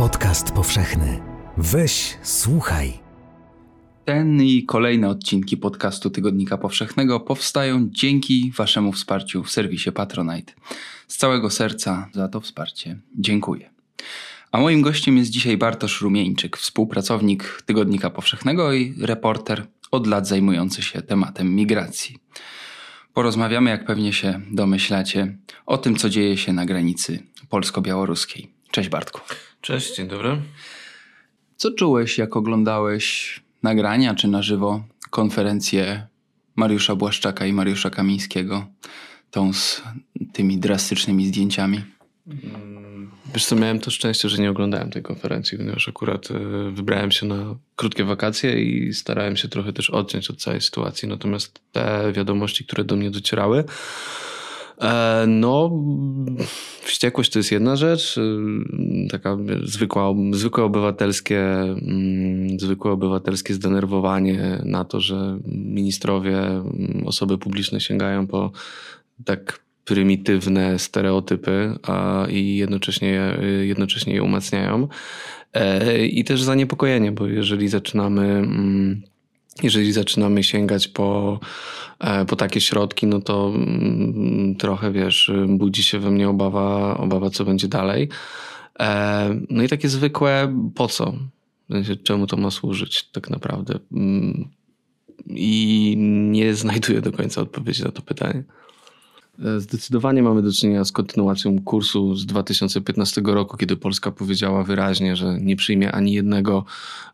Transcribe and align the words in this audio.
Podcast 0.00 0.52
powszechny. 0.52 1.22
Weź, 1.56 2.18
słuchaj. 2.22 2.92
Ten 4.04 4.42
i 4.42 4.64
kolejne 4.64 5.08
odcinki 5.08 5.56
podcastu 5.56 6.10
Tygodnika 6.10 6.58
Powszechnego 6.58 7.20
powstają 7.20 7.88
dzięki 7.90 8.52
Waszemu 8.56 8.92
wsparciu 8.92 9.44
w 9.44 9.50
serwisie 9.50 9.92
Patronite. 9.92 10.52
Z 11.08 11.16
całego 11.16 11.50
serca 11.50 12.08
za 12.12 12.28
to 12.28 12.40
wsparcie 12.40 12.98
dziękuję. 13.18 13.70
A 14.52 14.60
moim 14.60 14.82
gościem 14.82 15.16
jest 15.16 15.30
dzisiaj 15.30 15.56
Bartosz 15.56 16.00
Rumieńczyk, 16.00 16.56
współpracownik 16.56 17.62
Tygodnika 17.66 18.10
Powszechnego 18.10 18.72
i 18.72 18.94
reporter 19.00 19.66
od 19.90 20.06
lat 20.06 20.28
zajmujący 20.28 20.82
się 20.82 21.02
tematem 21.02 21.54
migracji. 21.54 22.18
Porozmawiamy, 23.14 23.70
jak 23.70 23.84
pewnie 23.84 24.12
się 24.12 24.40
domyślacie, 24.50 25.36
o 25.66 25.78
tym, 25.78 25.96
co 25.96 26.08
dzieje 26.08 26.36
się 26.36 26.52
na 26.52 26.66
granicy 26.66 27.22
polsko-białoruskiej. 27.48 28.50
Cześć 28.70 28.88
Bartku. 28.88 29.20
Cześć, 29.60 29.96
dzień 29.96 30.08
dobry. 30.08 30.36
Co 31.56 31.70
czułeś, 31.70 32.18
jak 32.18 32.36
oglądałeś 32.36 33.40
nagrania 33.62 34.14
czy 34.14 34.28
na 34.28 34.42
żywo 34.42 34.84
konferencję 35.10 36.06
Mariusza 36.56 36.96
Błaszczaka 36.96 37.46
i 37.46 37.52
Mariusza 37.52 37.90
Kamińskiego, 37.90 38.66
tą 39.30 39.52
z 39.52 39.82
tymi 40.32 40.58
drastycznymi 40.58 41.26
zdjęciami? 41.26 41.82
Wiesz 43.34 43.46
co, 43.46 43.56
miałem 43.56 43.78
to 43.78 43.90
szczęście, 43.90 44.28
że 44.28 44.42
nie 44.42 44.50
oglądałem 44.50 44.90
tej 44.90 45.02
konferencji, 45.02 45.58
ponieważ 45.58 45.88
akurat 45.88 46.30
e, 46.30 46.34
wybrałem 46.70 47.10
się 47.10 47.26
na 47.26 47.56
krótkie 47.76 48.04
wakacje 48.04 48.62
i 48.62 48.94
starałem 48.94 49.36
się 49.36 49.48
trochę 49.48 49.72
też 49.72 49.90
odciąć 49.90 50.30
od 50.30 50.40
całej 50.40 50.60
sytuacji. 50.60 51.08
Natomiast 51.08 51.60
te 51.72 52.12
wiadomości, 52.12 52.64
które 52.64 52.84
do 52.84 52.96
mnie 52.96 53.10
docierały, 53.10 53.64
no, 55.26 55.70
wściekłość 56.82 57.32
to 57.32 57.38
jest 57.38 57.52
jedna 57.52 57.76
rzecz, 57.76 58.18
e, 58.18 59.08
taka 59.10 59.38
zwykła, 59.64 60.14
zwykłe 60.32 60.64
obywatelskie, 60.64 61.40
mm, 61.42 62.60
zwykłe 62.60 62.92
obywatelskie 62.92 63.54
zdenerwowanie 63.54 64.62
na 64.64 64.84
to, 64.84 65.00
że 65.00 65.38
ministrowie, 65.46 66.38
mm, 66.38 67.02
osoby 67.06 67.38
publiczne 67.38 67.80
sięgają 67.80 68.26
po 68.26 68.50
tak 69.24 69.60
prymitywne 69.84 70.78
stereotypy 70.78 71.74
a, 71.82 72.26
i 72.30 72.56
jednocześnie, 72.56 73.38
jednocześnie 73.60 74.14
je 74.14 74.22
umacniają. 74.22 74.88
E, 75.54 76.06
I 76.06 76.24
też 76.24 76.42
zaniepokojenie, 76.42 77.12
bo 77.12 77.26
jeżeli 77.26 77.68
zaczynamy. 77.68 78.48
Jeżeli 79.64 79.92
zaczynamy 79.92 80.42
sięgać 80.42 80.88
po, 80.88 81.40
e, 81.98 82.24
po 82.24 82.36
takie 82.36 82.60
środki, 82.60 83.06
no 83.06 83.20
to 83.20 83.52
mm, 83.54 84.56
trochę 84.56 84.92
wiesz, 84.92 85.30
budzi 85.48 85.82
się 85.82 85.98
we 85.98 86.10
mnie 86.10 86.28
obawa, 86.28 86.96
obawa 86.96 87.30
co 87.30 87.44
będzie 87.44 87.68
dalej. 87.68 88.08
E, 88.80 89.40
no 89.50 89.62
i 89.62 89.68
takie 89.68 89.88
zwykłe, 89.88 90.54
po 90.74 90.88
co? 90.88 91.12
Czemu 92.02 92.26
to 92.26 92.36
ma 92.36 92.50
służyć 92.50 93.10
tak 93.10 93.30
naprawdę? 93.30 93.78
Mm, 93.92 94.48
I 95.26 95.94
nie 96.30 96.54
znajduję 96.54 97.00
do 97.00 97.12
końca 97.12 97.40
odpowiedzi 97.40 97.84
na 97.84 97.90
to 97.90 98.02
pytanie. 98.02 98.44
Zdecydowanie 99.58 100.22
mamy 100.22 100.42
do 100.42 100.52
czynienia 100.52 100.84
z 100.84 100.92
kontynuacją 100.92 101.62
kursu 101.62 102.16
z 102.16 102.26
2015 102.26 103.22
roku, 103.24 103.56
kiedy 103.56 103.76
Polska 103.76 104.10
powiedziała 104.10 104.64
wyraźnie, 104.64 105.16
że 105.16 105.38
nie 105.40 105.56
przyjmie 105.56 105.92
ani 105.92 106.12
jednego 106.12 106.64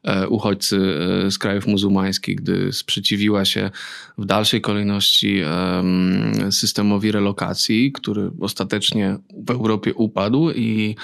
e, 0.02 0.28
uchodźcy 0.28 0.98
e, 1.26 1.30
z 1.30 1.38
krajów 1.38 1.66
muzułmańskich, 1.66 2.36
gdy 2.36 2.72
sprzeciwiła 2.72 3.44
się 3.44 3.70
w 4.18 4.24
dalszej 4.24 4.60
kolejności 4.60 5.40
systemowi 6.50 7.12
relokacji, 7.12 7.92
który 7.92 8.30
ostatecznie 8.40 9.18
w 9.46 9.50
Europie 9.50 9.94
upadł 9.94 10.50
i 10.50 10.96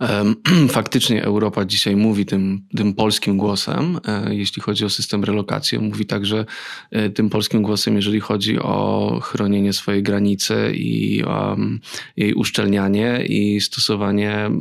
Faktycznie 0.68 1.24
Europa 1.24 1.64
dzisiaj 1.64 1.96
mówi 1.96 2.26
tym, 2.26 2.62
tym 2.76 2.94
polskim 2.94 3.36
głosem, 3.36 4.00
e, 4.06 4.34
jeśli 4.34 4.62
chodzi 4.62 4.84
o 4.84 4.90
system 4.90 5.24
relokacji. 5.24 5.78
Mówi 5.78 6.06
także 6.06 6.44
e, 6.90 7.10
tym 7.10 7.30
polskim 7.30 7.62
głosem, 7.62 7.96
jeżeli 7.96 8.20
chodzi 8.20 8.58
o 8.58 9.20
chronienie 9.22 9.72
swojej 9.72 10.02
granicy 10.02 10.72
i 10.74 11.22
um, 11.22 11.80
jej 12.16 12.34
uszczelnianie 12.34 13.24
i 13.28 13.60
stosowanie 13.60 14.34
mm, 14.34 14.54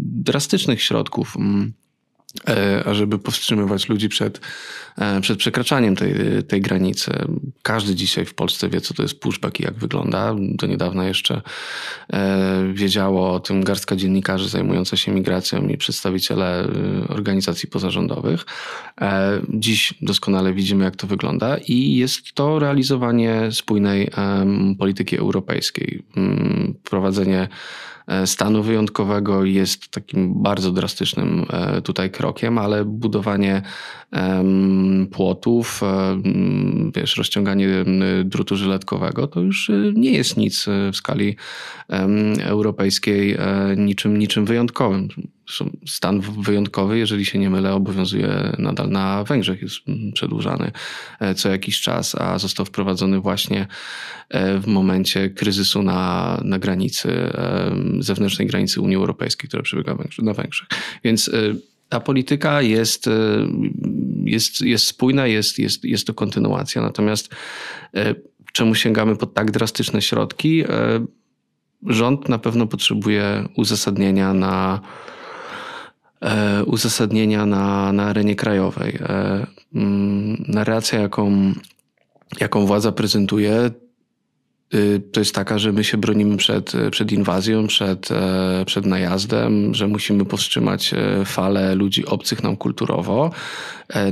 drastycznych 0.00 0.82
środków 0.82 1.36
mm, 1.36 1.72
ażeby 2.84 3.18
powstrzymywać 3.18 3.88
ludzi 3.88 4.08
przed, 4.08 4.40
e, 4.98 5.20
przed 5.20 5.38
przekraczaniem 5.38 5.96
tej, 5.96 6.14
tej 6.48 6.60
granicy. 6.60 7.12
Każdy 7.62 7.94
dzisiaj 7.94 8.24
w 8.24 8.34
Polsce 8.34 8.68
wie, 8.68 8.80
co 8.80 8.94
to 8.94 9.02
jest 9.02 9.20
pushback 9.20 9.60
i 9.60 9.62
jak 9.62 9.74
wygląda. 9.74 10.34
Do 10.38 10.66
niedawna 10.66 11.08
jeszcze 11.08 11.42
e, 12.12 12.72
wiedziało 12.74 13.32
o 13.32 13.40
tym 13.40 13.64
garstka 13.64 13.96
dziennikarzy 13.96 14.48
zajmująca 14.48 14.96
się 14.96 15.12
migracją 15.12 15.68
i 15.68 15.76
przedstawiciele 15.76 16.68
organizacji 17.08 17.68
pozarządowych. 17.68 18.46
Dziś 19.48 19.94
doskonale 20.02 20.52
widzimy, 20.52 20.84
jak 20.84 20.96
to 20.96 21.06
wygląda 21.06 21.56
i 21.58 21.96
jest 21.96 22.32
to 22.34 22.58
realizowanie 22.58 23.48
spójnej 23.52 24.10
polityki 24.78 25.16
europejskiej. 25.16 26.02
Mm, 26.16 26.74
prowadzenie 26.84 27.48
E, 27.99 27.99
stanu 28.26 28.62
wyjątkowego 28.62 29.44
jest 29.44 29.88
takim 29.88 30.42
bardzo 30.42 30.72
drastycznym 30.72 31.46
e, 31.50 31.82
tutaj 31.82 32.10
krokiem, 32.10 32.58
ale 32.58 32.84
budowanie 32.84 33.62
płotów, 35.10 35.82
e, 35.82 36.20
wiesz, 36.94 37.16
rozciąganie 37.16 37.68
drutu 38.24 38.56
żyletkowego 38.56 39.26
to 39.26 39.40
już 39.40 39.70
nie 39.94 40.12
jest 40.12 40.36
nic 40.36 40.66
w 40.92 40.96
skali 40.96 41.36
europejskiej 42.42 43.38
niczym, 43.76 44.18
niczym 44.18 44.44
wyjątkowym 44.44 45.08
stan 45.86 46.20
wyjątkowy, 46.20 46.98
jeżeli 46.98 47.26
się 47.26 47.38
nie 47.38 47.50
mylę, 47.50 47.74
obowiązuje 47.74 48.52
nadal 48.58 48.88
na 48.88 49.24
Węgrzech, 49.24 49.62
jest 49.62 49.76
przedłużany 50.14 50.70
e, 51.20 51.34
co 51.34 51.48
jakiś 51.48 51.80
czas, 51.80 52.14
a 52.14 52.38
został 52.38 52.66
wprowadzony 52.66 53.20
właśnie 53.20 53.66
e, 54.28 54.58
w 54.58 54.66
momencie 54.66 55.30
kryzysu 55.30 55.82
na, 55.82 56.40
na 56.44 56.58
granicy, 56.58 57.10
e, 57.10 57.74
zewnętrznej 57.98 58.48
granicy 58.48 58.80
Unii 58.80 58.96
Europejskiej, 58.96 59.48
która 59.48 59.62
przebiega 59.62 59.96
na 60.18 60.34
Węgrzech. 60.34 60.68
Więc 61.04 61.30
ta 61.88 62.00
polityka 62.00 62.62
jest, 62.62 63.08
jest, 64.24 64.60
jest 64.60 64.86
spójna, 64.86 65.26
jest, 65.26 65.58
jest, 65.58 65.84
jest 65.84 66.06
to 66.06 66.14
kontynuacja. 66.14 66.82
Natomiast 66.82 67.34
czemu 68.52 68.74
sięgamy 68.74 69.16
po 69.16 69.26
tak 69.26 69.50
drastyczne 69.50 70.02
środki? 70.02 70.64
Rząd 71.86 72.28
na 72.28 72.38
pewno 72.38 72.66
potrzebuje 72.66 73.48
uzasadnienia 73.56 74.34
na 74.34 74.80
uzasadnienia 76.66 77.46
na, 77.46 77.92
na 77.92 78.04
arenie 78.04 78.36
krajowej. 78.36 78.98
E, 79.02 79.46
mm, 79.74 80.44
narracja, 80.48 81.00
jaką, 81.00 81.52
jaką 82.40 82.66
władza 82.66 82.92
prezentuje, 82.92 83.70
to 85.12 85.20
jest 85.20 85.34
taka, 85.34 85.58
że 85.58 85.72
my 85.72 85.84
się 85.84 85.98
bronimy 85.98 86.36
przed, 86.36 86.72
przed 86.90 87.12
inwazją, 87.12 87.66
przed, 87.66 88.10
e, 88.12 88.64
przed 88.66 88.86
najazdem, 88.86 89.74
że 89.74 89.88
musimy 89.88 90.24
powstrzymać 90.24 90.94
falę 91.24 91.74
ludzi 91.74 92.06
obcych 92.06 92.42
nam 92.42 92.56
kulturowo, 92.56 93.30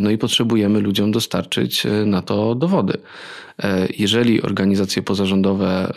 no 0.00 0.10
i 0.10 0.18
potrzebujemy 0.18 0.80
ludziom 0.80 1.12
dostarczyć 1.12 1.86
na 2.06 2.22
to 2.22 2.54
dowody. 2.54 2.98
Jeżeli 3.98 4.42
organizacje 4.42 5.02
pozarządowe, 5.02 5.92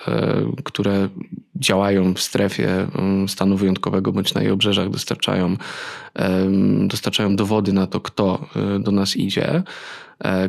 które 0.64 1.10
działają 1.56 2.14
w 2.14 2.22
strefie 2.22 2.88
stanu 3.28 3.58
wyjątkowego 3.58 4.12
bądź 4.12 4.34
na 4.34 4.42
jej 4.42 4.52
obrzeżach, 4.52 4.90
dostarczają 4.90 5.58
dostarczają 6.88 7.36
dowody 7.36 7.74
na 7.74 7.88
to, 7.88 8.00
kto 8.00 8.46
e, 8.56 8.80
do 8.80 8.92
nas 8.92 9.18
idzie, 9.18 9.50
e, 9.50 9.64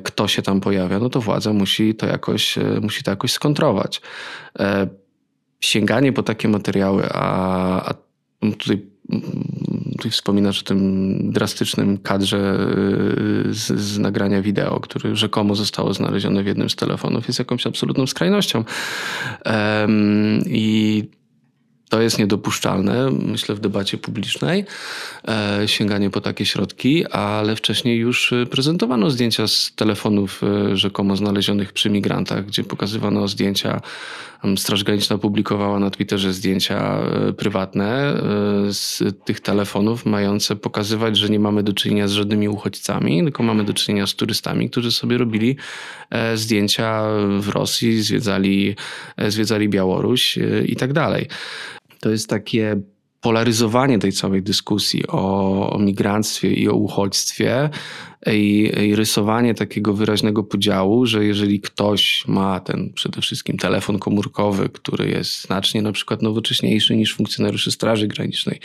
kto 0.04 0.28
się 0.28 0.42
tam 0.42 0.60
pojawia, 0.60 0.98
no 0.98 1.08
to 1.08 1.20
władza 1.20 1.52
musi 1.52 1.94
to 1.94 2.06
jakoś, 2.06 2.58
e, 2.58 2.80
musi 2.82 3.02
to 3.02 3.10
jakoś 3.10 3.32
skontrować. 3.32 4.00
Sięganie 5.60 6.12
po 6.12 6.22
takie 6.22 6.48
materiały, 6.48 7.08
a, 7.12 7.90
a 7.90 7.94
tutaj 8.58 8.82
ty 10.00 10.10
wspominasz 10.10 10.60
o 10.60 10.64
tym 10.64 11.32
drastycznym 11.32 11.98
kadrze 11.98 12.58
z, 13.50 13.80
z, 13.80 13.98
nagrania 13.98 14.42
wideo, 14.42 14.80
który 14.80 15.16
rzekomo 15.16 15.54
zostało 15.54 15.94
znalezione 15.94 16.42
w 16.42 16.46
jednym 16.46 16.70
z 16.70 16.76
telefonów, 16.76 17.26
jest 17.26 17.38
jakąś 17.38 17.66
absolutną 17.66 18.06
skrajnością. 18.06 18.64
I 20.46 21.04
to 21.92 22.02
jest 22.02 22.18
niedopuszczalne, 22.18 23.10
myślę, 23.10 23.54
w 23.54 23.60
debacie 23.60 23.98
publicznej, 23.98 24.64
e, 25.28 25.68
sięganie 25.68 26.10
po 26.10 26.20
takie 26.20 26.46
środki, 26.46 27.06
ale 27.06 27.56
wcześniej 27.56 27.98
już 27.98 28.32
e, 28.32 28.46
prezentowano 28.46 29.10
zdjęcia 29.10 29.48
z 29.48 29.72
telefonów 29.76 30.40
e, 30.42 30.76
rzekomo 30.76 31.16
znalezionych 31.16 31.72
przy 31.72 31.90
migrantach, 31.90 32.46
gdzie 32.46 32.64
pokazywano 32.64 33.28
zdjęcia 33.28 33.80
Straż 34.56 34.84
Graniczna 34.84 35.18
publikowała 35.18 35.78
na 35.78 35.90
Twitterze 35.90 36.32
zdjęcia 36.32 36.98
prywatne 37.36 38.14
z 38.70 39.02
tych 39.24 39.40
telefonów, 39.40 40.06
mające 40.06 40.56
pokazywać, 40.56 41.16
że 41.16 41.28
nie 41.28 41.40
mamy 41.40 41.62
do 41.62 41.72
czynienia 41.72 42.08
z 42.08 42.12
żadnymi 42.12 42.48
uchodźcami, 42.48 43.22
tylko 43.22 43.42
mamy 43.42 43.64
do 43.64 43.74
czynienia 43.74 44.06
z 44.06 44.14
turystami, 44.14 44.70
którzy 44.70 44.92
sobie 44.92 45.18
robili 45.18 45.56
zdjęcia 46.34 47.02
w 47.40 47.48
Rosji, 47.48 48.02
zwiedzali, 48.02 48.76
zwiedzali 49.28 49.68
Białoruś 49.68 50.38
i 50.66 50.76
tak 50.76 50.92
dalej. 50.92 51.28
To 52.02 52.10
jest 52.10 52.28
takie 52.28 52.82
polaryzowanie 53.20 53.98
tej 53.98 54.12
całej 54.12 54.42
dyskusji 54.42 55.06
o, 55.08 55.70
o 55.70 55.78
i 56.42 56.68
o 56.68 56.74
uchodźstwie 56.74 57.70
i, 58.26 58.72
i, 58.82 58.96
rysowanie 58.96 59.54
takiego 59.54 59.94
wyraźnego 59.94 60.44
podziału, 60.44 61.06
że 61.06 61.24
jeżeli 61.24 61.60
ktoś 61.60 62.24
ma 62.28 62.60
ten 62.60 62.92
przede 62.92 63.20
wszystkim 63.20 63.56
telefon 63.56 63.98
komórkowy, 63.98 64.68
który 64.68 65.10
jest 65.10 65.42
znacznie 65.42 65.82
na 65.82 65.92
przykład 65.92 66.22
nowocześniejszy 66.22 66.96
niż 66.96 67.14
funkcjonariusze 67.14 67.70
Straży 67.70 68.06
Granicznej, 68.06 68.60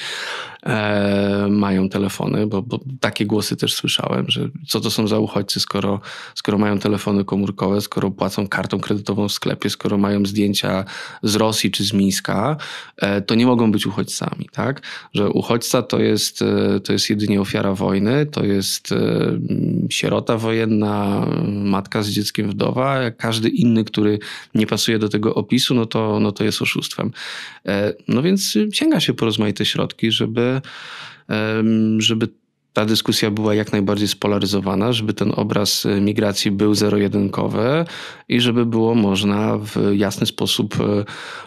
e, 0.66 1.48
mają 1.50 1.90
telefony, 1.90 2.48
bo, 2.48 2.62
bo, 2.62 2.80
takie 3.00 3.26
głosy 3.26 3.58
też 3.58 3.74
słyszałem, 3.74 4.26
że 4.30 4.50
co 4.68 4.82
to 4.82 4.92
są 4.92 5.08
za 5.08 5.20
uchodźcy, 5.20 5.60
skoro, 5.60 6.00
skoro 6.36 6.58
mają 6.58 6.80
telefony 6.80 7.26
komórkowe, 7.26 7.82
skoro 7.82 8.12
płacą 8.12 8.48
kartą 8.48 8.80
kredytową 8.80 9.28
w 9.28 9.32
sklepie, 9.32 9.70
skoro 9.70 9.98
mają 9.98 10.26
zdjęcia 10.26 10.86
z 11.24 11.36
Rosji 11.36 11.72
czy 11.72 11.84
z 11.84 11.94
Mińska, 11.94 12.58
e, 12.98 13.22
to 13.22 13.36
nie 13.36 13.46
mogą 13.46 13.72
być 13.72 13.86
uchodźcami, 13.86 14.50
tak? 14.52 14.82
Że 15.14 15.30
uchodźca 15.30 15.82
to 15.82 16.00
jest, 16.00 16.42
e, 16.42 16.80
to 16.80 16.94
jest 16.94 17.10
jedynie 17.10 17.42
ofiara 17.42 17.74
wojny, 17.74 18.26
to 18.26 18.46
jest 18.46 18.92
e, 18.92 18.98
sierota 19.90 20.38
wojenna, 20.38 21.28
matka 21.48 22.04
z 22.04 22.10
dzieckiem 22.10 22.50
wdowa, 22.50 23.12
każdy 23.12 23.50
inny, 23.50 23.84
który 23.84 24.20
nie 24.56 24.68
pasuje 24.68 25.00
do 25.00 25.10
tego 25.10 25.36
opisu, 25.36 25.76
no 25.76 25.86
to, 25.86 26.20
no 26.20 26.32
to 26.32 26.44
jest 26.44 26.62
oszustwem. 26.62 27.12
E, 27.66 27.94
no 28.08 28.22
więc 28.22 28.58
sięga 28.74 29.00
się 29.00 29.14
po 29.14 29.26
rozmaite 29.26 29.66
środki, 29.66 30.12
żeby, 30.12 30.57
żeby 31.98 32.28
ta 32.78 32.86
dyskusja 32.86 33.32
była 33.32 33.56
jak 33.56 33.72
najbardziej 33.72 34.08
spolaryzowana, 34.08 34.94
żeby 34.94 35.14
ten 35.14 35.34
obraz 35.36 35.86
y, 35.86 36.02
migracji 36.02 36.52
był 36.52 36.76
zero-jedynkowy 36.76 37.86
i 38.30 38.42
żeby 38.42 38.66
było 38.66 38.96
można 38.96 39.58
w 39.58 39.76
jasny 39.94 40.26
sposób 40.26 40.76
y, 40.76 41.06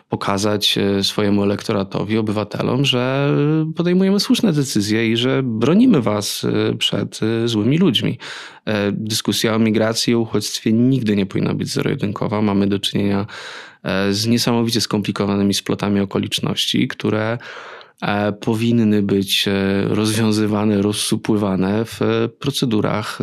pokazać 0.08 0.78
y, 0.98 1.04
swojemu 1.04 1.42
elektoratowi, 1.42 2.18
obywatelom, 2.18 2.84
że 2.84 3.34
podejmujemy 3.76 4.20
słuszne 4.20 4.52
decyzje 4.52 5.10
i 5.12 5.16
że 5.16 5.42
bronimy 5.42 6.02
was 6.02 6.46
przed 6.78 7.20
złymi 7.44 7.78
ludźmi. 7.78 8.18
E, 8.64 8.92
dyskusja 8.92 9.54
o 9.54 9.58
migracji 9.58 10.12
i 10.12 10.16
uchodźstwie 10.16 10.72
nigdy 10.72 11.16
nie 11.16 11.26
powinna 11.26 11.54
być 11.54 11.68
zero-jedynkowa. 11.68 12.42
Mamy 12.42 12.66
do 12.66 12.78
czynienia 12.78 13.26
e, 13.82 14.12
z 14.12 14.26
niesamowicie 14.26 14.80
skomplikowanymi 14.80 15.54
splotami 15.54 16.00
okoliczności, 16.00 16.88
które 16.88 17.38
E, 17.38 17.79
powinny 18.40 19.02
być 19.02 19.48
e, 19.48 19.84
rozwiązywane, 19.88 20.82
rozsupływane 20.82 21.84
w 21.84 22.00
procedurach, 22.38 23.18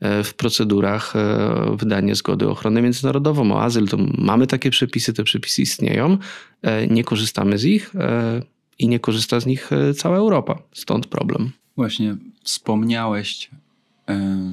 e, 0.00 0.24
w 0.24 0.34
procedurach 0.34 1.14
wydania 1.76 2.14
zgody 2.14 2.48
o 2.48 2.50
ochronę 2.50 2.82
międzynarodową, 2.82 3.52
o 3.52 3.62
azyl. 3.62 3.88
To 3.88 3.96
mamy 4.18 4.46
takie 4.46 4.70
przepisy, 4.70 5.12
te 5.12 5.24
przepisy 5.24 5.62
istnieją, 5.62 6.18
nie 6.90 7.04
korzystamy 7.04 7.58
z 7.58 7.64
nich 7.64 7.92
i 8.78 8.88
nie 8.88 9.00
korzysta 9.00 9.40
z 9.40 9.46
nich 9.46 9.70
cała 9.96 10.16
Europa. 10.16 10.58
Stąd 10.72 11.06
problem. 11.06 11.50
Właśnie 11.76 12.16
wspomniałeś 12.42 13.50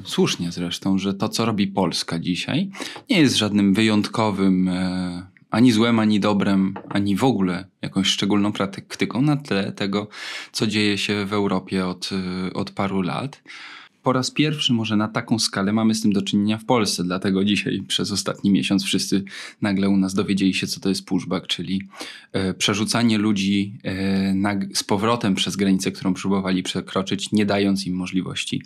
słusznie 0.04 0.52
zresztą, 0.52 0.98
że 0.98 1.14
to, 1.14 1.30
co 1.30 1.46
robi 1.46 1.68
Polska 1.68 2.20
dzisiaj, 2.20 2.70
nie 3.10 3.20
jest 3.20 3.36
żadnym 3.36 3.74
wyjątkowym 3.74 4.70
ani 5.50 5.72
złem, 5.72 6.00
ani 6.00 6.19
dobrem, 6.19 6.74
ani 6.90 7.16
w 7.16 7.24
ogóle 7.24 7.66
jakąś 7.81 8.07
szczególną 8.07 8.51
praktyką 8.51 9.22
na 9.22 9.38
tle 9.38 9.72
tego, 9.72 10.07
co 10.51 10.68
dzieje 10.68 10.98
się 10.98 11.25
w 11.25 11.34
Europie 11.34 11.88
od, 11.88 12.10
y, 12.48 12.54
od 12.54 12.72
paru 12.72 13.01
lat. 13.01 13.42
Po 14.04 14.13
raz 14.13 14.31
pierwszy 14.31 14.74
może 14.74 14.96
na 14.96 15.07
taką 15.07 15.40
skalę 15.40 15.74
mamy 15.74 15.96
z 15.96 16.01
tym 16.01 16.13
do 16.13 16.22
czynienia 16.22 16.57
w 16.57 16.66
Polsce, 16.66 17.04
dlatego 17.04 17.46
dzisiaj 17.46 17.81
przez 17.88 18.12
ostatni 18.12 18.51
miesiąc 18.51 18.84
wszyscy 18.84 19.24
nagle 19.62 19.90
u 19.90 19.98
nas 19.98 20.13
dowiedzieli 20.13 20.54
się, 20.54 20.68
co 20.68 20.80
to 20.80 20.90
jest 20.90 21.06
pushback, 21.06 21.48
czyli 21.48 21.81
e, 22.34 22.54
przerzucanie 22.54 23.18
ludzi 23.18 23.74
e, 23.84 24.34
na, 24.34 24.56
z 24.74 24.84
powrotem 24.84 25.36
przez 25.36 25.56
granicę, 25.56 25.92
którą 25.92 26.13
próbowali 26.13 26.63
przekroczyć, 26.63 27.31
nie 27.31 27.46
dając 27.46 27.86
im 27.86 27.96
możliwości 27.96 28.62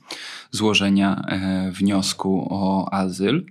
złożenia 0.51 1.21
e, 1.27 1.71
wniosku 1.71 2.47
o 2.49 2.93
azyl. 2.93 3.45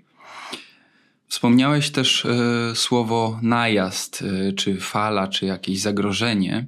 Wspomniałeś 1.32 1.90
też 1.90 2.24
y, 2.24 2.28
słowo 2.74 3.38
najazd, 3.42 4.22
y, 4.22 4.52
czy 4.52 4.76
fala, 4.76 5.28
czy 5.28 5.46
jakieś 5.46 5.80
zagrożenie. 5.80 6.66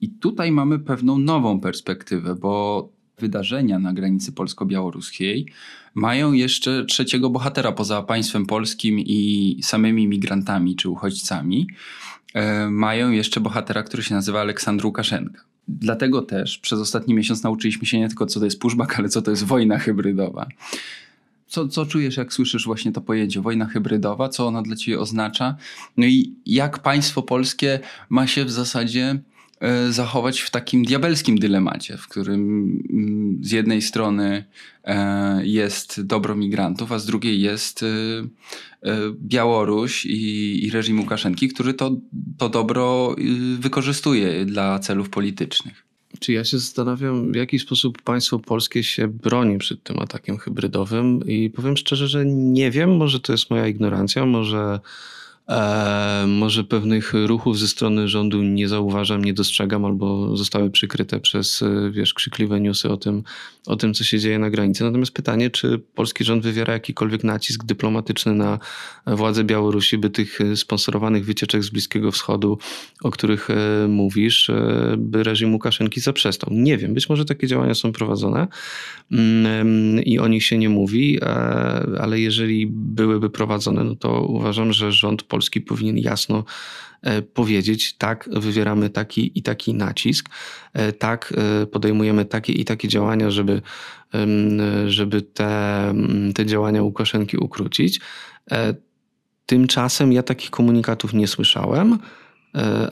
I 0.00 0.10
tutaj 0.10 0.52
mamy 0.52 0.78
pewną 0.78 1.18
nową 1.18 1.60
perspektywę, 1.60 2.34
bo 2.34 2.88
wydarzenia 3.18 3.78
na 3.78 3.92
granicy 3.92 4.32
polsko-białoruskiej 4.32 5.46
mają 5.94 6.32
jeszcze 6.32 6.84
trzeciego 6.84 7.30
bohatera 7.30 7.72
poza 7.72 8.02
państwem 8.02 8.46
polskim 8.46 8.98
i 8.98 9.60
samymi 9.62 10.08
migrantami 10.08 10.76
czy 10.76 10.88
uchodźcami. 10.88 11.66
Y, 12.66 12.70
mają 12.70 13.10
jeszcze 13.10 13.40
bohatera, 13.40 13.82
który 13.82 14.02
się 14.02 14.14
nazywa 14.14 14.40
Aleksandr 14.40 14.86
Łukaszenka. 14.86 15.42
Dlatego 15.68 16.22
też 16.22 16.58
przez 16.58 16.80
ostatni 16.80 17.14
miesiąc 17.14 17.42
nauczyliśmy 17.42 17.86
się 17.86 17.98
nie 17.98 18.08
tylko, 18.08 18.26
co 18.26 18.40
to 18.40 18.44
jest 18.44 18.60
pushback, 18.60 18.98
ale 18.98 19.08
co 19.08 19.22
to 19.22 19.30
jest 19.30 19.44
wojna 19.44 19.78
hybrydowa 19.78 20.48
co, 21.48 21.68
co 21.68 21.86
czujesz, 21.86 22.16
jak 22.16 22.32
słyszysz 22.32 22.64
właśnie 22.64 22.92
to 22.92 23.00
pojęcie 23.00 23.40
wojna 23.40 23.66
hybrydowa, 23.66 24.28
co 24.28 24.46
ona 24.46 24.62
dla 24.62 24.76
ciebie 24.76 25.00
oznacza? 25.00 25.56
No 25.96 26.06
i 26.06 26.34
jak 26.46 26.78
państwo 26.78 27.22
polskie 27.22 27.80
ma 28.08 28.26
się 28.26 28.44
w 28.44 28.50
zasadzie 28.50 29.22
e, 29.60 29.92
zachować 29.92 30.40
w 30.40 30.50
takim 30.50 30.84
diabelskim 30.84 31.38
dylemacie, 31.38 31.96
w 31.96 32.08
którym 32.08 32.40
mm, 32.90 33.38
z 33.42 33.50
jednej 33.50 33.82
strony 33.82 34.44
e, 34.84 35.46
jest 35.46 36.02
dobro 36.02 36.36
migrantów, 36.36 36.92
a 36.92 36.98
z 36.98 37.06
drugiej 37.06 37.40
jest 37.40 37.82
e, 37.82 37.86
Białoruś 39.12 40.06
i, 40.06 40.64
i 40.66 40.70
reżim 40.70 41.00
Łukaszenki, 41.00 41.48
który 41.48 41.74
to, 41.74 41.96
to 42.38 42.48
dobro 42.48 43.16
wykorzystuje 43.58 44.44
dla 44.44 44.78
celów 44.78 45.10
politycznych. 45.10 45.87
Czy 46.20 46.32
ja 46.32 46.44
się 46.44 46.58
zastanawiam, 46.58 47.32
w 47.32 47.36
jaki 47.36 47.58
sposób 47.58 48.02
państwo 48.02 48.38
polskie 48.38 48.82
się 48.82 49.08
broni 49.08 49.58
przed 49.58 49.82
tym 49.82 49.98
atakiem 49.98 50.38
hybrydowym? 50.38 51.26
I 51.26 51.50
powiem 51.50 51.76
szczerze, 51.76 52.08
że 52.08 52.26
nie 52.26 52.70
wiem, 52.70 52.96
może 52.96 53.20
to 53.20 53.32
jest 53.32 53.50
moja 53.50 53.66
ignorancja, 53.66 54.26
może 54.26 54.80
E, 55.48 56.24
może 56.28 56.64
pewnych 56.64 57.12
ruchów 57.26 57.58
ze 57.58 57.68
strony 57.68 58.08
rządu 58.08 58.42
nie 58.42 58.68
zauważam, 58.68 59.24
nie 59.24 59.34
dostrzegam 59.34 59.84
albo 59.84 60.36
zostały 60.36 60.70
przykryte 60.70 61.20
przez, 61.20 61.62
e, 61.62 61.90
wiesz, 61.90 62.14
krzykliwe 62.14 62.60
newsy 62.60 62.90
o 62.90 62.96
tym, 62.96 63.22
o 63.68 63.76
tym, 63.76 63.94
co 63.94 64.04
się 64.04 64.18
dzieje 64.18 64.38
na 64.38 64.50
granicy. 64.50 64.84
Natomiast 64.84 65.12
pytanie, 65.12 65.50
czy 65.50 65.78
polski 65.78 66.24
rząd 66.24 66.42
wywiera 66.42 66.72
jakikolwiek 66.72 67.24
nacisk 67.24 67.64
dyplomatyczny 67.64 68.34
na 68.34 68.58
władze 69.06 69.44
Białorusi, 69.44 69.98
by 69.98 70.10
tych 70.10 70.38
sponsorowanych 70.54 71.24
wycieczek 71.24 71.62
z 71.62 71.70
Bliskiego 71.70 72.12
Wschodu, 72.12 72.58
o 73.02 73.10
których 73.10 73.50
e, 73.50 73.88
mówisz, 73.88 74.50
by 74.98 75.22
reżim 75.22 75.52
Łukaszenki 75.52 76.00
zaprzestał. 76.00 76.50
Nie 76.52 76.78
wiem, 76.78 76.94
być 76.94 77.08
może 77.08 77.24
takie 77.24 77.46
działania 77.46 77.74
są 77.74 77.92
prowadzone 77.92 78.48
mm, 79.12 80.02
i 80.02 80.18
o 80.18 80.28
nich 80.28 80.44
się 80.44 80.58
nie 80.58 80.68
mówi, 80.68 81.20
ale 82.00 82.20
jeżeli 82.20 82.66
byłyby 82.70 83.30
prowadzone, 83.30 83.84
no 83.84 83.96
to 83.96 84.22
uważam, 84.22 84.72
że 84.72 84.92
rząd 84.92 85.22
polski 85.22 85.60
powinien 85.60 85.98
jasno 85.98 86.44
e, 86.97 86.97
powiedzieć, 87.34 87.96
tak, 87.96 88.28
wywieramy 88.32 88.90
taki 88.90 89.38
i 89.38 89.42
taki 89.42 89.74
nacisk, 89.74 90.28
e, 90.72 90.92
tak, 90.92 91.34
e, 91.62 91.66
podejmujemy 91.66 92.24
takie 92.24 92.52
i 92.52 92.64
takie 92.64 92.88
działania, 92.88 93.30
żeby, 93.30 93.62
żeby 94.86 95.22
te, 95.22 95.94
te 96.34 96.46
działania 96.46 96.82
Łukaszenki 96.82 97.36
ukrócić. 97.36 98.00
Tymczasem 99.46 100.12
ja 100.12 100.22
takich 100.22 100.50
komunikatów 100.50 101.14
nie 101.14 101.26
słyszałem, 101.26 101.98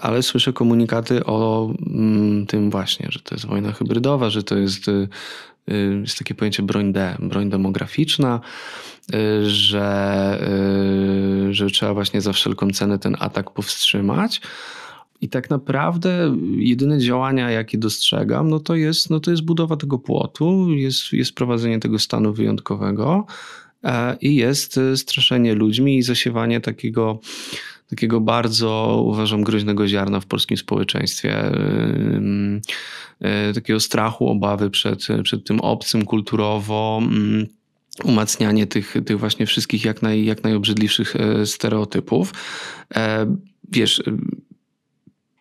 ale 0.00 0.22
słyszę 0.22 0.52
komunikaty 0.52 1.24
o 1.24 1.70
tym 2.48 2.70
właśnie, 2.70 3.08
że 3.10 3.20
to 3.20 3.34
jest 3.34 3.46
wojna 3.46 3.72
hybrydowa, 3.72 4.30
że 4.30 4.42
to 4.42 4.56
jest, 4.56 4.90
jest 6.00 6.18
takie 6.18 6.34
pojęcie 6.34 6.62
broń 6.62 6.92
D, 6.92 7.16
broń 7.20 7.50
demograficzna, 7.50 8.40
Y, 9.14 9.50
że, 9.50 10.38
y, 11.48 11.54
że 11.54 11.66
trzeba 11.66 11.94
właśnie 11.94 12.20
za 12.20 12.32
wszelką 12.32 12.70
cenę 12.70 12.98
ten 12.98 13.16
atak 13.18 13.50
powstrzymać. 13.50 14.40
I 15.20 15.28
tak 15.28 15.50
naprawdę 15.50 16.36
jedyne 16.56 16.98
działania, 16.98 17.50
jakie 17.50 17.78
dostrzegam, 17.78 18.48
no 18.48 18.60
to 18.60 18.74
jest, 18.74 19.10
no 19.10 19.20
to 19.20 19.30
jest 19.30 19.44
budowa 19.44 19.76
tego 19.76 19.98
płotu, 19.98 20.70
jest, 20.70 21.12
jest 21.12 21.32
prowadzenie 21.32 21.80
tego 21.80 21.98
stanu 21.98 22.32
wyjątkowego 22.32 23.26
e, 23.84 24.16
i 24.20 24.36
jest 24.36 24.80
straszenie 24.96 25.54
ludźmi 25.54 25.98
i 25.98 26.02
zasiewanie 26.02 26.60
takiego, 26.60 27.20
takiego 27.90 28.20
bardzo, 28.20 29.02
uważam, 29.06 29.42
groźnego 29.42 29.88
ziarna 29.88 30.20
w 30.20 30.26
polskim 30.26 30.56
społeczeństwie. 30.56 31.52
E, 33.20 33.52
takiego 33.52 33.80
strachu, 33.80 34.28
obawy 34.28 34.70
przed, 34.70 35.06
przed 35.22 35.44
tym 35.44 35.60
obcym 35.60 36.04
kulturowo 36.04 37.00
mm, 37.02 37.46
umacnianie 38.04 38.66
tych, 38.66 38.94
tych 39.06 39.18
właśnie 39.18 39.46
wszystkich 39.46 39.84
jak, 39.84 40.02
naj, 40.02 40.24
jak 40.24 40.44
najobrzydliwszych 40.44 41.14
stereotypów. 41.44 42.32
Wiesz, 43.72 44.02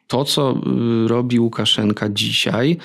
to, 0.08 0.26
co 0.26 0.56
y, 1.06 1.08
robi 1.08 1.40
Łukaszenka 1.40 2.10
dzisiaj 2.10 2.72
e, 2.72 2.78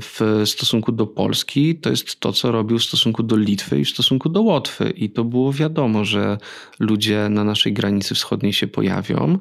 w 0.00 0.42
stosunku 0.44 0.92
do 0.92 1.06
Polski, 1.06 1.76
to 1.76 1.90
jest 1.90 2.20
to, 2.20 2.32
co 2.32 2.52
robił 2.52 2.78
w 2.78 2.84
stosunku 2.84 3.22
do 3.22 3.36
Litwy 3.36 3.80
i 3.80 3.84
w 3.84 3.90
stosunku 3.90 4.28
do 4.28 4.42
Łotwy. 4.42 4.90
I 4.90 5.10
to 5.10 5.24
było 5.24 5.52
wiadomo, 5.52 6.04
że 6.04 6.38
ludzie 6.78 7.28
na 7.28 7.44
naszej 7.44 7.72
granicy 7.72 8.14
wschodniej 8.14 8.52
się 8.52 8.66
pojawią. 8.66 9.38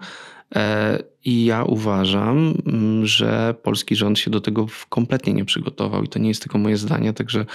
E, 1.26 1.30
I 1.30 1.46
ja 1.46 1.64
uważam, 1.64 2.54
mm, 2.66 3.06
że 3.06 3.56
polski 3.64 3.96
rząd 3.96 4.20
się 4.20 4.32
do 4.32 4.42
tego 4.42 4.68
kompletnie 4.90 5.34
nie 5.34 5.46
przygotował. 5.46 6.04
I 6.04 6.08
to 6.08 6.20
nie 6.20 6.30
jest 6.30 6.42
tylko 6.42 6.58
moje 6.58 6.78
zdanie, 6.78 7.14
także 7.14 7.46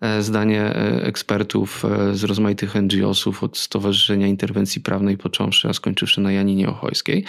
e, 0.00 0.22
zdanie 0.22 0.60
e, 0.60 1.04
ekspertów 1.04 1.84
z 2.12 2.24
rozmaitych 2.24 2.74
NGO-sów, 2.74 3.42
od 3.42 3.58
Stowarzyszenia 3.58 4.26
Interwencji 4.26 4.80
Prawnej 4.80 5.18
począwszy, 5.18 5.68
a 5.68 5.72
skończywszy 5.72 6.20
na 6.20 6.32
Janinie 6.32 6.68
Ochojskiej, 6.68 7.24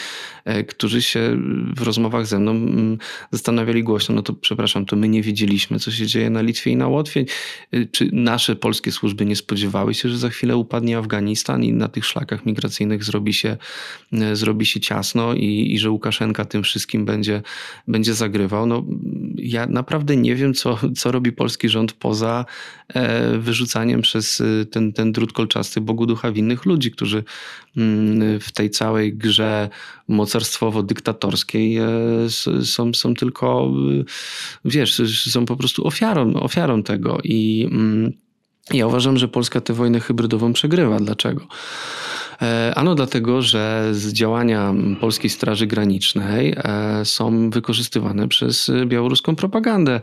którzy 0.68 1.02
się 1.02 1.38
w 1.76 1.82
rozmowach 1.82 2.26
ze 2.26 2.40
mną 2.40 2.52
mm, 2.52 2.98
zastanawiali 3.32 3.84
głośno, 3.84 4.16
no 4.16 4.22
to 4.22 4.34
przepraszam, 4.34 4.86
to 4.86 4.96
my 4.96 5.10
nie 5.10 5.22
wiedzieliśmy, 5.22 5.80
co 5.80 5.92
się 5.92 6.08
dzieje 6.08 6.30
na 6.30 6.42
Litwie 6.42 6.72
i 6.72 6.76
na 6.76 6.88
Łotwie. 6.88 7.26
Czy 7.92 8.10
nasze 8.14 8.56
polskie 8.56 8.92
służby 8.92 9.26
nie 9.26 9.36
spodziewały 9.36 9.94
się, 9.94 10.10
że 10.10 10.18
za 10.18 10.30
chwilę 10.30 10.58
upadnie 10.58 10.98
Afganistan 10.98 11.64
i 11.64 11.74
na 11.74 11.88
tych 11.88 12.06
szlakach 12.06 12.46
migracyjnych 12.46 13.04
zrobi 13.04 13.34
się, 13.34 13.58
zrobi 14.34 14.66
się 14.66 14.80
ciasto 14.80 14.98
jasno 14.98 15.34
i, 15.74 15.80
że 15.80 15.92
Łukaszenka 15.92 16.46
tym 16.46 16.64
wszystkim 16.64 17.06
będzie, 17.06 17.42
będzie 17.88 18.14
zagrywał. 18.14 18.66
No, 18.66 18.86
ja 19.36 19.68
naprawdę 19.68 20.18
nie 20.18 20.36
wiem, 20.36 20.54
co, 20.54 20.80
co 20.96 21.12
robi 21.12 21.32
polski 21.32 21.70
rząd 21.70 21.94
poza 21.94 22.46
e, 22.88 23.38
wyrzucaniem 23.38 24.02
przez 24.02 24.42
e, 24.42 24.66
ten, 24.66 24.94
ten 24.94 25.12
drut 25.12 25.34
kolczasty 25.34 25.82
Bogu 25.82 26.06
ducha 26.06 26.32
winnych 26.32 26.66
ludzi, 26.66 26.92
którzy 26.92 27.24
mm, 27.78 28.40
w 28.40 28.52
tej 28.52 28.70
całej 28.70 29.14
grze 29.14 29.70
mocarstwowo-dyktatorskiej 30.10 31.78
e, 31.78 32.66
są, 32.66 32.94
są 32.94 33.14
tylko, 33.14 33.72
wiesz, 34.66 35.02
są 35.32 35.46
po 35.46 35.56
prostu 35.56 35.88
ofiarą, 35.88 36.34
ofiarą 36.34 36.84
tego 36.84 37.18
i 37.24 37.68
mm, 37.72 38.14
ja 38.74 38.88
uważam, 38.88 39.18
że 39.18 39.28
Polska 39.28 39.62
tę 39.62 39.74
wojnę 39.74 40.00
hybrydową 40.00 40.54
przegrywa. 40.54 41.00
Dlaczego? 41.00 41.48
E, 42.42 42.74
ano 42.76 42.96
dlatego, 42.96 43.42
że 43.42 43.90
z 43.92 44.14
działania 44.14 44.74
Polskiej 45.02 45.30
Straży 45.30 45.68
Granicznej 45.68 46.56
e, 46.58 47.06
są 47.06 47.50
wykorzystywane 47.50 48.28
przez 48.28 48.72
białoruską 48.86 49.36
propagandę. 49.36 50.02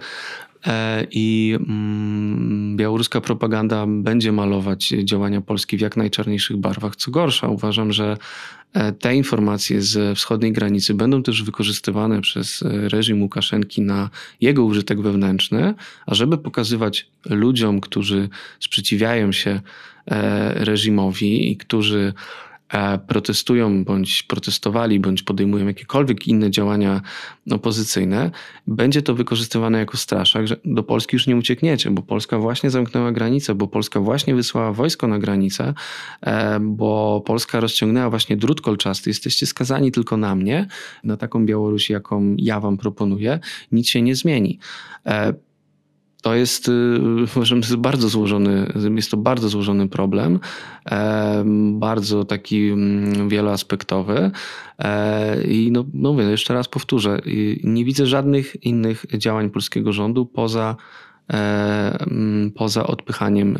E, 0.66 1.06
I 1.11 1.56
mm, 1.61 2.76
białoruska 2.76 3.21
propaganda 3.21 3.87
będzie 3.88 4.33
malować 4.33 4.88
działania 5.04 5.40
Polski 5.40 5.76
w 5.76 5.80
jak 5.80 5.97
najczarniejszych 5.97 6.56
barwach. 6.56 6.97
Co 6.97 7.11
gorsza, 7.11 7.49
uważam, 7.49 7.92
że 7.92 8.16
te 8.99 9.16
informacje 9.16 9.83
z 9.83 10.18
wschodniej 10.18 10.52
granicy 10.52 10.94
będą 10.94 11.23
też 11.23 11.42
wykorzystywane 11.42 12.21
przez 12.21 12.64
reżim 12.66 13.23
Łukaszenki 13.23 13.83
na 13.83 14.11
jego 14.40 14.64
użytek 14.64 15.00
wewnętrzny, 15.00 15.75
a 16.06 16.14
żeby 16.14 16.38
pokazywać 16.38 17.06
ludziom, 17.30 17.80
którzy 17.80 18.28
sprzeciwiają 18.61 19.33
się 19.33 19.61
E, 20.11 20.64
reżimowi 20.64 21.50
i 21.50 21.56
którzy 21.56 21.99
e, 22.09 22.14
protestują, 23.06 23.85
bądź 23.85 24.23
protestowali, 24.23 25.00
bądź 25.00 25.23
podejmują 25.23 25.66
jakiekolwiek 25.66 26.28
inne 26.28 26.50
działania 26.50 27.02
opozycyjne, 27.50 28.30
będzie 28.66 29.02
to 29.02 29.14
wykorzystywane 29.14 29.78
jako 29.78 29.97
straszak, 29.97 30.47
że 30.49 30.56
do 30.64 30.83
Polski 30.83 31.16
już 31.16 31.26
nie 31.26 31.37
uciekniecie, 31.37 31.90
bo 31.90 32.02
Polska 32.02 32.38
właśnie 32.38 32.71
zamknęła 32.71 33.12
granicę, 33.12 33.54
bo 33.54 33.68
Polska 33.68 34.00
właśnie 34.00 34.35
wysłała 34.35 34.73
wojsko 34.73 35.09
na 35.09 35.18
granicę, 35.18 35.75
e, 36.21 36.61
bo 36.61 37.23
Polska 37.26 37.61
rozciągnęła 37.61 38.11
właśnie 38.11 38.37
drut 38.37 38.61
kolczasty. 38.61 39.11
Jesteście 39.11 39.47
skazani 39.47 39.92
tylko 39.92 40.16
na 40.16 40.35
mnie, 40.35 40.66
na 41.04 41.16
taką 41.16 41.47
Białoruś, 41.47 41.90
jaką 41.90 42.37
ja 42.38 42.61
wam 42.61 42.76
proponuję. 42.76 43.40
Nic 43.73 43.88
się 43.88 44.02
nie 44.02 44.16
zmieni. 44.16 44.59
To 46.25 46.35
jest, 46.35 46.69
y, 46.69 47.00
uważam, 47.37 47.59
jest 47.59 47.76
bardzo 47.76 48.09
złożony, 48.09 48.73
jest 48.97 49.11
to 49.11 49.16
bardzo 49.16 49.49
złożony 49.49 49.88
problem, 49.88 50.40
e, 50.90 51.45
bardzo 51.73 52.25
taki 52.25 52.69
mm, 52.69 53.28
wieloaspektowy. 53.28 54.31
E, 54.78 55.45
I 55.45 55.73
no, 55.73 55.85
no 55.95 56.12
mówię, 56.12 56.25
jeszcze 56.25 56.54
raz 56.54 56.69
powtórzę, 56.69 57.21
nie 57.64 57.85
widzę 57.85 58.07
żadnych 58.07 58.64
innych 58.64 59.07
działań 59.19 59.50
polskiego 59.50 59.93
rządu 59.93 60.26
poza, 60.26 60.76
e, 61.31 62.00
mm, 62.00 62.50
poza 62.50 62.87
odpychaniem 62.87 63.57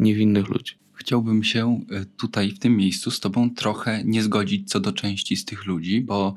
niewinnych 0.00 0.48
ludzi. 0.48 0.74
Chciałbym 0.94 1.44
się 1.44 1.80
tutaj, 2.16 2.50
w 2.50 2.58
tym 2.58 2.76
miejscu, 2.76 3.10
z 3.10 3.20
Tobą 3.20 3.50
trochę 3.50 4.02
nie 4.04 4.22
zgodzić 4.22 4.70
co 4.70 4.80
do 4.80 4.92
części 4.92 5.36
z 5.36 5.44
tych 5.44 5.66
ludzi, 5.66 6.00
bo 6.00 6.34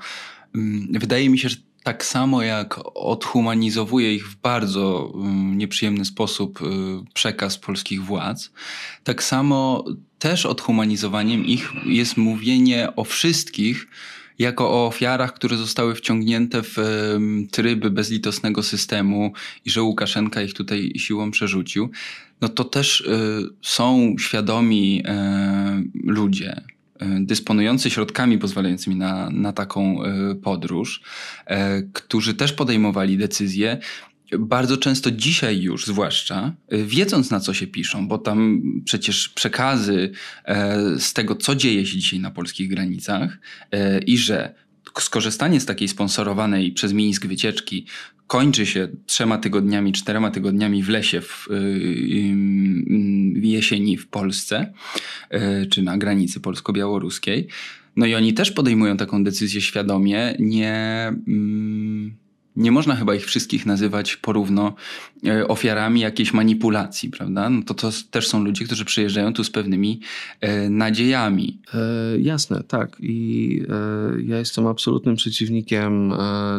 mm, 0.55 0.88
wydaje 0.91 1.29
mi 1.29 1.38
się, 1.38 1.50
że 1.50 1.58
tak 1.86 2.06
samo 2.06 2.42
jak 2.42 2.80
odhumanizowuje 2.94 4.15
ich 4.15 4.27
w 4.27 4.36
bardzo 4.36 5.12
mm, 5.15 5.58
nieprzyjemny 5.58 6.06
sposób 6.06 6.62
y, 6.62 6.65
przekaz 7.13 7.58
polskich 7.58 8.04
władz, 8.04 8.51
tak 9.04 9.24
samo 9.24 9.86
też 10.20 10.46
odhumanizowaniem 10.46 11.46
ich 11.46 11.72
jest 11.86 12.18
mówienie 12.18 12.96
o 12.96 13.04
wszystkich 13.04 13.88
jako 14.39 14.70
o 14.70 14.88
ofiarach, 14.88 15.34
które 15.34 15.58
zostały 15.58 15.96
wciągnięte 15.96 16.62
w 16.63 16.77
tryby 17.51 17.92
bezlitosnego 17.92 18.63
systemu 18.63 19.34
i 19.65 19.70
że 19.70 19.82
Łukaszenka 19.82 20.42
ich 20.42 20.54
tutaj 20.54 20.92
siłą 20.98 21.32
przerzucił, 21.32 21.92
no 22.42 22.50
to 22.50 22.63
też 22.63 23.01
y, 23.01 23.44
są 23.62 24.15
świadomi 24.20 25.04
e, 25.06 25.84
ludzie, 26.04 26.62
dysponujący 27.20 27.90
środkami 27.90 28.38
pozwalającymi 28.38 28.96
na, 28.96 29.30
na 29.30 29.54
taką 29.54 30.04
e, 30.04 30.36
podróż, 30.36 31.02
e, 31.46 31.82
którzy 31.82 32.34
też 32.34 32.54
podejmowali 32.54 33.18
decyzje, 33.18 33.78
bardzo 34.40 34.78
często 34.78 35.12
dzisiaj 35.12 35.62
już 35.62 35.86
zwłaszcza, 35.86 36.54
wiedząc 36.72 37.32
na 37.32 37.40
co 37.40 37.54
się 37.54 37.68
piszą, 37.68 38.08
bo 38.08 38.18
tam 38.18 38.62
przecież 38.86 39.30
przekazy 39.30 40.12
z 41.00 41.14
tego, 41.14 41.36
co 41.36 41.56
dzieje 41.56 41.86
się 41.86 41.98
dzisiaj 41.98 42.20
na 42.20 42.32
polskich 42.32 42.70
granicach 42.70 43.38
i 44.06 44.18
że 44.18 44.54
skorzystanie 45.02 45.60
z 45.60 45.66
takiej 45.66 45.88
sponsorowanej 45.88 46.72
przez 46.72 46.94
Mińsk 46.94 47.25
wycieczki 47.25 47.86
kończy 48.27 48.65
się 48.65 48.88
trzema 49.05 49.38
tygodniami, 49.38 49.94
czterema 49.94 50.32
tygodniami 50.32 50.84
w 50.84 50.89
lesie 50.89 51.22
w, 51.22 51.48
w 53.36 53.44
jesieni 53.44 53.98
w 53.98 54.08
Polsce, 54.08 54.74
y, 55.34 55.65
czy 55.65 55.82
na 55.82 55.98
granicy 55.98 56.39
polsko-białoruskiej. 56.39 57.48
No 57.96 58.05
i 58.05 58.15
oni 58.15 58.34
też 58.34 58.51
podejmują 58.51 58.98
taką 58.98 59.24
decyzję 59.24 59.62
świadomie, 59.62 60.36
nie 60.39 61.13
nie 62.56 62.72
można 62.72 62.96
chyba 62.96 63.16
ich 63.16 63.26
wszystkich 63.26 63.66
nazywać 63.66 64.16
porówno 64.16 64.76
e, 65.28 65.48
ofiarami 65.48 66.02
jakiejś 66.02 66.34
manipulacji, 66.34 67.10
prawda? 67.10 67.50
No 67.50 67.62
to, 67.64 67.74
to 67.74 67.90
też 68.12 68.28
są 68.28 68.44
ludzie, 68.44 68.66
którzy 68.66 68.86
przyjeżdżają 68.86 69.34
tu 69.34 69.44
z 69.44 69.50
pewnymi 69.50 70.00
e, 70.42 70.70
nadziejami. 70.70 71.60
E, 71.74 72.20
jasne, 72.20 72.64
tak. 72.64 72.98
I 73.00 73.62
e, 73.70 74.22
ja 74.22 74.38
jestem 74.38 74.68
absolutnym 74.68 75.16
przeciwnikiem 75.16 76.14
e, 76.14 76.18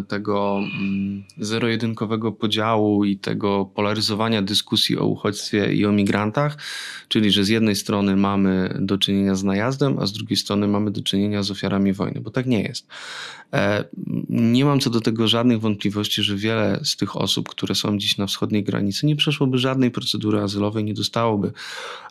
tego 0.08 0.58
mm, 0.58 1.24
zero-jedynkowego 1.38 2.32
podziału 2.32 3.04
i 3.04 3.18
tego 3.18 3.64
polaryzowania 3.64 4.42
dyskusji 4.42 4.98
o 4.98 5.06
uchodźstwie 5.06 5.74
i 5.74 5.86
o 5.86 5.92
migrantach, 5.92 6.58
czyli 7.08 7.30
że 7.30 7.44
z 7.44 7.48
jednej 7.48 7.76
strony 7.76 8.16
mamy 8.16 8.78
do 8.80 8.98
czynienia 8.98 9.34
z 9.34 9.44
najazdem, 9.44 9.98
a 9.98 10.06
z 10.06 10.12
drugiej 10.12 10.36
strony 10.36 10.68
mamy 10.68 10.90
do 10.90 11.02
czynienia 11.02 11.42
z 11.42 11.50
ofiarami 11.50 11.92
wojny, 11.92 12.20
bo 12.20 12.30
tak 12.30 12.46
nie 12.46 12.62
jest. 12.62 12.86
E, 13.52 13.84
nie 14.28 14.64
mam 14.64 14.80
co 14.80 14.90
do 14.90 15.00
tego 15.00 15.28
żadnych 15.28 15.60
wątpliwości, 15.60 15.85
że 16.22 16.36
wiele 16.36 16.80
z 16.84 16.96
tych 16.96 17.16
osób, 17.16 17.48
które 17.48 17.74
są 17.74 17.98
dziś 17.98 18.18
na 18.18 18.26
wschodniej 18.26 18.64
granicy, 18.64 19.06
nie 19.06 19.16
przeszłoby 19.16 19.58
żadnej 19.58 19.90
procedury 19.90 20.40
azylowej, 20.40 20.84
nie 20.84 20.94
dostałoby 20.94 21.52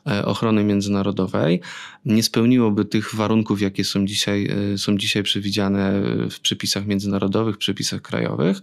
e, 0.07 0.25
ochrony 0.25 0.63
międzynarodowej, 0.63 1.61
nie 2.05 2.23
spełniłoby 2.23 2.85
tych 2.85 3.15
warunków, 3.15 3.61
jakie 3.61 3.83
są 3.83 4.05
dzisiaj, 4.05 4.49
e, 4.73 4.77
są 4.77 4.97
dzisiaj 4.97 5.23
przewidziane 5.23 6.01
w 6.29 6.39
przepisach 6.39 6.85
międzynarodowych, 6.85 7.57
przepisach 7.57 8.01
krajowych. 8.01 8.61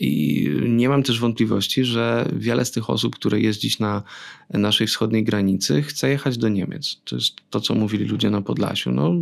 I 0.00 0.48
nie 0.68 0.88
mam 0.88 1.02
też 1.02 1.20
wątpliwości, 1.20 1.84
że 1.84 2.28
wiele 2.32 2.64
z 2.64 2.70
tych 2.70 2.90
osób, 2.90 3.16
które 3.16 3.40
jest 3.40 3.60
dziś 3.60 3.78
na 3.78 4.02
naszej 4.50 4.86
wschodniej 4.86 5.24
granicy, 5.24 5.82
chce 5.82 6.10
jechać 6.10 6.38
do 6.38 6.48
Niemiec. 6.48 7.00
To 7.04 7.16
jest 7.16 7.34
to, 7.50 7.60
co 7.60 7.74
mówili 7.74 8.04
ludzie 8.04 8.30
na 8.30 8.42
Podlasiu. 8.42 8.92
No, 8.92 9.14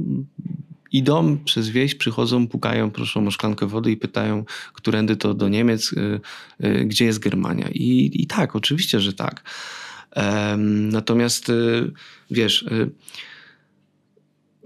idą 0.93 1.39
przez 1.45 1.69
wieś, 1.69 1.95
przychodzą, 1.95 2.49
pukają, 2.49 2.91
proszą 2.91 3.27
o 3.27 3.31
szklankę 3.31 3.67
wody 3.67 3.91
i 3.93 3.97
pytają, 3.97 4.45
którędy 4.73 5.17
to 5.17 5.35
do 5.35 5.49
Niemiec, 5.49 5.93
y, 5.93 6.21
y, 6.65 6.85
gdzie 6.85 7.05
jest 7.05 7.19
Germania. 7.19 7.69
I, 7.69 8.11
i 8.23 8.27
tak, 8.27 8.57
oczywiście, 8.57 9.01
że 9.01 9.13
tak. 9.13 9.43
Natomiast 10.91 11.49
y, 11.49 11.93
wiesz, 12.31 12.65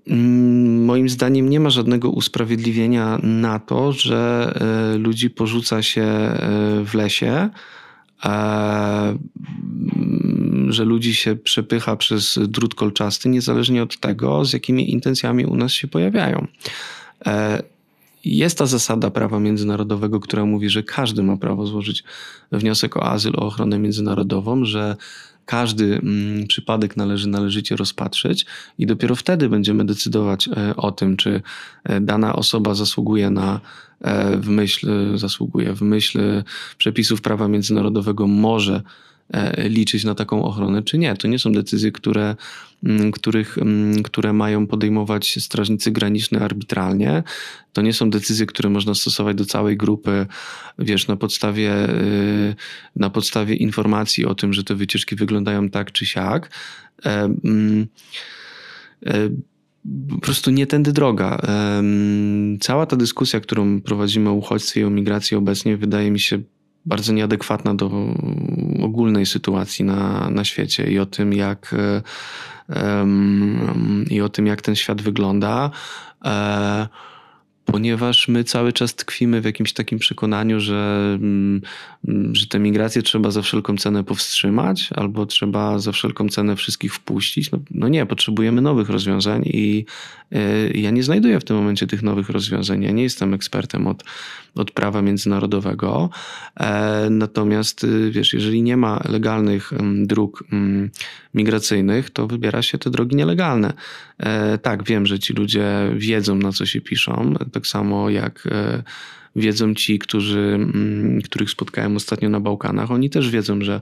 mm, 0.06 0.84
moim 0.84 1.08
zdaniem 1.08 1.50
nie 1.50 1.60
ma 1.60 1.70
żadnego 1.70 2.10
usprawiedliwienia 2.10 3.18
na 3.22 3.58
to, 3.58 3.92
że 3.92 4.52
ludzi 4.98 5.30
porzuca 5.30 5.82
się 5.82 6.06
w 6.84 6.90
lesie 6.94 7.50
że 10.72 10.84
ludzi 10.84 11.14
się 11.14 11.36
przepycha 11.36 11.96
przez 11.96 12.38
drut 12.48 12.74
kolczasty, 12.74 13.28
niezależnie 13.28 13.82
od 13.82 14.00
tego, 14.00 14.44
z 14.44 14.52
jakimi 14.52 14.92
intencjami 14.92 15.44
u 15.44 15.56
nas 15.56 15.72
się 15.72 15.88
pojawiają. 15.88 16.46
E, 17.26 17.62
jest 18.24 18.58
ta 18.58 18.66
zasada 18.66 19.10
prawa 19.10 19.40
międzynarodowego, 19.40 20.20
która 20.20 20.44
mówi, 20.44 20.70
że 20.70 20.82
każdy 20.82 21.22
ma 21.22 21.36
prawo 21.36 21.66
złożyć 21.66 22.04
wniosek 22.52 22.96
o 22.96 23.02
azyl, 23.02 23.32
o 23.36 23.46
ochronę 23.46 23.78
międzynarodową, 23.78 24.64
że 24.64 24.96
każdy 25.44 25.84
mm, 25.84 26.46
przypadek 26.46 26.96
należy 26.96 27.28
należycie 27.28 27.76
rozpatrzeć 27.76 28.46
i 28.78 28.86
dopiero 28.86 29.14
wtedy 29.16 29.48
będziemy 29.48 29.84
decydować 29.84 30.48
e, 30.48 30.76
o 30.76 30.92
tym, 30.92 31.16
czy 31.16 31.42
e, 31.84 32.00
dana 32.00 32.36
osoba 32.36 32.74
zasługuje 32.74 33.30
na 33.30 33.60
w 34.40 34.48
myśl, 34.48 34.88
zasługuje 35.18 35.72
w 35.72 35.82
myśl 35.82 36.42
przepisów 36.78 37.20
prawa 37.20 37.48
międzynarodowego 37.48 38.26
może 38.26 38.82
liczyć 39.58 40.04
na 40.04 40.14
taką 40.14 40.44
ochronę, 40.44 40.82
czy 40.82 40.98
nie. 40.98 41.16
To 41.16 41.28
nie 41.28 41.38
są 41.38 41.52
decyzje, 41.52 41.92
które, 41.92 42.36
mm, 42.84 43.12
których, 43.12 43.58
mm, 43.58 44.02
które 44.02 44.32
mają 44.32 44.66
podejmować 44.66 45.38
strażnicy 45.44 45.90
graniczni 45.90 46.38
arbitralnie. 46.38 47.22
To 47.72 47.82
nie 47.82 47.92
są 47.92 48.10
decyzje, 48.10 48.46
które 48.46 48.70
można 48.70 48.94
stosować 48.94 49.36
do 49.36 49.44
całej 49.44 49.76
grupy, 49.76 50.26
wiesz, 50.78 51.08
na 51.08 51.16
podstawie, 51.16 51.90
y, 51.90 52.54
na 52.96 53.10
podstawie 53.10 53.54
informacji 53.54 54.24
o 54.24 54.34
tym, 54.34 54.52
że 54.52 54.64
te 54.64 54.74
wycieczki 54.74 55.16
wyglądają 55.16 55.70
tak 55.70 55.92
czy 55.92 56.06
siak. 56.06 56.50
E, 57.06 57.24
mm, 57.24 57.86
e, 59.06 59.28
po 60.10 60.18
prostu 60.18 60.50
nie 60.50 60.66
tędy 60.66 60.92
droga. 60.92 61.38
Cała 62.60 62.86
ta 62.86 62.96
dyskusja, 62.96 63.40
którą 63.40 63.80
prowadzimy 63.80 64.30
o 64.30 64.32
uchodźstwie 64.32 64.80
i 64.80 64.84
o 64.84 64.90
migracji 64.90 65.36
obecnie, 65.36 65.76
wydaje 65.76 66.10
mi 66.10 66.20
się 66.20 66.42
bardzo 66.86 67.12
nieadekwatna 67.12 67.74
do 67.74 67.90
ogólnej 68.82 69.26
sytuacji 69.26 69.84
na, 69.84 70.30
na 70.30 70.44
świecie 70.44 70.90
i 70.90 70.98
o 70.98 71.06
tym, 71.06 71.32
jak 71.32 71.74
um, 72.68 74.04
i 74.10 74.20
o 74.20 74.28
tym, 74.28 74.46
jak 74.46 74.62
ten 74.62 74.76
świat 74.76 75.02
wygląda. 75.02 75.70
E, 76.24 76.88
ponieważ 77.64 78.28
my 78.28 78.44
cały 78.44 78.72
czas 78.72 78.94
tkwimy 78.94 79.40
w 79.40 79.44
jakimś 79.44 79.72
takim 79.72 79.98
przekonaniu, 79.98 80.60
że, 80.60 81.12
mm, 81.14 81.60
że 82.32 82.46
tę 82.46 82.58
migrację 82.58 83.02
trzeba 83.02 83.30
za 83.30 83.42
wszelką 83.42 83.76
cenę 83.76 84.04
powstrzymać, 84.04 84.90
albo 84.96 85.26
trzeba 85.26 85.78
za 85.78 85.92
wszelką 85.92 86.28
cenę 86.28 86.56
wszystkich 86.56 86.94
wpuścić. 86.94 87.50
No, 87.50 87.58
no 87.70 87.88
nie, 87.88 88.06
potrzebujemy 88.06 88.60
nowych 88.60 88.88
rozwiązań 88.88 89.42
i 89.44 89.84
y, 90.32 90.72
ja 90.74 90.90
nie 90.90 91.02
znajduję 91.02 91.40
w 91.40 91.44
tym 91.44 91.56
momencie 91.56 91.86
tych 91.86 92.02
nowych 92.02 92.28
rozwiązań. 92.30 92.82
Ja 92.82 92.90
nie 92.90 93.02
jestem 93.02 93.34
ekspertem 93.34 93.86
od, 93.86 94.04
od 94.54 94.70
prawa 94.70 95.02
międzynarodowego. 95.02 96.10
E, 96.60 97.08
natomiast 97.10 97.84
y, 97.84 98.10
wiesz, 98.10 98.32
jeżeli 98.32 98.62
nie 98.62 98.76
ma 98.76 99.00
legalnych 99.08 99.72
dróg 100.04 100.44
migracyjnych, 101.34 102.10
to 102.10 102.26
wybiera 102.26 102.62
się 102.62 102.78
te 102.78 102.90
drogi 102.90 103.16
nielegalne. 103.16 103.72
E, 104.18 104.58
tak, 104.58 104.84
wiem, 104.84 105.06
że 105.06 105.18
ci 105.18 105.32
ludzie 105.32 105.66
wiedzą, 105.96 106.34
na 106.34 106.52
co 106.52 106.66
się 106.66 106.80
piszą 106.80 107.34
tak 107.52 107.66
samo 107.66 108.10
jak 108.10 108.48
e, 108.50 108.82
wiedzą 109.36 109.74
ci, 109.74 109.98
którzy, 109.98 110.40
mm, 110.40 111.22
których 111.22 111.50
spotkałem 111.50 111.96
ostatnio 111.96 112.28
na 112.28 112.40
Bałkanach. 112.40 112.90
Oni 112.90 113.10
też 113.10 113.30
wiedzą, 113.30 113.62
że 113.62 113.80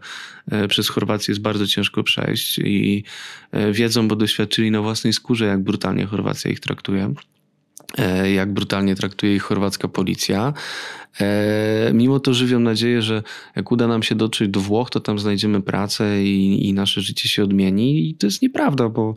e, 0.51 0.69
przez 0.69 0.89
Chorwację 0.89 1.33
jest 1.33 1.43
bardzo 1.43 1.67
ciężko 1.67 2.03
przejść 2.03 2.59
i 2.59 3.05
e, 3.53 3.73
wiedzą, 3.73 4.09
bo 4.09 4.17
doświadczyli 4.17 4.71
na 4.71 4.83
własnej 4.83 5.13
skórze, 5.13 5.45
jak 5.45 5.63
brutalnie 5.63 6.07
Chorwacja 6.07 6.51
ich 6.51 6.61
traktuje 6.61 7.15
jak 8.35 8.53
brutalnie 8.53 8.95
traktuje 8.95 9.35
ich 9.35 9.43
chorwacka 9.43 9.89
policja. 9.89 10.53
E, 11.21 11.91
mimo 11.95 12.21
to 12.21 12.35
żywią 12.35 12.59
nadzieję, 12.59 13.03
że 13.03 13.23
jak 13.57 13.73
uda 13.73 13.87
nam 13.87 14.03
się 14.03 14.15
dotrzeć 14.15 14.49
do 14.49 14.61
Włoch, 14.61 14.91
to 14.91 15.01
tam 15.01 15.19
znajdziemy 15.19 15.63
pracę 15.63 16.25
i, 16.25 16.69
i 16.69 16.73
nasze 16.73 17.01
życie 17.01 17.29
się 17.29 17.45
odmieni. 17.45 18.09
I 18.09 18.15
to 18.15 18.27
jest 18.27 18.43
nieprawda, 18.43 18.89
bo 18.89 19.15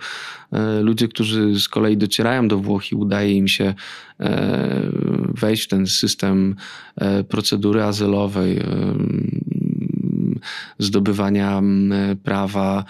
e, 0.52 0.82
ludzie, 0.82 1.08
którzy 1.08 1.60
z 1.60 1.68
kolei 1.68 1.98
docierają 1.98 2.48
do 2.48 2.58
Włoch 2.58 2.92
i 2.92 2.96
udaje 2.96 3.34
im 3.34 3.48
się 3.48 3.74
e, 4.20 4.92
wejść 5.34 5.64
w 5.64 5.68
ten 5.68 5.88
system 5.88 6.56
procedury 7.30 7.84
azylowej, 7.84 8.60
zdobywania 10.80 11.62
prawa 12.24 12.86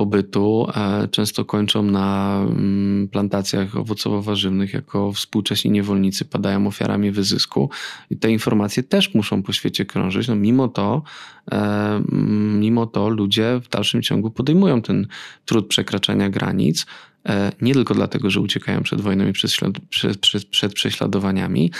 pobytu 0.00 0.66
często 1.10 1.44
kończą 1.44 1.82
na 1.82 2.40
mm, 2.42 3.08
plantacjach 3.08 3.76
owocowo-warzywnych 3.76 4.74
jako 4.74 5.12
współcześni 5.12 5.70
niewolnicy, 5.70 6.24
padają 6.24 6.66
ofiarami 6.66 7.10
wyzysku. 7.10 7.70
I 8.10 8.16
te 8.16 8.30
informacje 8.30 8.82
też 8.82 9.14
muszą 9.14 9.42
po 9.42 9.52
świecie 9.52 9.84
krążyć. 9.84 10.28
No 10.28 10.36
mimo 10.36 10.68
to, 10.68 11.02
e, 11.52 12.02
mimo 12.58 12.86
to 12.86 13.08
ludzie 13.08 13.60
w 13.64 13.68
dalszym 13.68 14.02
ciągu 14.02 14.30
podejmują 14.30 14.82
ten 14.82 15.06
trud 15.44 15.66
przekraczania 15.66 16.30
granic. 16.30 16.86
E, 17.28 17.52
nie 17.60 17.74
tylko 17.74 17.94
dlatego, 17.94 18.30
że 18.30 18.40
uciekają 18.40 18.82
przed 18.82 19.00
wojną 19.00 19.26
i 19.26 19.32
przed, 19.32 20.74
prześladowaniami, 20.74 21.70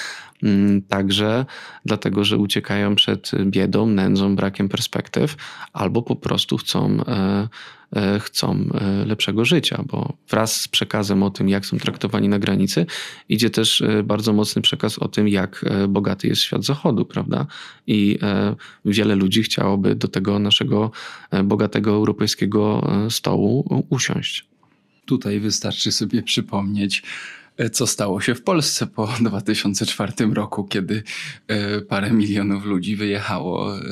mm, 0.43 0.83
także 0.83 1.47
dlatego, 1.85 2.25
że 2.25 2.39
uciekają 2.39 2.95
przed 2.95 3.31
biedą, 3.45 3.87
nędzą, 3.87 4.37
brakiem 4.37 4.69
perspektyw, 4.69 5.37
albo 5.73 6.03
po 6.03 6.17
prostu 6.17 6.57
chcą 6.57 7.05
e, 7.09 7.49
E, 7.97 8.21
chcą 8.21 8.69
lepszego 9.07 9.45
życia, 9.45 9.85
bo 9.87 10.13
wraz 10.29 10.61
z 10.61 10.69
przekazem 10.69 11.23
o 11.23 11.31
tym, 11.31 11.49
jak 11.49 11.67
są 11.67 11.79
traktowani 11.79 12.29
na 12.29 12.39
granicy, 12.39 12.87
idzie 13.29 13.51
też 13.51 13.83
bardzo 14.05 14.33
mocny 14.33 14.63
przekaz 14.63 14.99
o 14.99 15.09
tym, 15.09 15.29
jak 15.29 15.65
bogaty 15.89 16.29
jest 16.29 16.43
świat 16.43 16.65
zachodu, 16.65 17.05
prawda? 17.05 17.47
I 17.87 18.19
wiele 18.85 19.15
ludzi 19.15 19.43
chciałoby 19.43 19.95
do 19.95 20.09
tego 20.09 20.39
naszego 20.39 20.91
bogatego 21.45 21.91
europejskiego 21.91 22.91
stołu 23.09 23.85
usiąść. 23.89 24.50
Tutaj 25.11 25.41
wystarczy 25.41 25.93
sobie 25.93 26.23
przypomnieć 26.23 27.03
co 27.73 27.87
stało 27.87 28.21
się 28.21 28.35
w 28.35 28.43
Polsce 28.43 28.87
po 28.87 29.07
2004 29.21 30.13
roku, 30.33 30.65
kiedy 30.65 31.03
e, 31.49 31.81
parę 31.81 32.11
milionów 32.11 32.65
ludzi 32.65 32.97
wyjechało 32.97 33.79
e, 33.79 33.83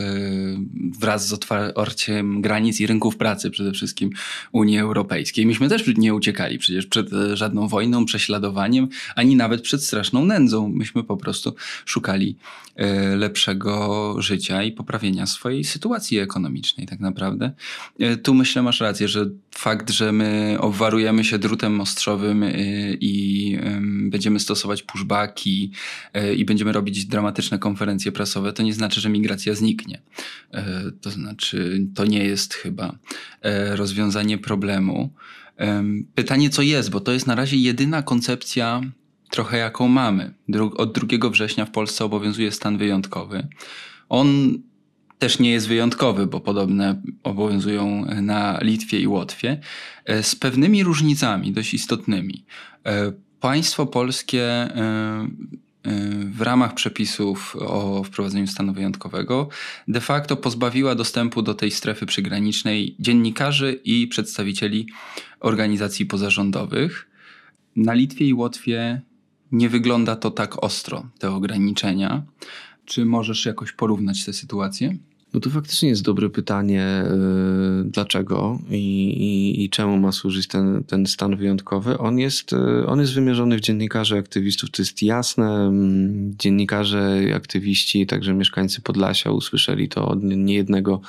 wraz 0.98 1.28
z 1.28 1.33
otwarciem 1.33 2.40
granic 2.40 2.81
i 2.81 2.87
rynków 2.87 3.16
pracy, 3.16 3.50
przede 3.50 3.72
wszystkim 3.72 4.11
Unii 4.52 4.78
Europejskiej. 4.78 5.46
Myśmy 5.46 5.68
też 5.68 5.96
nie 5.96 6.14
uciekali 6.14 6.59
przecież 6.59 6.87
przed 6.87 7.11
żadną 7.35 7.68
wojną, 7.68 8.04
prześladowaniem, 8.04 8.88
ani 9.16 9.37
nawet 9.37 9.62
przed 9.62 9.85
straszną 9.85 10.24
nędzą. 10.24 10.68
Myśmy 10.68 11.04
po 11.04 11.16
prostu 11.16 11.54
szukali 11.85 12.37
e, 12.76 13.16
lepszego 13.16 14.14
życia 14.22 14.62
i 14.62 14.72
poprawienia 14.72 15.26
swojej 15.26 15.64
sytuacji 15.64 16.18
ekonomicznej, 16.18 16.87
tak 16.87 17.00
naprawdę. 17.00 17.52
Tu 18.22 18.35
myślę, 18.35 18.62
masz 18.62 18.81
rację, 18.81 19.09
że 19.09 19.31
fakt, 19.54 19.90
że 19.90 20.12
my 20.12 20.56
obwarujemy 20.61 21.24
się 21.24 21.38
drutem 21.38 21.80
ostrzowym 21.80 22.44
i 23.00 23.58
będziemy 24.11 24.40
stosować 24.40 24.82
pushbacki 24.82 25.72
e, 26.12 26.34
i 26.34 26.44
będziemy 26.44 26.72
robić 26.72 27.06
dramatyczne 27.06 27.58
konferencje 27.58 28.12
prasowe, 28.12 28.52
to 28.52 28.62
nie 28.62 28.74
znaczy, 28.74 29.00
że 29.00 29.08
migracja 29.08 29.54
zniknie. 29.54 30.02
E, 30.52 30.82
to 31.00 31.11
znaczy, 31.11 31.87
to 31.94 32.04
nie 32.04 32.24
jest 32.24 32.54
chyba 32.54 32.98
rozwiązanie 33.74 34.38
problemu. 34.38 35.11
Pytanie, 36.14 36.50
co 36.50 36.62
jest, 36.62 36.90
bo 36.90 37.00
to 37.00 37.12
jest 37.12 37.26
na 37.26 37.34
razie 37.34 37.56
jedyna 37.56 38.02
koncepcja, 38.02 38.80
trochę 39.30 39.58
jaką 39.58 39.88
mamy. 39.88 40.34
Od 40.76 40.98
2 40.98 41.30
września 41.30 41.64
w 41.64 41.70
Polsce 41.70 42.04
obowiązuje 42.04 42.52
stan 42.52 42.78
wyjątkowy. 42.78 43.48
On 44.08 44.58
też 45.18 45.38
nie 45.38 45.50
jest 45.50 45.68
wyjątkowy, 45.68 46.26
bo 46.26 46.40
podobne 46.40 47.02
obowiązują 47.22 48.04
na 48.22 48.59
Litwie 48.62 49.00
i 49.00 49.07
Łotwie, 49.07 49.61
z 50.22 50.37
pewnymi 50.37 50.85
różnicami 50.85 51.52
dość 51.52 51.74
istotnymi 51.74 52.44
państwo 53.40 53.87
polskie 53.87 54.42
e, 54.42 54.70
e, 54.72 55.28
w 56.24 56.42
ramach 56.42 56.74
przepisów 56.74 57.57
o 57.61 58.04
wprowadzeniu 58.04 58.46
stanu 58.46 58.72
wyjątkowego 58.72 59.48
de 59.88 60.00
facto 60.00 60.37
pozbawiła 60.37 60.94
dostępu 60.94 61.42
do 61.42 61.54
tej 61.54 61.70
strefy 61.70 62.07
przygranicznej 62.07 62.96
dziennikarzy 62.98 63.81
i 63.85 64.07
przedstawicieli 64.07 64.87
organizacji 65.40 66.07
pozarządowych. 66.07 67.09
Na 67.76 67.94
Litwie 67.94 68.26
i 68.26 68.35
Łotwie 68.35 69.00
nie 69.52 69.68
wygląda 69.68 70.16
to 70.16 70.31
tak 70.31 70.64
ostro, 70.64 71.07
te 71.18 71.31
ograniczenia. 71.31 72.22
Czy 72.88 73.05
możesz 73.05 73.46
jakoś 73.46 73.72
porównać 73.72 74.24
tę 74.24 74.33
sytuację? 74.33 74.96
No 75.35 75.40
to 75.40 75.51
faktycznie 75.51 75.88
jest 75.88 76.03
dobre 76.03 76.31
pytanie, 76.31 77.05
yy, 77.05 77.85
dlaczego 77.85 78.59
i, 78.70 79.09
i, 79.09 79.64
i, 79.64 79.70
czemu 79.70 79.98
ma 79.98 80.12
służyć 80.12 80.46
ten, 80.46 80.85
ten 80.85 81.07
stan 81.07 81.37
wyjątkowy. 81.37 81.98
On 81.98 82.18
jest, 82.18 82.53
yy, 82.53 82.87
on 82.87 83.01
jest 83.01 83.14
wymierzony 83.14 83.57
w 83.57 83.61
dziennikarzy 83.61 84.18
aktywistów, 84.18 84.70
to 84.70 84.83
jest 84.83 85.03
jasne. 85.03 85.70
Yy, 85.72 86.35
dziennikarze, 86.38 87.20
aktywiści, 87.35 88.07
także 88.07 88.35
mieszkańcy 88.35 88.81
Podlasia 88.81 89.31
usłyszeli 89.31 89.88
to 89.88 90.09
od 90.09 90.22
niejednego, 90.22 91.01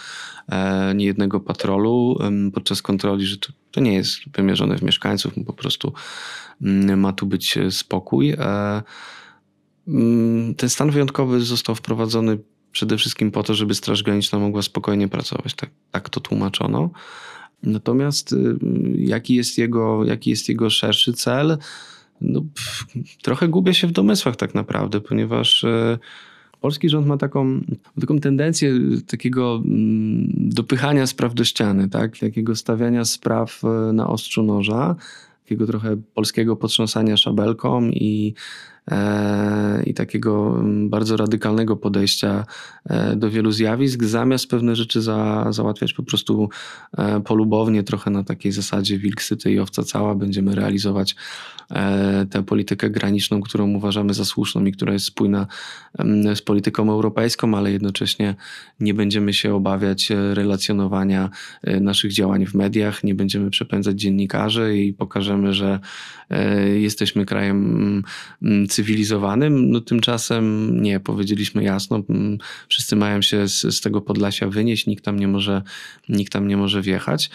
yy, 0.50 0.56
niejednego 0.96 1.40
patrolu 1.40 2.20
podczas 2.54 2.82
kontroli, 2.82 3.26
że 3.26 3.38
to, 3.38 3.50
to, 3.72 3.82
nie 3.82 3.94
jest 3.94 4.20
wymierzone 4.36 4.78
w 4.78 4.82
mieszkańców, 4.82 5.34
po 5.46 5.54
prostu 5.54 5.94
yy, 6.62 6.96
ma 6.96 7.14
tu 7.14 7.26
być 7.26 7.58
spokój. 7.70 8.36
Yy, 9.90 10.56
ten 10.56 10.70
stan 10.70 10.92
wyjątkowy 10.92 11.42
został 11.42 11.76
wprowadzony 11.76 12.38
przede 12.72 12.98
wszystkim 12.98 13.32
po 13.32 13.44
to, 13.44 13.54
żeby 13.54 13.76
Straż 13.76 14.04
Graniczna 14.04 14.40
mogła 14.40 14.62
spokojnie 14.62 15.08
pracować. 15.08 15.54
Tak, 15.54 15.70
tak 15.92 16.10
to 16.10 16.20
tłumaczono. 16.20 16.90
Natomiast 17.64 18.34
y, 18.34 18.58
jaki 18.96 19.36
jest 19.36 19.58
jego, 19.58 20.06
jaki 20.06 20.30
jest 20.30 20.50
jego 20.50 20.70
szerszy 20.70 21.14
cel? 21.14 21.58
No, 22.22 22.42
pff, 22.42 22.86
trochę 23.22 23.48
gubię 23.48 23.74
się 23.74 23.88
w 23.88 23.92
domysłach 23.92 24.36
tak 24.36 24.56
naprawdę, 24.56 25.02
ponieważ 25.02 25.64
y, 25.64 26.00
polski 26.62 26.90
rząd 26.90 27.08
ma 27.08 27.18
taką, 27.18 27.62
taką 28.02 28.20
tendencję 28.20 28.74
takiego 29.08 29.62
mm, 29.66 30.28
dopychania 30.36 31.08
spraw 31.08 31.34
do 31.34 31.44
ściany, 31.44 31.90
tak? 31.90 32.18
takiego 32.18 32.56
stawiania 32.56 33.06
spraw 33.06 33.62
y, 33.64 33.94
na 33.94 34.08
ostrzu 34.08 34.44
noża, 34.44 34.96
takiego 35.44 35.68
trochę 35.68 35.98
polskiego 36.14 36.56
potrząsania 36.56 37.18
szabelką 37.18 37.90
i 37.90 38.34
i 39.86 39.94
takiego 39.94 40.60
mm, 40.60 40.90
bardzo 40.90 41.18
radykalnego 41.18 41.78
podejścia 41.78 42.46
e, 42.86 43.16
do 43.16 43.30
wielu 43.30 43.52
zjawisk, 43.52 44.04
zamiast 44.04 44.50
pewne 44.50 44.76
rzeczy 44.76 45.02
za, 45.02 45.48
załatwiać 45.50 45.94
po 45.94 46.04
prostu 46.04 46.50
e, 46.98 47.22
polubownie, 47.22 47.84
trochę 47.84 48.12
na 48.12 48.24
takiej 48.24 48.52
zasadzie 48.52 48.98
wilk 48.98 49.22
syty 49.22 49.52
i 49.52 49.60
owca 49.60 49.84
cała, 49.84 50.16
będziemy 50.16 50.56
realizować 50.56 51.16
tę 52.30 52.44
politykę 52.44 52.90
graniczną, 52.90 53.42
którą 53.42 53.74
uważamy 53.74 54.14
za 54.14 54.26
słuszną 54.26 54.66
i 54.66 54.72
która 54.72 54.94
jest 54.94 55.06
spójna 55.06 55.48
mm, 55.98 56.36
z 56.36 56.42
polityką 56.42 56.92
europejską, 56.92 57.58
ale 57.58 57.72
jednocześnie 57.72 58.36
nie 58.80 58.94
będziemy 58.94 59.34
się 59.34 59.56
obawiać 59.56 60.10
relacjonowania 60.34 61.30
naszych 61.82 62.14
działań 62.14 62.46
w 62.46 62.54
mediach, 62.54 63.04
nie 63.04 63.16
będziemy 63.16 63.50
przepędzać 63.50 64.02
dziennikarzy 64.02 64.78
i 64.78 64.94
pokażemy, 64.94 65.54
że 65.54 65.80
jesteśmy 66.78 67.26
krajem 67.26 68.04
mm, 68.42 68.68
cywilizowanym, 68.80 69.72
no 69.72 69.82
tymczasem 69.82 70.76
nie, 70.82 71.00
powiedzieliśmy 71.00 71.64
jasno, 71.64 72.04
mm, 72.10 72.38
wszyscy 72.68 72.96
mają 72.96 73.22
się 73.22 73.48
z, 73.48 73.62
z 73.62 73.82
tego 73.82 74.02
Podlasia 74.02 74.48
wynieść, 74.48 74.88
nikt 74.88 75.06
tam 75.06 75.20
nie 75.20 75.28
może, 75.28 75.62
nikt 76.10 76.34
tam 76.34 76.48
nie 76.48 76.58
może 76.58 76.82
wjechać. 76.82 77.30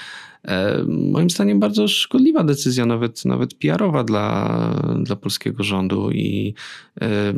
E, 0.45 0.85
moim 0.89 1.31
zdaniem 1.31 1.61
bardzo 1.61 1.89
szkodliwa 1.89 2.45
decyzja, 2.45 2.87
nawet, 2.87 3.25
nawet 3.25 3.55
PR-owa 3.55 4.05
dla, 4.05 4.59
dla 5.03 5.17
polskiego 5.17 5.63
rządu 5.63 6.11
i 6.11 6.55
e, 7.01 7.35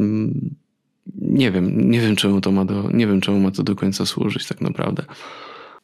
nie 1.17 1.51
wiem, 1.51 1.91
nie 1.91 2.01
wiem 2.01 2.17
czemu 2.17 2.41
to 2.41 2.53
ma 2.53 2.65
do, 2.65 2.91
nie 2.95 3.07
wiem 3.07 3.21
czemu 3.21 3.41
ma 3.41 3.51
to 3.51 3.63
do 3.63 3.77
końca 3.77 4.07
służyć 4.07 4.47
tak 4.47 4.61
naprawdę. 4.61 5.03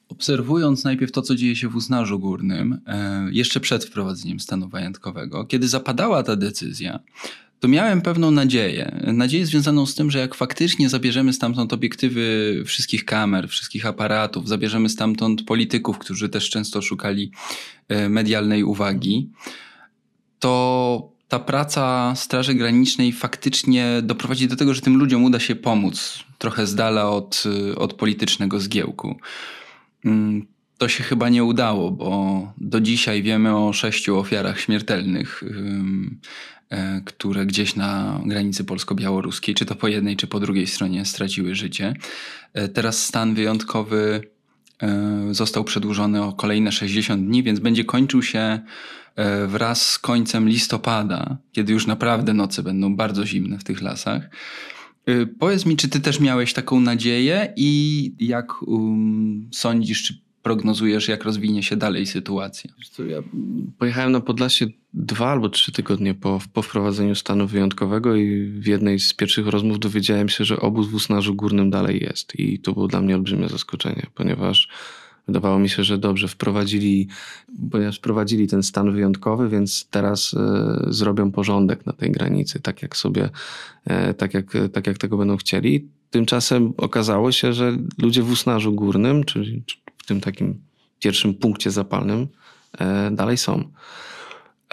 Obserwując 0.09 0.85
najpierw 0.85 1.13
to, 1.13 1.23
co 1.23 1.35
dzieje 1.35 1.57
się 1.57 1.69
w 1.69 1.77
Uznarzu 1.77 2.19
Górnym, 2.19 2.79
e, 2.87 3.29
jeszcze 3.31 3.61
przed 3.61 3.85
wprowadzeniem 3.85 4.41
stanu 4.41 4.69
wyjątkowego, 4.69 5.45
kiedy 5.45 5.69
zapadała 5.69 6.23
ta 6.23 6.37
decyzja, 6.37 7.01
to 7.63 7.69
miałem 7.69 8.03
pewną 8.03 8.31
nadzieję. 8.31 9.01
Nadzieję 9.13 9.47
związaną 9.47 9.87
z 9.87 9.95
tym, 9.95 10.11
że 10.11 10.19
jak 10.19 10.35
faktycznie 10.35 10.89
zabierzemy 10.89 11.33
stamtąd 11.33 11.73
obiektywy 11.73 12.63
wszystkich 12.67 13.05
kamer, 13.05 13.49
wszystkich 13.49 13.87
aparatów, 13.87 14.49
zabierzemy 14.49 14.89
stamtąd 14.89 15.43
polityków, 15.43 15.99
którzy 15.99 16.29
też 16.29 16.51
często 16.51 16.83
szukali 16.83 17.33
e, 17.89 18.09
medialnej 18.09 18.65
uwagi, 18.65 19.31
to 20.39 21.13
ta 21.29 21.39
praca 21.39 22.15
Straży 22.17 22.55
Granicznej 22.55 23.13
faktycznie 23.13 23.87
doprowadzi 24.03 24.49
do 24.49 24.57
tego, 24.57 24.75
że 24.75 24.81
tym 24.81 24.97
ludziom 24.97 25.25
uda 25.25 25.41
się 25.41 25.55
pomóc 25.55 26.25
trochę 26.39 26.67
z 26.67 26.75
dala 26.75 27.11
od, 27.11 27.45
od 27.77 27.95
politycznego 27.95 28.61
zgiełku. 28.61 29.19
Mm, 30.05 30.47
to 30.79 30.89
się 30.89 31.05
chyba 31.05 31.29
nie 31.29 31.45
udało, 31.45 31.91
bo 31.91 32.53
do 32.59 32.81
dzisiaj 32.81 33.23
wiemy 33.23 33.57
o 33.57 33.73
sześciu 33.73 34.19
ofiarach 34.19 34.61
śmiertelnych 34.61 35.43
E, 36.62 36.62
które 37.05 37.47
gdzieś 37.47 37.77
na 37.77 38.21
granicy 38.27 38.65
polsko-białoruskiej, 38.65 39.55
czy 39.55 39.67
to 39.67 39.75
po 39.75 39.89
jednej, 39.89 40.17
czy 40.17 40.27
po 40.27 40.41
drugiej 40.41 40.67
stronie 40.67 41.05
straciły 41.05 41.55
życie. 41.55 41.95
E, 42.55 42.69
teraz 42.69 43.07
stan 43.07 43.35
wyjątkowy 43.35 44.23
e, 44.83 45.29
został 45.31 45.65
przedłużony 45.65 46.23
o 46.23 46.33
kolejne 46.33 46.73
60 46.73 47.27
dni, 47.27 47.43
więc 47.43 47.61
będzie 47.61 47.85
kończył 47.85 48.23
się 48.23 48.61
wraz 49.47 49.87
z 49.87 49.99
końcem 49.99 50.49
listopada, 50.49 51.37
kiedy 51.53 51.73
już 51.73 51.87
naprawdę 51.87 52.35
noce 52.35 52.63
będą 52.63 52.97
bardzo 52.97 53.27
zimne 53.27 53.59
w 53.59 53.65
tych 53.65 53.83
lasach. 53.83 54.31
Powiedz 55.39 55.67
mi, 55.67 55.77
czy 55.77 55.89
ty 55.89 56.01
też 56.01 56.21
miałeś 56.21 56.53
taką 56.53 56.81
nadzieję 56.81 57.53
i 57.57 58.15
jak 58.19 58.63
um, 58.63 59.49
sądzisz, 59.53 60.03
czy 60.03 60.22
prognozujesz, 60.43 61.09
jak 61.09 61.25
rozwinie 61.25 61.63
się 61.63 61.77
dalej 61.77 62.07
sytuacja? 62.07 62.71
Ja 63.09 63.23
pojechałem 63.79 64.13
na 64.13 64.21
Podlasie 64.21 64.67
dwa 64.95 65.31
albo 65.31 65.49
trzy 65.49 65.73
tygodnie 65.73 66.15
po, 66.15 66.41
po 66.53 66.63
wprowadzeniu 66.63 67.15
stanu 67.15 67.47
wyjątkowego 67.47 68.17
i 68.17 68.45
w 68.47 68.67
jednej 68.67 69.01
z 69.01 69.15
pierwszych 69.15 69.47
rozmów 69.47 69.79
dowiedziałem 69.79 70.29
się, 70.29 70.45
że 70.45 70.61
obóz 70.61 70.89
w 70.89 70.95
Usnarzu 70.95 71.35
Górnym 71.35 71.71
dalej 71.71 72.03
jest. 72.03 72.41
I 72.41 72.59
to 72.59 72.73
było 72.73 72.89
dla 72.89 73.01
mnie 73.01 73.15
olbrzymie 73.15 73.49
zaskoczenie, 73.49 74.07
ponieważ 74.15 74.69
wydawało 75.27 75.59
mi 75.59 75.69
się, 75.69 75.85
że 75.85 75.99
dobrze 75.99 76.29
wprowadzili, 76.29 77.09
ponieważ 77.71 77.99
wprowadzili 77.99 78.47
ten 78.49 78.63
stan 78.63 78.93
wyjątkowy, 78.93 79.49
więc 79.49 79.89
teraz 79.91 80.35
e, 80.35 80.87
zrobią 80.89 81.33
porządek 81.33 81.87
na 81.87 81.93
tej 81.93 82.11
granicy, 82.11 82.61
tak 82.61 82.83
jak 82.83 82.97
sobie, 82.97 83.31
e, 83.85 84.15
tak 84.15 84.35
jak, 84.35 84.47
tak 84.73 84.87
jak 84.87 84.99
tego 84.99 85.17
będą 85.17 85.37
chcieli. 85.37 85.89
Tymczasem 86.11 86.73
okazało 86.77 87.33
się, 87.33 87.53
że 87.53 87.77
ludzie 87.99 88.23
w 88.23 88.31
Usnarzu 88.31 88.73
Górnym, 88.73 89.25
czyli 89.25 89.63
w 90.03 90.07
tym 90.07 90.21
takim 90.21 90.61
pierwszym 91.01 91.35
punkcie 91.35 91.71
zapalnym 91.71 92.29
e, 92.79 93.11
dalej 93.11 93.39
są. 93.39 93.65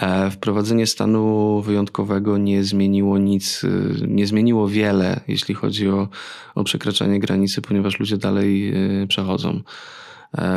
E, 0.01 0.31
wprowadzenie 0.31 0.87
stanu 0.87 1.61
wyjątkowego 1.61 2.37
nie 2.37 2.63
zmieniło 2.63 3.17
nic, 3.17 3.63
e, 3.63 4.07
nie 4.07 4.27
zmieniło 4.27 4.67
wiele, 4.67 5.19
jeśli 5.27 5.55
chodzi 5.55 5.89
o, 5.89 6.09
o 6.55 6.63
przekraczanie 6.63 7.19
granicy, 7.19 7.61
ponieważ 7.61 7.99
ludzie 7.99 8.17
dalej 8.17 8.73
przechodzą. 9.07 9.61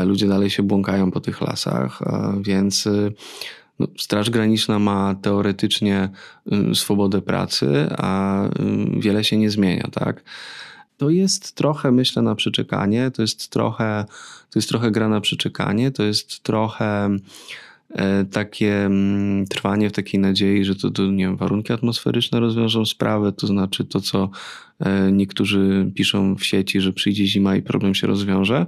Ludzie 0.04 0.28
dalej 0.28 0.50
się 0.50 0.62
błąkają 0.62 1.11
po 1.11 1.20
tych 1.20 1.40
lasach, 1.40 2.00
więc 2.40 2.88
no, 3.78 3.87
Straż 3.98 4.30
Graniczna 4.30 4.78
ma 4.78 5.14
teoretycznie 5.14 6.08
swobodę 6.74 7.22
pracy, 7.22 7.87
a 7.90 8.42
wiele 8.96 9.24
się 9.24 9.37
nie 9.37 9.50
zmienia, 9.50 9.88
tak? 9.92 10.22
To 10.96 11.11
jest 11.11 11.55
trochę, 11.55 11.92
myślę, 11.92 12.22
na 12.22 12.35
przyczekanie, 12.35 13.11
to 13.11 13.22
jest 13.22 13.48
trochę, 13.48 14.05
to 14.50 14.59
jest 14.59 14.68
trochę 14.68 14.90
gra 14.90 15.09
na 15.09 15.20
przyczekanie, 15.20 15.90
to 15.90 16.02
jest 16.02 16.42
trochę 16.42 17.16
e, 17.90 18.24
takie 18.24 18.85
mm, 18.85 19.46
trwanie 19.46 19.90
w 19.90 19.92
takiej 19.92 20.20
nadziei, 20.20 20.64
że 20.64 20.74
to, 20.76 20.90
to 20.90 21.07
nie 21.07 21.24
wiem, 21.24 21.37
warunki 21.37 21.72
atmosferyczne 21.72 22.40
rozwiążą 22.40 22.85
sprawę, 22.85 23.33
to 23.33 23.46
znaczy 23.46 23.85
to, 23.85 24.00
co 24.00 24.31
e, 24.81 25.12
niektórzy 25.12 25.90
piszą 25.94 26.37
w 26.37 26.44
sieci, 26.44 26.81
że 26.81 26.92
przyjdzie 26.92 27.26
zima 27.26 27.57
i 27.57 27.62
problem 27.62 27.94
się 27.94 28.07
rozwiąże. 28.07 28.66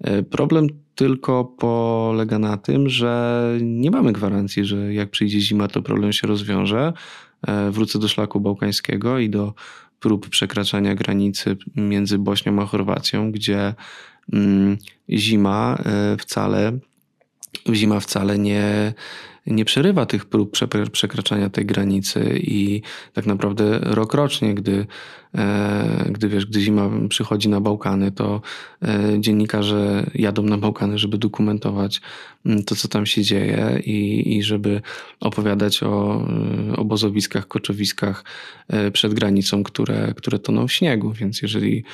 E, 0.00 0.22
problem 0.22 0.66
tylko 0.94 1.44
polega 1.44 2.38
na 2.38 2.56
tym, 2.56 2.88
że 2.88 3.42
nie 3.62 3.90
mamy 3.90 4.12
gwarancji, 4.12 4.64
że 4.64 4.94
jak 4.94 5.10
przyjdzie 5.10 5.40
zima, 5.40 5.68
to 5.68 5.82
problem 5.82 6.12
się 6.12 6.26
rozwiąże. 6.26 6.92
Wrócę 7.70 7.98
do 7.98 8.08
szlaku 8.08 8.40
bałkańskiego 8.40 9.18
i 9.18 9.30
do 9.30 9.54
prób 10.00 10.28
przekraczania 10.28 10.94
granicy 10.94 11.56
między 11.76 12.18
Bośnią 12.18 12.62
a 12.62 12.66
Chorwacją, 12.66 13.32
gdzie 13.32 13.74
mm, 14.32 14.76
zima 15.10 15.78
e, 15.84 16.16
wcale, 16.16 16.78
zima 17.72 18.00
wcale 18.00 18.38
nie, 18.38 18.94
nie 19.46 19.64
przerywa 19.64 20.06
tych 20.06 20.24
prób 20.24 20.56
przekraczania 20.92 21.50
tej 21.50 21.66
granicy 21.66 22.40
i 22.42 22.82
tak 23.12 23.26
naprawdę 23.26 23.78
rok 23.82 24.14
rocznie, 24.14 24.54
gdy, 24.54 24.86
e, 25.34 26.06
gdy 26.10 26.28
wiesz, 26.28 26.46
gdy 26.46 26.60
zima 26.60 26.90
przychodzi 27.08 27.48
na 27.48 27.60
Bałkany, 27.60 28.12
to 28.12 28.40
e, 28.82 29.20
dziennikarze 29.20 30.10
jadą 30.14 30.42
na 30.42 30.58
Bałkany, 30.58 30.98
żeby 30.98 31.18
dokumentować 31.18 32.00
mm, 32.46 32.64
to, 32.64 32.74
co 32.74 32.88
tam 32.88 33.06
się 33.06 33.22
dzieje 33.22 33.80
i, 33.84 34.36
i 34.36 34.42
żeby 34.42 34.80
opowiadać 35.20 35.82
o 35.82 36.26
e, 36.72 36.76
obozowiskach, 36.76 37.48
koczowiskach 37.48 38.24
przed 38.92 39.14
granicą, 39.14 39.64
które, 39.64 40.14
które 40.16 40.38
toną 40.38 40.68
w 40.68 40.72
śniegu. 40.72 41.12
Więc 41.12 41.42
jeżeli, 41.42 41.84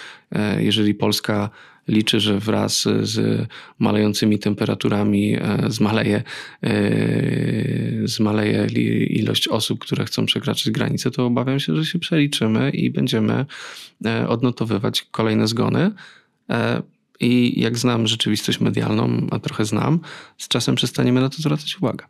jeżeli 0.59 0.95
Polska 0.95 1.51
liczy, 1.89 2.21
że 2.21 2.39
wraz 2.39 2.89
z 3.03 3.47
malejącymi 3.79 4.39
temperaturami 4.39 5.37
zmaleje 5.69 6.23
zmaleje 8.05 8.67
ilość 9.07 9.49
osób, 9.49 9.81
które 9.81 10.05
chcą 10.05 10.27
przekraczać 10.27 10.71
granicę, 10.71 11.11
to 11.11 11.27
obawiam 11.27 11.61
się, 11.61 11.77
że 11.77 11.87
się 11.87 11.99
przeliczymy 11.99 12.71
i 12.71 12.91
będziemy 12.91 13.47
e, 14.05 14.29
odnotowywać 14.29 15.03
kolejne 15.11 15.49
zgony. 15.49 15.91
E, 16.51 16.83
I 17.21 17.61
jak 17.61 17.79
znam 17.79 18.07
rzeczywistość 18.07 18.61
medialną, 18.61 19.27
a 19.31 19.39
trochę 19.39 19.65
znam, 19.65 20.01
z 20.39 20.49
czasem 20.49 20.75
przestaniemy 20.75 21.21
na 21.21 21.29
to 21.29 21.37
zwracać 21.37 21.77
uwagę. 21.79 22.05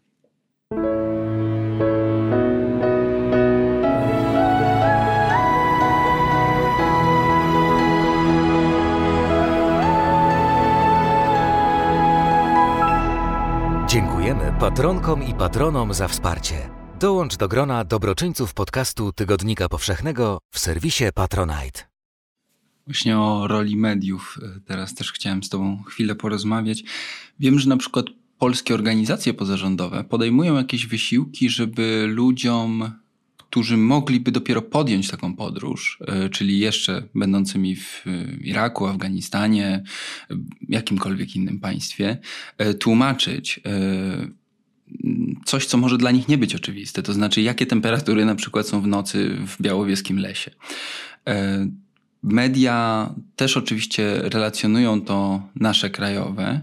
Patronkom 14.62 15.22
i 15.22 15.34
patronom 15.34 15.94
za 15.94 16.08
wsparcie. 16.08 16.54
Dołącz 17.00 17.36
do 17.36 17.48
grona 17.48 17.84
dobroczyńców 17.84 18.54
podcastu 18.54 19.12
Tygodnika 19.12 19.68
Powszechnego 19.68 20.38
w 20.50 20.58
serwisie 20.58 21.04
Patronite. 21.14 21.80
Właśnie 22.86 23.18
o 23.18 23.46
roli 23.48 23.76
mediów 23.76 24.38
e, 24.42 24.60
teraz 24.60 24.94
też 24.94 25.12
chciałem 25.12 25.42
z 25.42 25.48
Tobą 25.48 25.82
chwilę 25.82 26.14
porozmawiać. 26.14 26.82
Wiem, 27.40 27.58
że 27.58 27.68
na 27.68 27.76
przykład 27.76 28.06
polskie 28.38 28.74
organizacje 28.74 29.34
pozarządowe 29.34 30.04
podejmują 30.04 30.56
jakieś 30.56 30.86
wysiłki, 30.86 31.50
żeby 31.50 32.06
ludziom, 32.08 32.92
którzy 33.36 33.76
mogliby 33.76 34.32
dopiero 34.32 34.62
podjąć 34.62 35.10
taką 35.10 35.36
podróż, 35.36 35.98
e, 36.06 36.28
czyli 36.28 36.58
jeszcze 36.58 37.08
będącymi 37.14 37.76
w 37.76 38.04
e, 38.06 38.36
Iraku, 38.40 38.86
Afganistanie, 38.86 39.82
jakimkolwiek 40.68 41.36
innym 41.36 41.60
państwie, 41.60 42.18
tłumaczyć 42.80 43.60
coś, 45.44 45.66
co 45.66 45.78
może 45.78 45.98
dla 45.98 46.10
nich 46.10 46.28
nie 46.28 46.38
być 46.38 46.54
oczywiste, 46.54 47.02
to 47.02 47.12
znaczy 47.12 47.42
jakie 47.42 47.66
temperatury 47.66 48.24
na 48.24 48.34
przykład 48.34 48.68
są 48.68 48.80
w 48.80 48.86
nocy 48.86 49.36
w 49.46 49.62
białowieskim 49.62 50.18
lesie. 50.18 50.50
Media 52.22 53.08
też 53.36 53.56
oczywiście 53.56 54.20
relacjonują 54.22 55.00
to 55.00 55.42
nasze 55.54 55.90
krajowe 55.90 56.60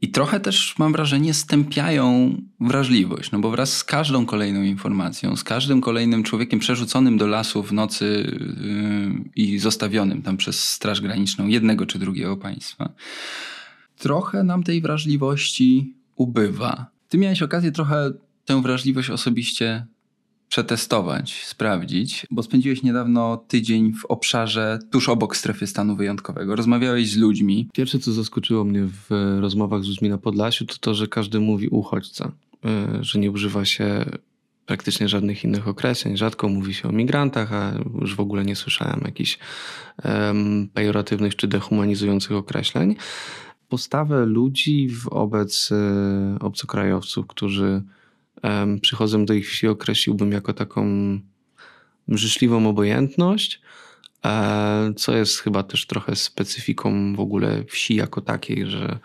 i 0.00 0.10
trochę 0.10 0.40
też 0.40 0.74
mam 0.78 0.92
wrażenie 0.92 1.34
stępiają 1.34 2.36
wrażliwość, 2.60 3.30
no 3.30 3.38
bo 3.38 3.50
wraz 3.50 3.76
z 3.76 3.84
każdą 3.84 4.26
kolejną 4.26 4.62
informacją, 4.62 5.36
z 5.36 5.44
każdym 5.44 5.80
kolejnym 5.80 6.22
człowiekiem 6.22 6.60
przerzuconym 6.60 7.18
do 7.18 7.26
lasu 7.26 7.62
w 7.62 7.72
nocy 7.72 8.38
yy, 8.60 9.44
i 9.44 9.58
zostawionym 9.58 10.22
tam 10.22 10.36
przez 10.36 10.68
Straż 10.68 11.00
Graniczną 11.00 11.46
jednego 11.46 11.86
czy 11.86 11.98
drugiego 11.98 12.36
państwa, 12.36 12.92
trochę 13.96 14.44
nam 14.44 14.62
tej 14.62 14.80
wrażliwości 14.80 15.94
ubywa. 16.16 16.97
Ty 17.08 17.18
miałeś 17.18 17.42
okazję 17.42 17.72
trochę 17.72 18.10
tę 18.44 18.62
wrażliwość 18.62 19.10
osobiście 19.10 19.86
przetestować, 20.48 21.44
sprawdzić, 21.44 22.26
bo 22.30 22.42
spędziłeś 22.42 22.82
niedawno 22.82 23.36
tydzień 23.36 23.92
w 23.92 24.04
obszarze 24.04 24.78
tuż 24.90 25.08
obok 25.08 25.36
strefy 25.36 25.66
stanu 25.66 25.96
wyjątkowego. 25.96 26.56
Rozmawiałeś 26.56 27.10
z 27.10 27.16
ludźmi. 27.16 27.68
Pierwsze, 27.72 27.98
co 27.98 28.12
zaskoczyło 28.12 28.64
mnie 28.64 28.82
w 28.84 29.38
rozmowach 29.40 29.84
z 29.84 29.88
ludźmi 29.88 30.08
na 30.08 30.18
Podlasiu, 30.18 30.66
to 30.66 30.74
to, 30.80 30.94
że 30.94 31.06
każdy 31.06 31.40
mówi 31.40 31.68
uchodźca, 31.68 32.32
y, 33.00 33.04
że 33.04 33.18
nie 33.18 33.30
używa 33.30 33.64
się 33.64 34.04
praktycznie 34.66 35.08
żadnych 35.08 35.44
innych 35.44 35.68
określeń. 35.68 36.16
Rzadko 36.16 36.48
mówi 36.48 36.74
się 36.74 36.88
o 36.88 36.92
migrantach, 36.92 37.52
a 37.52 37.72
już 38.00 38.16
w 38.16 38.20
ogóle 38.20 38.44
nie 38.44 38.56
słyszałem 38.56 39.00
jakichś 39.04 39.38
um, 40.04 40.68
pejoratywnych 40.74 41.36
czy 41.36 41.48
dehumanizujących 41.48 42.32
określeń. 42.32 42.96
Postawę 43.68 44.26
ludzi 44.26 44.88
wobec 45.10 45.70
y, 45.72 45.74
obcokrajowców, 46.40 47.26
którzy 47.26 47.82
przychodzę 48.80 49.24
do 49.24 49.34
ich 49.34 49.48
wsi, 49.48 49.68
określiłbym 49.68 50.32
jako 50.32 50.52
taką 50.52 50.84
życzliwą 52.08 52.68
obojętność, 52.68 53.60
e, 54.24 54.92
co 54.96 55.16
jest 55.16 55.38
chyba 55.38 55.62
też 55.62 55.86
trochę 55.86 56.16
specyfiką 56.16 57.14
w 57.16 57.20
ogóle 57.20 57.64
wsi 57.64 57.94
jako 57.94 58.20
takiej, 58.20 58.66
że 58.66 58.98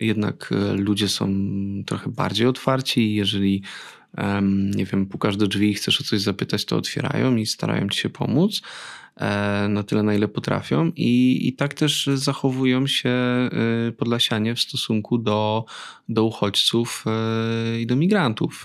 jednak 0.00 0.50
e, 0.52 0.72
ludzie 0.72 1.08
są 1.08 1.28
trochę 1.86 2.10
bardziej 2.10 2.46
otwarci 2.46 3.00
i 3.00 3.14
jeżeli 3.14 3.62
nie 4.76 4.84
wiem, 4.84 5.06
pukasz 5.06 5.36
do 5.36 5.46
drzwi 5.46 5.70
i 5.70 5.74
chcesz 5.74 6.00
o 6.00 6.04
coś 6.04 6.20
zapytać, 6.20 6.64
to 6.64 6.76
otwierają 6.76 7.36
i 7.36 7.46
starają 7.46 7.88
ci 7.88 8.00
się 8.00 8.10
pomóc. 8.10 8.62
E, 9.16 9.68
na 9.68 9.82
tyle, 9.82 10.02
na 10.02 10.14
ile 10.14 10.28
potrafią, 10.28 10.92
i, 10.96 11.40
i 11.48 11.52
tak 11.52 11.74
też 11.74 12.10
zachowują 12.14 12.86
się 12.86 13.08
e, 13.08 13.48
Podlasianie 13.92 14.54
w 14.54 14.60
stosunku 14.60 15.18
do, 15.18 15.64
do 16.08 16.24
uchodźców 16.24 17.04
e, 17.06 17.80
i 17.80 17.86
do 17.86 17.96
migrantów. 17.96 18.64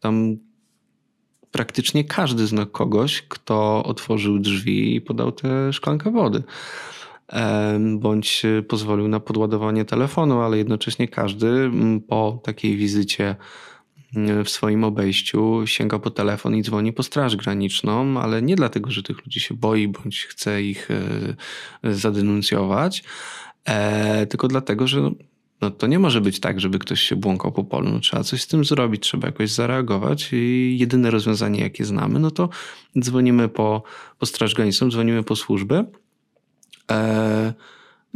Tam 0.00 0.36
praktycznie 1.50 2.04
każdy 2.04 2.46
zna 2.46 2.66
kogoś, 2.66 3.22
kto 3.22 3.84
otworzył 3.84 4.38
drzwi 4.38 4.96
i 4.96 5.00
podał 5.00 5.32
tę 5.32 5.72
szklankę 5.72 6.10
wody. 6.10 6.42
Bądź 7.98 8.42
pozwolił 8.68 9.08
na 9.08 9.20
podładowanie 9.20 9.84
telefonu, 9.84 10.40
ale 10.40 10.58
jednocześnie 10.58 11.08
każdy 11.08 11.70
po 12.08 12.40
takiej 12.44 12.76
wizycie 12.76 13.36
w 14.44 14.50
swoim 14.50 14.84
obejściu 14.84 15.62
sięga 15.66 15.98
po 15.98 16.10
telefon 16.10 16.54
i 16.54 16.62
dzwoni 16.62 16.92
po 16.92 17.02
Straż 17.02 17.36
Graniczną, 17.36 18.20
ale 18.20 18.42
nie 18.42 18.56
dlatego, 18.56 18.90
że 18.90 19.02
tych 19.02 19.26
ludzi 19.26 19.40
się 19.40 19.54
boi 19.54 19.88
bądź 19.88 20.24
chce 20.24 20.62
ich 20.62 20.88
e, 20.90 21.94
zadenuncjować, 21.94 23.04
e, 23.64 24.26
tylko 24.26 24.48
dlatego, 24.48 24.86
że 24.86 25.10
no 25.60 25.70
to 25.70 25.86
nie 25.86 25.98
może 25.98 26.20
być 26.20 26.40
tak, 26.40 26.60
żeby 26.60 26.78
ktoś 26.78 27.00
się 27.00 27.16
błąkał 27.16 27.52
po 27.52 27.64
polu. 27.64 27.90
No, 27.90 28.00
trzeba 28.00 28.24
coś 28.24 28.42
z 28.42 28.46
tym 28.46 28.64
zrobić, 28.64 29.02
trzeba 29.02 29.28
jakoś 29.28 29.50
zareagować 29.50 30.28
i 30.32 30.76
jedyne 30.80 31.10
rozwiązanie, 31.10 31.60
jakie 31.60 31.84
znamy, 31.84 32.18
no 32.18 32.30
to 32.30 32.48
dzwonimy 32.98 33.48
po, 33.48 33.82
po 34.18 34.26
Straż 34.26 34.54
Graniczną, 34.54 34.90
dzwonimy 34.90 35.22
po 35.22 35.36
służby. 35.36 35.84
E, 36.90 37.54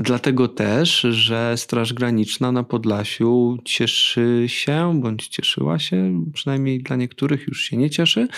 Dlatego 0.03 0.49
też, 0.49 1.01
że 1.01 1.57
Straż 1.57 1.93
Graniczna 1.93 2.53
na 2.53 2.65
Podlasiu 2.65 3.59
cieszy 3.65 4.45
się, 4.47 5.01
bądź 5.01 5.29
cieszyła 5.29 5.79
się, 5.79 6.25
przynajmniej 6.35 6.83
dla 6.83 6.97
niektórych 6.97 7.47
już 7.49 7.63
się 7.63 7.77
nie 7.77 7.91
cieszy, 7.91 8.29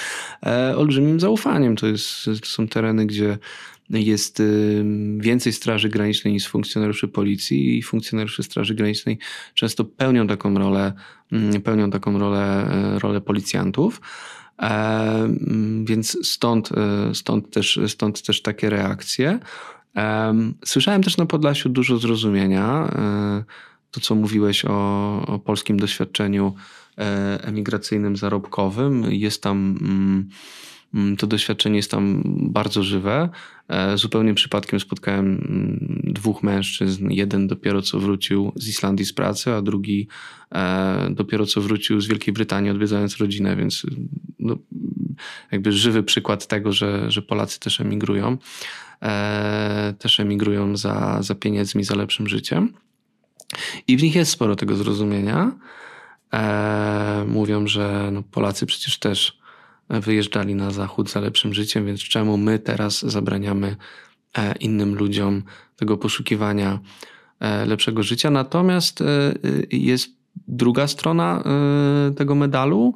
e, 0.46 0.76
olbrzymim 0.76 1.20
zaufaniem. 1.20 1.76
To, 1.76 1.86
jest, 1.86 2.24
to 2.24 2.46
są 2.46 2.68
tereny, 2.68 3.06
gdzie 3.06 3.38
jest 3.90 4.42
więcej 5.18 5.52
Straży 5.52 5.88
Granicznej 5.88 6.32
niż 6.32 6.48
funkcjonariuszy 6.48 7.08
policji 7.08 7.78
i 7.78 7.82
funkcjonariusze 7.82 8.42
Straży 8.42 8.74
Granicznej 8.74 9.18
często 9.54 9.84
pełnią 9.84 10.26
taką 10.26 10.54
rolę, 10.54 10.92
mm, 11.32 11.62
pełnią 11.62 11.90
taką 11.90 12.18
rolę, 12.18 12.70
e, 12.70 12.98
rolę 12.98 13.20
policjantów. 13.20 14.00
E, 14.58 14.64
mm, 15.24 15.84
więc 15.84 16.28
stąd, 16.28 16.68
stąd, 17.14 17.50
też, 17.50 17.80
stąd 17.86 18.22
też 18.22 18.42
takie 18.42 18.70
reakcje. 18.70 19.38
Słyszałem 20.64 21.02
też 21.02 21.16
na 21.16 21.26
Podlasiu 21.26 21.68
dużo 21.68 21.98
zrozumienia. 21.98 22.90
E, 22.94 23.44
to, 23.90 24.00
co 24.00 24.14
mówiłeś 24.14 24.64
o, 24.64 25.26
o 25.26 25.38
polskim 25.38 25.76
doświadczeniu 25.76 26.54
e, 26.98 27.38
emigracyjnym, 27.44 28.16
zarobkowym, 28.16 29.04
jest 29.08 29.42
tam. 29.42 29.78
Mm, 29.80 30.28
mm, 30.94 31.16
to 31.16 31.26
doświadczenie 31.26 31.76
jest 31.76 31.90
tam 31.90 32.22
bardzo 32.52 32.82
żywe. 32.82 33.28
E, 33.68 33.98
zupełnie 33.98 34.34
przypadkiem 34.34 34.80
spotkałem 34.80 35.26
mm, 35.26 36.00
dwóch 36.14 36.42
mężczyzn. 36.42 37.10
Jeden 37.10 37.46
dopiero 37.46 37.82
co 37.82 38.00
wrócił 38.00 38.52
z 38.56 38.68
Islandii 38.68 39.06
z 39.06 39.12
pracy, 39.12 39.52
a 39.52 39.62
drugi 39.62 40.08
dopiero 41.10 41.46
co 41.46 41.60
wrócił 41.60 42.00
z 42.00 42.06
Wielkiej 42.06 42.34
Brytanii, 42.34 42.70
odwiedzając 42.70 43.16
rodzinę, 43.16 43.56
więc 43.56 43.86
no, 44.38 44.56
jakby 45.52 45.72
żywy 45.72 46.02
przykład 46.02 46.46
tego, 46.46 46.72
że, 46.72 47.10
że 47.10 47.22
Polacy 47.22 47.60
też 47.60 47.80
emigrują. 47.80 48.38
E, 49.02 49.94
też 49.98 50.20
emigrują 50.20 50.76
za, 50.76 51.18
za 51.22 51.34
pieniędzmi, 51.34 51.84
za 51.84 51.94
lepszym 51.94 52.28
życiem. 52.28 52.72
I 53.88 53.96
w 53.96 54.02
nich 54.02 54.14
jest 54.14 54.30
sporo 54.30 54.56
tego 54.56 54.76
zrozumienia. 54.76 55.52
E, 56.34 57.24
mówią, 57.28 57.66
że 57.66 58.10
no 58.12 58.22
Polacy 58.22 58.66
przecież 58.66 58.98
też 58.98 59.38
wyjeżdżali 59.88 60.54
na 60.54 60.70
zachód 60.70 61.10
za 61.10 61.20
lepszym 61.20 61.54
życiem, 61.54 61.86
więc 61.86 62.00
czemu 62.00 62.36
my 62.36 62.58
teraz 62.58 63.02
zabraniamy 63.02 63.76
e, 64.38 64.54
innym 64.56 64.94
ludziom 64.94 65.42
tego 65.76 65.96
poszukiwania 65.96 66.78
lepszego 67.66 68.02
życia? 68.02 68.30
Natomiast 68.30 69.02
jest 69.70 70.10
druga 70.48 70.86
strona 70.86 71.44
tego 72.16 72.34
medalu, 72.34 72.94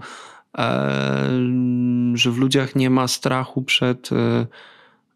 że 2.14 2.30
w 2.30 2.38
ludziach 2.38 2.76
nie 2.76 2.90
ma 2.90 3.08
strachu 3.08 3.62
przed 3.62 4.10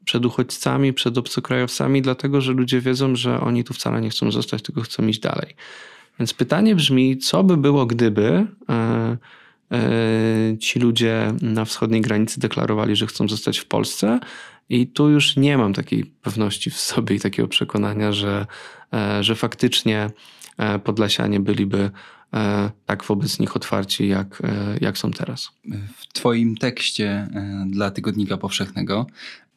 przed 0.05 0.26
uchodźcami, 0.26 0.92
przed 0.92 1.18
obcokrajowcami, 1.18 2.03
dlatego 2.03 2.40
że 2.40 2.53
ludzie 2.53 2.81
wiedzą, 2.81 3.16
że 3.16 3.40
oni 3.40 3.64
tu 3.64 3.74
wcale 3.74 4.00
nie 4.00 4.11
chcą 4.11 4.33
zostać, 4.33 4.62
tylko 4.62 4.81
chcą 4.81 5.07
iść 5.07 5.20
dalej. 5.20 5.55
Więc 6.18 6.35
pytanie 6.35 6.76
brzmi, 6.76 7.18
co 7.18 7.44
by 7.44 7.57
było, 7.57 7.87
gdyby 7.87 8.46
e, 8.68 9.16
e, 9.72 10.59
ci 10.59 10.79
ludzie 10.79 11.33
na 11.42 11.64
wschodniej 11.64 12.00
granicy 12.00 12.40
deklarowali, 12.40 12.96
że 12.96 13.07
chcą 13.07 13.29
zostać 13.29 13.59
w 13.59 13.66
Polsce, 13.66 14.20
i 14.68 14.87
tu 14.87 15.09
już 15.09 15.37
nie 15.37 15.59
mam 15.59 15.74
takiej 15.74 16.05
pewności 16.05 16.70
w 16.70 16.76
sobie 16.76 17.16
i 17.16 17.20
takiego 17.20 17.48
przekonania, 17.48 18.12
że, 18.12 18.46
e, 18.92 19.24
że 19.24 19.35
faktycznie 19.35 20.11
Podlasianie 20.85 21.40
byliby 21.40 21.90
tak 22.87 23.05
wobec 23.05 23.38
nich 23.38 23.57
otwarci, 23.57 24.09
jak, 24.09 24.43
jak 24.81 24.99
są 24.99 25.11
teraz. 25.11 25.51
W 25.97 26.12
Twoim 26.12 26.57
tekście 26.57 27.29
dla 27.66 27.90
Tygodnika 27.90 28.37
Powszechnego 28.37 29.07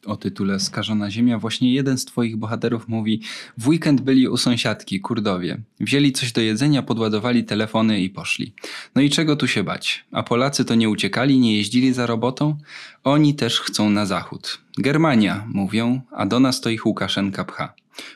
o 0.06 0.16
tytule 0.16 0.60
Skażona 0.60 1.10
Ziemia, 1.10 1.38
właśnie 1.38 1.74
jeden 1.74 1.98
z 1.98 2.04
twoich 2.04 2.36
bohaterów 2.36 2.88
mówi 2.88 3.20
w 3.58 3.68
weekend 3.68 4.00
byli 4.00 4.28
u 4.28 4.36
sąsiadki, 4.36 5.00
Kurdowie. 5.00 5.60
Wzięli 5.80 6.12
coś 6.12 6.32
do 6.32 6.40
jedzenia, 6.40 6.82
podładowali 6.82 7.44
telefony 7.44 8.00
i 8.00 8.10
poszli. 8.10 8.54
No 8.94 9.02
i 9.02 9.10
czego 9.10 9.36
tu 9.36 9.46
się 9.46 9.62
bać? 9.62 10.04
A 10.12 10.22
Polacy 10.22 10.64
to 10.64 10.74
nie 10.74 10.88
uciekali, 10.88 11.38
nie 11.38 11.56
jeździli 11.56 11.92
za 11.92 12.06
robotą? 12.06 12.56
Oni 13.04 13.34
też 13.34 13.60
chcą 13.60 13.90
na 13.90 14.06
zachód. 14.06 14.60
Germania, 14.78 15.46
mówią, 15.48 16.00
a 16.10 16.26
do 16.26 16.40
nas 16.40 16.60
to 16.60 16.70
ich 16.70 16.86
Łukaszenka 16.86 17.44
pcha. 17.44 17.74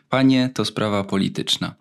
Panie, 0.09 0.51
to 0.55 0.65
sprawa 0.65 1.05
polityczna. 1.05 1.75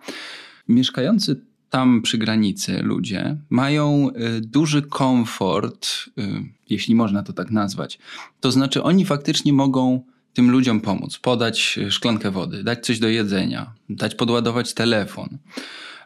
Mieszkający 0.67 1.41
tam 1.77 2.01
przy 2.01 2.17
granicy 2.17 2.79
ludzie 2.83 3.37
mają 3.49 4.09
y, 4.09 4.41
duży 4.41 4.81
komfort, 4.81 5.87
y, 5.87 6.21
jeśli 6.69 6.95
można 6.95 7.23
to 7.23 7.33
tak 7.33 7.51
nazwać. 7.51 7.99
To 8.39 8.51
znaczy, 8.51 8.83
oni 8.83 9.05
faktycznie 9.05 9.53
mogą 9.53 10.03
tym 10.33 10.51
ludziom 10.51 10.81
pomóc, 10.81 11.17
podać 11.17 11.77
y, 11.77 11.91
szklankę 11.91 12.31
wody, 12.31 12.63
dać 12.63 12.85
coś 12.85 12.99
do 12.99 13.07
jedzenia, 13.07 13.73
dać 13.89 14.15
podładować 14.15 14.73
telefon. 14.73 15.37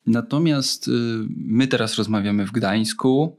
Natomiast 0.05 0.89
my 1.35 1.67
teraz 1.67 1.95
rozmawiamy 1.95 2.45
w 2.45 2.51
Gdańsku, 2.51 3.37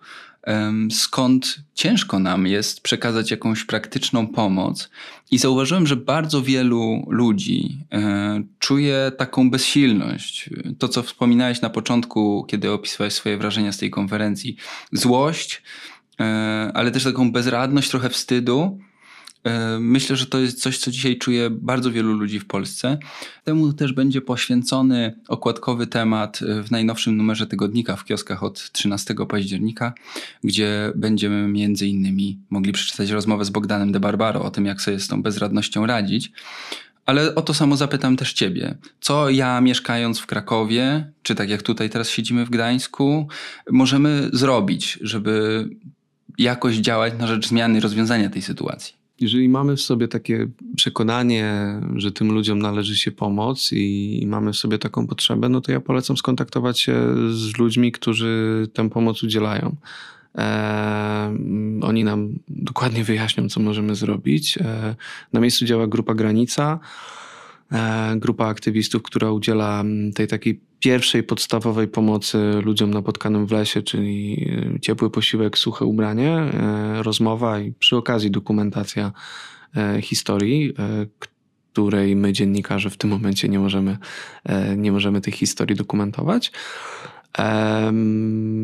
skąd 0.91 1.57
ciężko 1.75 2.19
nam 2.19 2.47
jest 2.47 2.81
przekazać 2.81 3.31
jakąś 3.31 3.65
praktyczną 3.65 4.27
pomoc. 4.27 4.91
I 5.31 5.39
zauważyłem, 5.39 5.87
że 5.87 5.97
bardzo 5.97 6.43
wielu 6.43 7.07
ludzi 7.09 7.79
e, 7.93 8.43
czuje 8.59 9.13
taką 9.19 9.51
bezsilność. 9.51 10.51
To, 10.79 10.89
co 10.89 11.03
wspominałeś 11.03 11.61
na 11.61 11.71
początku, 11.71 12.45
kiedy 12.49 12.71
opisywałeś 12.71 13.15
swoje 13.15 13.37
wrażenia 13.37 13.73
z 13.73 13.79
tej 13.79 13.91
konferencji, 13.91 14.57
złość, 14.93 15.63
e, 16.21 16.71
ale 16.75 16.91
też 16.91 17.05
taką 17.05 17.33
bezradność, 17.33 17.91
trochę 17.91 18.09
wstydu 18.09 18.79
myślę, 19.81 20.17
że 20.17 20.27
to 20.27 20.39
jest 20.39 20.63
coś, 20.63 20.79
co 20.79 20.91
dzisiaj 20.91 21.19
czuje 21.19 21.51
bardzo 21.51 21.93
wielu 21.93 22.13
ludzi 22.13 22.41
w 22.41 22.47
Polsce. 22.47 22.99
Temu 23.45 23.73
też 23.73 23.93
będzie 23.93 24.21
poświęcony 24.21 25.21
okładkowy 25.29 25.87
temat 25.87 26.41
w 26.65 26.71
najnowszym 26.71 27.17
numerze 27.17 27.47
tygodnika 27.47 27.97
w 27.97 28.05
kioskach 28.05 28.43
od 28.43 28.73
13 28.73 29.15
października, 29.29 29.93
gdzie 30.45 30.93
będziemy 30.95 31.49
między 31.49 31.87
innymi 31.87 32.39
mogli 32.51 32.73
przeczytać 32.73 33.11
rozmowę 33.11 33.45
z 33.45 33.51
Bogdanem 33.51 33.93
de 33.93 34.01
Barbaro 34.01 34.43
o 34.43 34.51
tym, 34.51 34.67
jak 34.67 34.81
sobie 34.81 35.01
z 35.01 35.09
tą 35.09 35.23
bezradnością 35.23 35.87
radzić. 35.87 36.33
Ale 37.07 37.35
o 37.35 37.43
to 37.43 37.55
samo 37.55 37.77
zapytam 37.77 38.17
też 38.17 38.33
Ciebie. 38.33 38.75
Co 39.01 39.31
ja, 39.31 39.61
mieszkając 39.61 40.19
w 40.19 40.27
Krakowie, 40.27 41.13
czy 41.23 41.35
tak 41.35 41.49
jak 41.49 41.63
tutaj 41.63 41.91
teraz 41.91 42.09
siedzimy 42.09 42.47
w 42.47 42.51
Gdańsku, 42.51 43.29
możemy 43.71 44.31
zrobić, 44.33 44.99
żeby 45.01 45.69
jakoś 46.39 46.77
działać 46.77 47.13
na 47.19 47.27
rzecz 47.27 47.49
zmiany 47.49 47.81
rozwiązania 47.81 48.31
tej 48.31 48.43
sytuacji? 48.43 49.02
Jeżeli 49.23 49.49
mamy 49.49 49.77
w 49.77 49.81
sobie 49.81 50.09
takie 50.09 50.49
przekonanie, 50.77 51.81
że 51.97 52.13
tym 52.13 52.33
ludziom 52.33 52.59
należy 52.59 52.97
się 52.97 53.13
pomóc 53.13 53.71
i, 53.73 54.25
mamy 54.27 54.53
w 54.53 54.57
sobie 54.57 54.79
taką 54.79 55.07
potrzebę, 55.07 55.49
no 55.49 55.61
to 55.61 55.73
ja 55.73 55.81
polecam 55.81 56.17
skontaktować 56.17 56.81
się 56.81 56.95
z 57.31 57.59
ludźmi, 57.59 57.93
którzy 57.93 58.67
tę 58.73 58.91
pomoc 58.91 59.23
udzielają. 59.23 59.77
E, 60.39 61.37
oni 61.83 62.05
nam 62.05 62.39
dokładnie 62.49 63.05
wyjaśnią, 63.05 63.49
co 63.49 63.61
możemy 63.61 63.95
zrobić. 63.95 64.59
E, 64.59 64.95
na 65.33 65.41
miejscu 65.41 65.65
działa 65.65 65.87
grupa 65.87 66.15
Granica. 66.15 66.79
E, 67.73 68.17
grupa 68.17 68.47
aktywistów, 68.47 69.03
która 69.03 69.31
udziela 69.31 69.81
mm, 69.81 70.13
tej 70.13 70.29
takiej 70.29 70.61
pierwszej 70.79 71.23
podstawowej 71.23 71.89
pomocy 71.89 72.39
ludziom 72.65 72.91
napotkanym 72.91 73.47
w 73.47 73.53
lesie, 73.53 73.83
czyli 73.83 74.47
e, 74.77 74.81
ciepły 74.81 75.11
posiłek, 75.11 75.59
suche 75.59 75.85
ubranie, 75.85 76.31
e, 76.31 77.03
rozmowa 77.03 77.61
i 77.61 77.73
przy 77.73 77.97
okazji 77.97 78.31
dokumentacja 78.31 79.13
historii, 80.03 80.75
której 81.73 82.17
my 82.17 82.33
dziennikarze 82.33 82.91
w 82.91 82.97
tym 82.97 83.11
momencie 83.11 83.49
nie 83.49 83.59
możemy, 83.59 83.99
nie 84.77 84.93
możemy 84.93 85.21
tych 85.21 85.35
historii 85.35 85.77
dokumentować. 85.77 86.53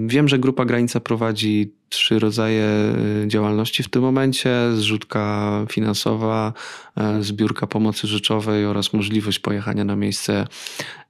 Wiem, 0.06 0.28
że 0.28 0.38
Grupa 0.38 0.64
Granica 0.64 1.00
prowadzi 1.00 1.72
trzy 1.88 2.18
rodzaje 2.18 2.94
y, 3.24 3.28
działalności 3.28 3.82
w 3.82 3.88
tym 3.88 4.02
momencie: 4.02 4.50
zrzutka 4.74 5.50
finansowa, 5.70 6.52
e, 6.96 7.22
zbiórka 7.22 7.66
pomocy 7.66 8.06
rzeczowej 8.06 8.66
oraz 8.66 8.92
możliwość 8.92 9.38
pojechania 9.38 9.84
na 9.84 9.96
miejsce 9.96 10.46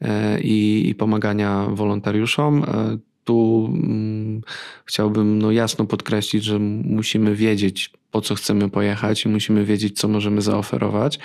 e, 0.00 0.40
i, 0.40 0.94
pomagania 0.98 1.66
wolontariuszom. 1.70 2.64
E, 2.64 2.98
tu 3.24 3.70
mm, 3.74 4.40
chciałbym 4.84 5.38
no, 5.38 5.50
jasno 5.50 5.84
podkreślić, 5.84 6.44
że 6.44 6.58
musimy 6.84 7.34
wiedzieć, 7.34 7.92
po 8.10 8.20
co 8.20 8.34
chcemy 8.34 8.70
pojechać 8.70 9.24
i 9.24 9.28
musimy 9.28 9.64
wiedzieć, 9.64 9.98
co 9.98 10.08
możemy 10.08 10.42
zaoferować. 10.42 11.18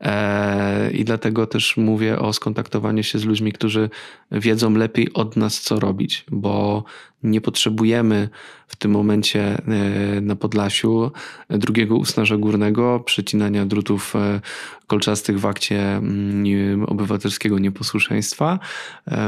E, 0.00 0.90
I 0.90 1.04
dlatego 1.04 1.46
też 1.46 1.76
mówię 1.76 2.18
o 2.18 2.32
skontaktowaniu 2.32 3.02
się 3.02 3.18
z 3.18 3.24
ludźmi, 3.24 3.52
którzy 3.52 3.90
wiedzą 4.32 4.74
lepiej 4.74 5.12
od 5.12 5.36
nas, 5.36 5.60
co 5.60 5.80
robić, 5.80 6.24
bo 6.30 6.84
nie 7.22 7.40
potrzebujemy 7.40 8.28
w 8.66 8.76
tym 8.76 8.90
momencie 8.90 9.40
e, 9.40 10.20
na 10.20 10.36
Podlasiu 10.36 11.10
drugiego 11.50 11.96
usnaża 11.96 12.36
górnego, 12.36 13.00
przecinania 13.00 13.66
drutów 13.66 14.16
e, 14.16 14.40
kolczastych 14.86 15.40
w 15.40 15.46
akcie 15.46 15.96
mm, 15.96 16.84
obywatelskiego 16.84 17.58
nieposłuszeństwa. 17.58 18.58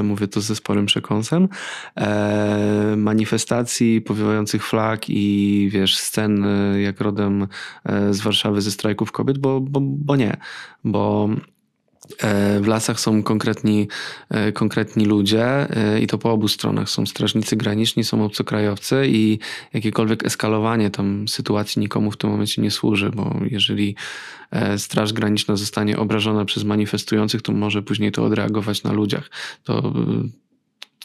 Mówię 0.03 0.29
to 0.29 0.41
ze 0.41 0.57
sporym 0.57 0.87
przekąsem. 0.87 1.49
Manifestacji, 2.97 4.01
powiewających 4.01 4.67
flag 4.67 5.03
i 5.09 5.69
wiesz, 5.73 5.97
scen 5.97 6.47
jak 6.83 7.01
rodem 7.01 7.49
z 8.11 8.21
Warszawy 8.21 8.63
ze 8.63 8.71
strajków 8.71 9.13
kobiet, 9.13 9.39
bo, 9.39 9.61
bo, 9.61 9.81
bo 9.81 10.17
nie 10.17 10.37
bo 10.85 11.29
e, 12.19 12.61
w 12.61 12.67
lasach 12.67 13.01
są 13.01 13.23
konkretni, 13.23 13.89
e, 14.31 14.53
konkretni 14.53 15.05
ludzie 15.05 15.45
e, 15.45 16.01
i 16.01 16.07
to 16.07 16.19
po 16.19 16.33
obu 16.33 16.49
stronach. 16.49 16.91
Są 16.91 17.07
strażnicy 17.07 17.57
graniczni, 17.57 18.05
są 18.05 18.25
obcokrajowcy 18.25 19.03
i 19.07 19.39
jakiekolwiek 19.73 20.27
eskalowanie 20.27 20.91
tam 20.91 21.29
sytuacji 21.29 21.81
nikomu 21.81 22.11
w 22.11 22.17
tym 22.17 22.31
momencie 22.31 22.63
nie 22.63 22.71
służy, 22.71 23.11
bo 23.11 23.37
jeżeli 23.51 23.97
Straż 24.77 25.13
Graniczna 25.13 25.57
zostanie 25.57 25.99
obrażona 25.99 26.45
przez 26.45 26.65
manifestujących, 26.65 27.43
to 27.43 27.53
może 27.53 27.83
później 27.83 28.13
to 28.13 28.25
odreagować 28.25 28.83
na 28.83 28.93
ludziach. 28.93 29.31
To, 29.65 29.93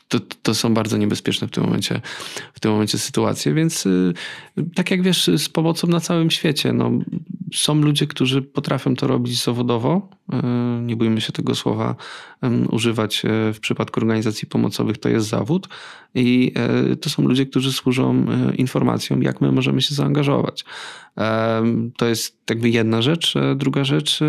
to, 0.08 0.20
to 0.42 0.56
są 0.56 0.74
bardzo 0.74 0.98
niebezpieczne 0.98 1.48
w 1.48 1.52
tym 1.52 1.64
momencie, 1.64 2.02
w 2.54 2.60
tym 2.60 2.72
momencie 2.72 2.98
sytuacje, 2.98 3.54
więc 3.54 3.86
y, 3.86 4.14
tak 4.76 4.92
jak 4.92 5.02
wiesz, 5.02 5.30
z 5.38 5.50
pomocą 5.50 5.88
na 5.88 6.00
całym 6.00 6.32
świecie, 6.32 6.74
no, 6.74 6.92
są 7.54 7.76
ludzie, 7.76 8.08
którzy 8.08 8.42
potrafią 8.42 8.96
to 8.96 9.08
robić 9.08 9.44
zawodowo, 9.44 10.10
y, 10.34 10.36
nie 10.82 10.96
bójmy 10.96 11.22
się 11.22 11.32
tego 11.32 11.56
słowa 11.56 11.96
używać 12.72 13.26
y, 13.26 13.54
w 13.54 13.60
przypadku 13.60 14.00
organizacji 14.00 14.48
pomocowych, 14.48 14.98
to 14.98 15.10
jest 15.10 15.28
zawód 15.28 15.68
i 16.16 16.54
to 17.02 17.10
są 17.10 17.24
ludzie, 17.24 17.46
którzy 17.46 17.74
służą 17.74 18.26
informacjom, 18.56 19.24
jak 19.24 19.42
my 19.42 19.52
możemy 19.52 19.82
się 19.82 19.96
zaangażować. 19.96 20.66
To 21.98 22.06
jest 22.08 22.38
jakby 22.50 22.70
jedna 22.70 23.02
rzecz. 23.02 23.34
Druga 23.56 23.84
rzecz, 23.84 24.20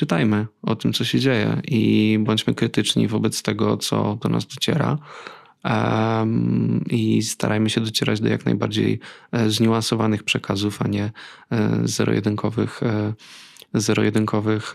czytajmy 0.00 0.46
o 0.62 0.76
tym, 0.76 0.92
co 0.92 1.04
się 1.04 1.20
dzieje 1.20 1.60
i 1.68 2.18
bądźmy 2.20 2.54
krytyczni 2.54 3.08
wobec 3.08 3.42
tego, 3.42 3.76
co 3.76 4.18
do 4.22 4.28
nas 4.28 4.46
dociera. 4.46 4.98
I 6.90 7.22
starajmy 7.22 7.70
się 7.70 7.80
docierać 7.80 8.20
do 8.20 8.28
jak 8.28 8.44
najbardziej 8.44 9.00
e, 9.32 9.50
zniuansowanych 9.50 10.22
przekazów, 10.22 10.82
a 10.82 10.88
nie 10.88 11.04
e, 11.04 11.12
zero-jedynkowych, 11.84 12.82
e, 12.82 13.14
zero-jedynkowych 13.74 14.74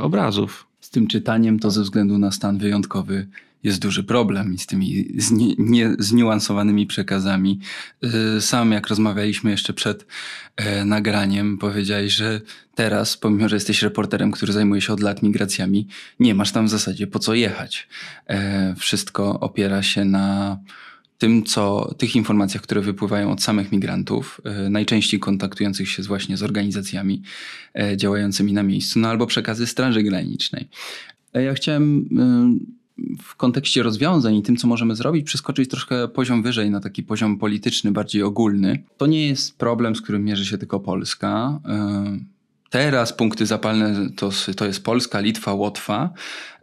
obrazów. 0.00 0.66
Z 0.80 0.90
tym 0.90 1.06
czytaniem 1.06 1.58
to 1.58 1.70
ze 1.70 1.82
względu 1.82 2.18
na 2.18 2.30
stan 2.30 2.58
wyjątkowy 2.58 3.26
jest 3.66 3.78
duży 3.78 4.04
problem 4.04 4.58
z 4.58 4.66
tymi 4.66 5.06
zni 5.16 5.56
nie, 5.58 5.94
zniuansowanymi 5.98 6.86
przekazami. 6.86 7.60
Y, 8.36 8.40
sam, 8.40 8.72
jak 8.72 8.88
rozmawialiśmy 8.88 9.50
jeszcze 9.50 9.72
przed 9.72 10.06
e, 10.56 10.84
nagraniem, 10.84 11.58
powiedziałeś, 11.58 12.12
że 12.12 12.40
teraz, 12.74 13.16
pomimo 13.16 13.48
że 13.48 13.56
jesteś 13.56 13.82
reporterem, 13.82 14.30
który 14.30 14.52
zajmuje 14.52 14.80
się 14.80 14.92
od 14.92 15.00
lat 15.00 15.22
migracjami, 15.22 15.86
nie 16.20 16.34
masz 16.34 16.52
tam 16.52 16.66
w 16.66 16.70
zasadzie 16.70 17.06
po 17.06 17.18
co 17.18 17.34
jechać. 17.34 17.88
E, 18.26 18.74
wszystko 18.78 19.40
opiera 19.40 19.82
się 19.82 20.04
na 20.04 20.58
tym, 21.18 21.44
co, 21.44 21.94
tych 21.98 22.16
informacjach, 22.16 22.62
które 22.62 22.80
wypływają 22.80 23.32
od 23.32 23.42
samych 23.42 23.72
migrantów, 23.72 24.40
e, 24.44 24.70
najczęściej 24.70 25.20
kontaktujących 25.20 25.90
się 25.90 26.02
właśnie 26.02 26.36
z 26.36 26.42
organizacjami 26.42 27.22
działającymi 27.96 28.52
na 28.52 28.62
miejscu, 28.62 28.98
no 28.98 29.08
albo 29.08 29.26
przekazy 29.26 29.66
Straży 29.66 30.02
Granicznej. 30.02 30.68
Ja 31.34 31.54
chciałem 31.54 32.08
w 33.22 33.36
kontekście 33.36 33.82
rozwiązań 33.82 34.34
i 34.34 34.42
tym, 34.42 34.56
co 34.56 34.68
możemy 34.68 34.96
zrobić, 34.96 35.26
przeskoczyć 35.26 35.70
troszkę 35.70 36.08
poziom 36.08 36.42
wyżej 36.42 36.70
na 36.70 36.80
taki 36.80 37.02
poziom 37.02 37.38
polityczny, 37.38 37.92
bardziej 37.92 38.22
ogólny. 38.22 38.82
To 38.96 39.06
nie 39.06 39.28
jest 39.28 39.58
problem, 39.58 39.96
z 39.96 40.00
którym 40.00 40.24
mierzy 40.24 40.46
się 40.46 40.58
tylko 40.58 40.80
Polska. 40.80 41.60
E, 41.68 42.18
teraz 42.70 43.12
punkty 43.12 43.46
zapalne 43.46 44.10
to, 44.16 44.30
to 44.56 44.66
jest 44.66 44.84
Polska, 44.84 45.20
Litwa, 45.20 45.52
Łotwa 45.52 46.10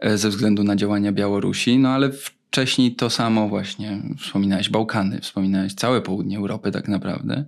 e, 0.00 0.18
ze 0.18 0.28
względu 0.28 0.64
na 0.64 0.76
działania 0.76 1.12
Białorusi, 1.12 1.78
no 1.78 1.88
ale 1.88 2.10
wcześniej 2.12 2.94
to 2.94 3.10
samo 3.10 3.48
właśnie 3.48 4.02
wspominałeś 4.18 4.68
Bałkany, 4.68 5.20
wspominałeś 5.20 5.74
całe 5.74 6.00
południe 6.00 6.38
Europy 6.38 6.70
tak 6.70 6.88
naprawdę. 6.88 7.44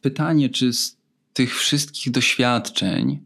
Pytanie, 0.00 0.48
czy 0.48 0.72
z 0.72 0.96
tych 1.32 1.56
wszystkich 1.56 2.12
doświadczeń 2.12 3.18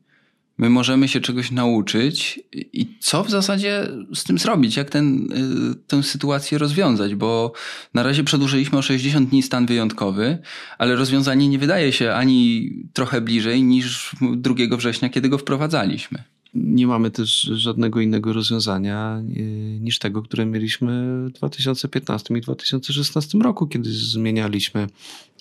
my 0.58 0.70
możemy 0.70 1.08
się 1.08 1.20
czegoś 1.20 1.50
nauczyć 1.50 2.40
i 2.52 2.98
co 3.00 3.24
w 3.24 3.30
zasadzie 3.30 3.88
z 4.14 4.24
tym 4.24 4.38
zrobić, 4.38 4.76
jak 4.76 4.90
ten, 4.90 5.32
y, 5.72 5.74
tę 5.86 6.02
sytuację 6.02 6.58
rozwiązać, 6.58 7.14
bo 7.14 7.52
na 7.94 8.02
razie 8.02 8.24
przedłużyliśmy 8.24 8.78
o 8.78 8.82
60 8.82 9.30
dni 9.30 9.42
stan 9.42 9.66
wyjątkowy, 9.66 10.38
ale 10.78 10.96
rozwiązanie 10.96 11.48
nie 11.48 11.58
wydaje 11.58 11.92
się 11.92 12.12
ani 12.12 12.70
trochę 12.92 13.20
bliżej 13.20 13.62
niż 13.62 14.16
2 14.36 14.54
września, 14.76 15.08
kiedy 15.08 15.28
go 15.28 15.38
wprowadzaliśmy. 15.38 16.22
Nie 16.54 16.86
mamy 16.86 17.10
też 17.10 17.40
żadnego 17.40 18.00
innego 18.00 18.32
rozwiązania 18.32 19.22
y, 19.36 19.78
niż 19.80 19.98
tego, 19.98 20.22
które 20.22 20.46
mieliśmy 20.46 21.24
w 21.28 21.32
2015 21.32 22.34
i 22.34 22.40
2016 22.40 23.38
roku, 23.38 23.66
kiedy 23.66 23.92
zmienialiśmy, 23.92 24.86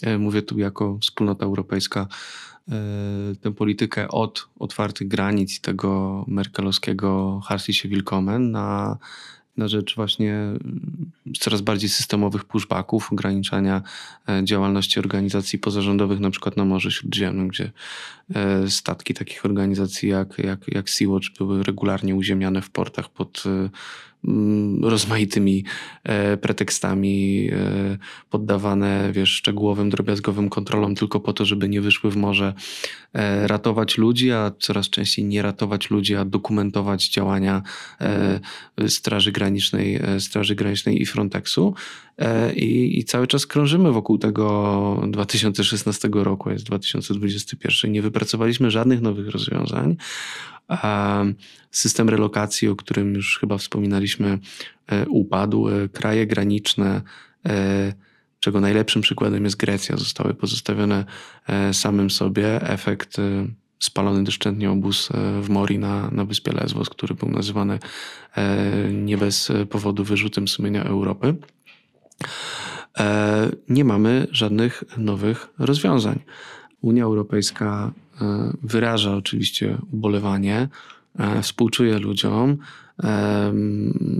y, 0.07 0.18
mówię 0.20 0.41
tu 0.41 0.59
jako 0.59 0.97
wspólnota 1.01 1.45
europejska, 1.45 2.07
E, 2.52 2.52
tę 3.41 3.53
politykę 3.53 4.07
od 4.07 4.49
otwartych 4.59 5.07
granic 5.07 5.61
tego 5.61 6.26
merkelowskiego 6.28 7.41
Herzliche 7.47 7.89
Willkommen 7.89 8.51
na, 8.51 8.97
na 9.57 9.68
rzecz 9.68 9.95
właśnie 9.95 10.34
mm, 10.34 11.11
coraz 11.39 11.61
bardziej 11.61 11.89
systemowych 11.89 12.43
pushbacków, 12.43 13.11
ograniczania 13.11 13.82
e, 14.30 14.41
działalności 14.43 14.99
organizacji 14.99 15.59
pozarządowych, 15.59 16.20
na 16.20 16.30
przykład 16.30 16.57
na 16.57 16.66
Morzu 16.66 16.91
Śródziemnym, 16.91 17.47
gdzie 17.47 17.72
e, 18.36 18.70
statki 18.70 19.14
takich 19.14 19.45
organizacji 19.45 20.09
jak, 20.09 20.38
jak, 20.38 20.59
jak 20.68 20.89
Sea-Watch 20.89 21.38
były 21.38 21.64
regularnie 21.64 22.16
uziemiane 22.16 22.61
w 22.61 22.70
portach 22.70 23.09
pod 23.09 23.43
rozmaitymi 24.82 25.63
e, 26.03 26.38
pretekstami, 26.38 27.49
e, 27.51 27.97
poddawane 28.30 29.09
wiesz, 29.11 29.30
szczegółowym, 29.30 29.89
drobiazgowym 29.89 30.49
kontrolom 30.49 30.95
tylko 30.95 31.19
po 31.19 31.34
to, 31.34 31.45
żeby 31.45 31.69
nie 31.69 31.82
wyszły 31.82 32.11
w 32.11 32.15
morze, 32.15 32.53
e, 33.13 33.47
ratować 33.47 33.97
ludzi, 33.97 34.32
a 34.32 34.51
coraz 34.59 34.89
częściej 34.89 35.26
nie 35.26 35.41
ratować 35.41 35.89
ludzi, 35.89 36.15
a 36.15 36.26
dokumentować 36.26 37.09
działania 37.09 37.61
Straży 38.88 39.32
Granicznej, 39.32 39.99
Straży 40.19 40.55
Granicznej 40.55 41.01
i 41.01 41.05
Frontexu. 41.05 41.74
I, 42.55 42.99
I, 42.99 43.03
cały 43.03 43.28
czas 43.28 43.47
krążymy 43.47 43.91
wokół 43.91 44.17
tego 44.17 45.01
2016 45.07 46.09
roku, 46.13 46.49
jest 46.49 46.65
2021. 46.65 47.91
Nie 47.91 48.01
wypracowaliśmy 48.01 48.71
żadnych 48.71 49.01
nowych 49.01 49.30
rozwiązań. 49.30 49.95
System 51.72 52.09
relokacji, 52.09 52.68
o 52.68 52.76
którym 52.76 53.14
już 53.14 53.39
chyba 53.39 53.57
wspominaliśmy, 53.57 54.39
e, 54.88 55.05
upadł. 55.05 55.70
E, 55.70 55.89
kraje 55.89 56.28
graniczne, 56.28 57.01
e, 57.45 57.93
czego 58.39 58.61
najlepszym 58.61 59.01
przykładem 59.01 59.43
jest 59.43 59.57
Grecja, 59.57 59.97
zostały 59.97 60.34
pozostawione 60.34 61.05
samym 61.72 62.09
sobie. 62.09 62.70
Efekt 62.70 63.18
spalony 63.80 64.24
doszczętnie 64.24 64.72
obóz 64.72 65.09
w 65.41 65.49
Mori 65.49 65.80
na, 65.80 66.09
na 66.11 66.26
wyspie 66.26 66.51
Lesbos, 66.51 66.89
który 66.89 67.16
był 67.16 67.30
nazywany 67.30 67.80
nie 68.91 69.18
bez 69.18 69.51
powodu 69.70 70.03
wyrzutem 70.03 70.47
sumienia 70.47 70.84
Europy. 70.84 71.36
Nie 73.70 73.86
mamy 73.86 74.28
żadnych 74.32 74.84
nowych 74.97 75.47
rozwiązań. 75.59 76.20
Unia 76.82 77.03
Europejska 77.03 77.91
wyraża 78.64 79.16
oczywiście 79.16 79.78
ubolewanie, 79.91 80.68
e, 81.20 81.41
współczuje 81.41 81.99
ludziom, 81.99 82.57
e, 83.03 83.53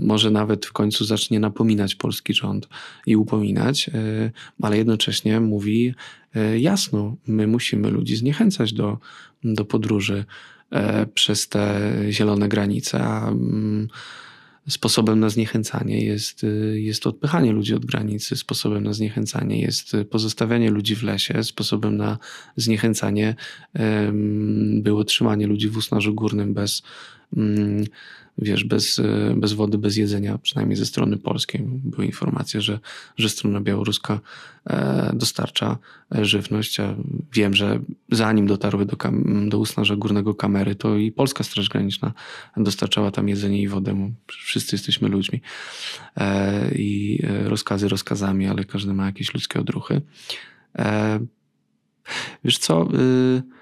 może 0.02 0.30
nawet 0.30 0.66
w 0.66 0.72
końcu 0.72 1.04
zacznie 1.04 1.40
napominać 1.40 1.94
polski 1.94 2.34
rząd 2.34 2.68
i 3.06 3.16
upominać, 3.16 3.90
ale 4.62 4.76
jednocześnie 4.76 5.40
mówi 5.40 5.94
jasno, 6.58 7.16
my 7.26 7.46
musimy 7.46 7.90
ludzi 7.90 8.16
zniechęcać 8.16 8.72
do, 8.72 8.98
do 9.44 9.64
podróży 9.64 10.24
przez 11.14 11.48
te 11.48 11.90
zielone 12.10 12.48
granice, 12.48 13.04
a 13.04 13.28
mm, 13.28 13.88
Sposobem 14.68 15.20
na 15.20 15.28
zniechęcanie 15.28 16.04
jest, 16.04 16.44
y, 16.44 16.80
jest 16.80 17.06
odpychanie 17.06 17.52
ludzi 17.52 17.74
od 17.74 17.86
granicy, 17.86 18.36
sposobem 18.36 18.84
na 18.84 18.92
zniechęcanie 18.92 19.60
jest 19.60 19.96
pozostawianie 20.10 20.70
ludzi 20.70 20.96
w 20.96 21.02
lesie, 21.02 21.44
sposobem 21.44 21.96
na 21.96 22.18
zniechęcanie 22.56 23.34
było 24.74 25.04
trzymanie 25.04 25.46
ludzi 25.46 25.68
w 25.68 25.76
usnażu 25.76 26.14
górnym 26.14 26.54
bez, 26.54 26.82
mm, 27.36 27.84
wiesz, 28.38 28.64
bez, 28.64 28.98
e, 28.98 29.34
bez 29.36 29.52
wody, 29.52 29.78
bez 29.78 29.96
jedzenia, 29.96 30.38
przynajmniej 30.38 30.76
ze 30.76 30.86
strony 30.86 31.16
polskiej. 31.16 31.62
Były 31.64 32.06
informacje, 32.06 32.60
że, 32.60 32.78
że 33.16 33.28
strona 33.28 33.60
białoruska 33.60 34.20
e, 34.66 35.12
dostarcza 35.14 35.78
e, 36.14 36.24
żywność. 36.24 36.80
A 36.80 36.96
wiem, 37.32 37.54
że 37.54 37.80
zanim 38.10 38.46
dotarły 38.46 38.86
do, 38.86 38.96
do 39.48 39.58
Usnarza 39.58 39.96
Górnego 39.96 40.34
kamery, 40.34 40.74
to 40.74 40.96
i 40.96 41.12
Polska 41.12 41.44
Straż 41.44 41.68
Graniczna 41.68 42.12
dostarczała 42.56 43.10
tam 43.10 43.28
jedzenie 43.28 43.62
i 43.62 43.68
wodę. 43.68 44.12
Wszyscy 44.26 44.76
jesteśmy 44.76 45.08
ludźmi. 45.08 45.40
I 46.74 47.18
rozkazy 47.44 47.88
rozkazami, 47.88 48.46
ale 48.46 48.64
każdy 48.64 48.94
ma 48.94 49.06
jakieś 49.06 49.34
ludzkie 49.34 49.60
odruchy. 49.60 50.00
Wiesz 52.44 52.58
co... 52.58 52.88
Y, 52.94 53.53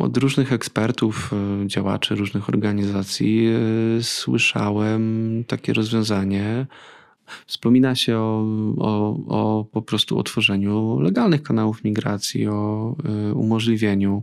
od 0.00 0.16
różnych 0.16 0.52
ekspertów, 0.52 1.30
e, 1.32 1.66
działaczy 1.66 2.14
różnych 2.14 2.48
organizacji 2.48 3.46
e, 3.46 4.02
słyszałem 4.02 5.44
takie 5.46 5.72
rozwiązanie. 5.72 6.66
Wspomina 7.46 7.94
się 7.94 8.18
o, 8.18 8.46
o, 8.78 9.18
o 9.28 9.64
po 9.64 9.82
prostu 9.82 10.18
otworzeniu 10.18 11.00
legalnych 11.00 11.42
kanałów 11.42 11.84
migracji, 11.84 12.48
o 12.48 12.94
e, 13.04 13.34
umożliwieniu 13.34 14.22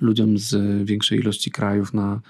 ludziom 0.00 0.38
z 0.38 0.84
większej 0.88 1.18
ilości 1.18 1.50
krajów 1.50 1.94
na 1.94 2.20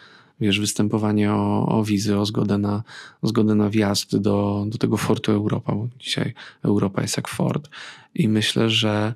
wiesz, 0.41 0.61
występowanie 0.61 1.33
o, 1.33 1.67
o 1.67 1.85
wizy, 1.85 2.19
o 2.19 2.27
zgodę 2.27 2.59
na, 2.59 2.83
o 3.23 3.29
zgodę 3.29 3.55
na 3.55 3.71
wjazd 3.71 4.17
do, 4.17 4.65
do 4.69 4.79
tego 4.79 4.97
fortu 4.97 5.33
Europa, 5.33 5.75
bo 5.75 5.89
dzisiaj 5.99 6.35
Europa 6.63 7.03
jest 7.03 7.17
jak 7.17 7.29
fort. 7.29 7.69
I 8.15 8.29
myślę, 8.29 8.71
że 8.71 9.15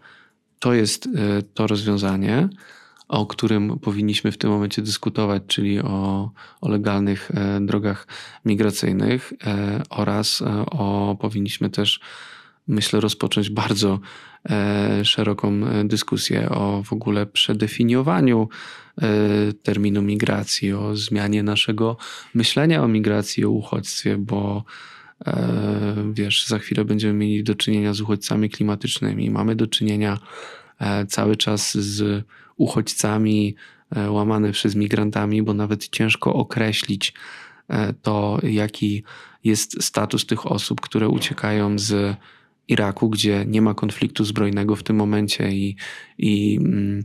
to 0.58 0.74
jest 0.74 1.06
e, 1.06 1.42
to 1.42 1.66
rozwiązanie, 1.66 2.48
o 3.08 3.26
którym 3.26 3.78
powinniśmy 3.78 4.32
w 4.32 4.38
tym 4.38 4.50
momencie 4.50 4.82
dyskutować, 4.82 5.42
czyli 5.46 5.80
o, 5.80 6.30
o 6.60 6.68
legalnych 6.68 7.30
e, 7.30 7.60
drogach 7.60 8.06
migracyjnych 8.44 9.32
e, 9.46 9.82
oraz 9.90 10.42
o 10.70 11.16
powinniśmy 11.20 11.70
też, 11.70 12.00
myślę, 12.68 13.00
rozpocząć 13.00 13.50
bardzo 13.50 14.00
szeroką 15.02 15.60
dyskusję 15.84 16.48
o 16.48 16.82
w 16.82 16.92
ogóle 16.92 17.26
przedefiniowaniu 17.26 18.48
terminu 19.62 20.02
migracji, 20.02 20.72
o 20.72 20.96
zmianie 20.96 21.42
naszego 21.42 21.96
myślenia 22.34 22.82
o 22.82 22.88
migracji, 22.88 23.44
o 23.44 23.50
uchodźstwie, 23.50 24.16
bo 24.18 24.64
wiesz, 26.12 26.46
za 26.46 26.58
chwilę 26.58 26.84
będziemy 26.84 27.14
mieli 27.14 27.44
do 27.44 27.54
czynienia 27.54 27.94
z 27.94 28.00
uchodźcami 28.00 28.50
klimatycznymi. 28.50 29.30
Mamy 29.30 29.56
do 29.56 29.66
czynienia 29.66 30.18
e, 30.78 31.06
cały 31.06 31.36
czas 31.36 31.74
z 31.74 32.24
uchodźcami 32.56 33.54
e, 33.96 34.10
łamane 34.10 34.52
przez 34.52 34.74
migrantami, 34.74 35.42
bo 35.42 35.54
nawet 35.54 35.88
ciężko 35.88 36.34
określić 36.34 37.14
to, 38.02 38.38
jaki 38.42 39.04
jest 39.44 39.84
status 39.84 40.26
tych 40.26 40.46
osób, 40.46 40.80
które 40.80 41.08
uciekają 41.08 41.78
z 41.78 42.16
Iraku, 42.68 43.08
gdzie 43.10 43.44
nie 43.48 43.62
ma 43.62 43.74
konfliktu 43.74 44.24
zbrojnego 44.24 44.76
w 44.76 44.82
tym 44.82 44.96
momencie 44.96 45.50
i, 45.50 45.76
i 46.18 46.58
mm, 46.60 47.04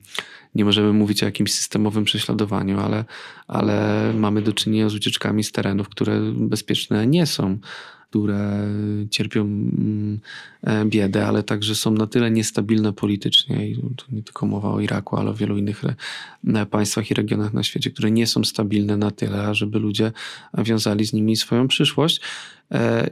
nie 0.55 0.65
możemy 0.65 0.93
mówić 0.93 1.23
o 1.23 1.25
jakimś 1.25 1.53
systemowym 1.53 2.03
prześladowaniu, 2.03 2.79
ale, 2.79 3.05
ale 3.47 4.11
mamy 4.15 4.41
do 4.41 4.53
czynienia 4.53 4.89
z 4.89 4.95
ucieczkami 4.95 5.43
z 5.43 5.51
terenów, 5.51 5.89
które 5.89 6.21
bezpieczne 6.35 7.07
nie 7.07 7.25
są 7.25 7.57
które 8.09 8.67
cierpią 9.09 9.41
mm, 9.41 10.19
e, 10.63 10.85
biedę, 10.85 11.27
ale 11.27 11.43
także 11.43 11.75
są 11.75 11.91
na 11.91 12.07
tyle 12.07 12.31
niestabilne 12.31 12.93
politycznie 12.93 13.69
i 13.69 13.75
tu 13.95 14.05
nie 14.11 14.23
tylko 14.23 14.45
mowa 14.45 14.69
o 14.69 14.79
Iraku, 14.79 15.17
ale 15.17 15.29
o 15.29 15.33
wielu 15.33 15.57
innych 15.57 15.83
państwach 16.71 17.11
i 17.11 17.13
regionach 17.13 17.53
na 17.53 17.63
świecie, 17.63 17.91
które 17.91 18.11
nie 18.11 18.27
są 18.27 18.43
stabilne 18.43 18.97
na 18.97 19.11
tyle, 19.11 19.55
żeby 19.55 19.79
ludzie 19.79 20.11
wiązali 20.57 21.05
z 21.05 21.13
nimi 21.13 21.35
swoją 21.35 21.67
przyszłość. 21.67 22.21
E, 22.71 23.09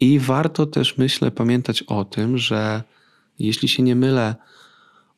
I 0.00 0.18
warto 0.18 0.66
też, 0.66 0.98
myślę, 0.98 1.30
pamiętać 1.30 1.82
o 1.82 2.04
tym, 2.04 2.38
że 2.38 2.82
jeśli 3.38 3.68
się 3.68 3.82
nie 3.82 3.96
mylę, 3.96 4.34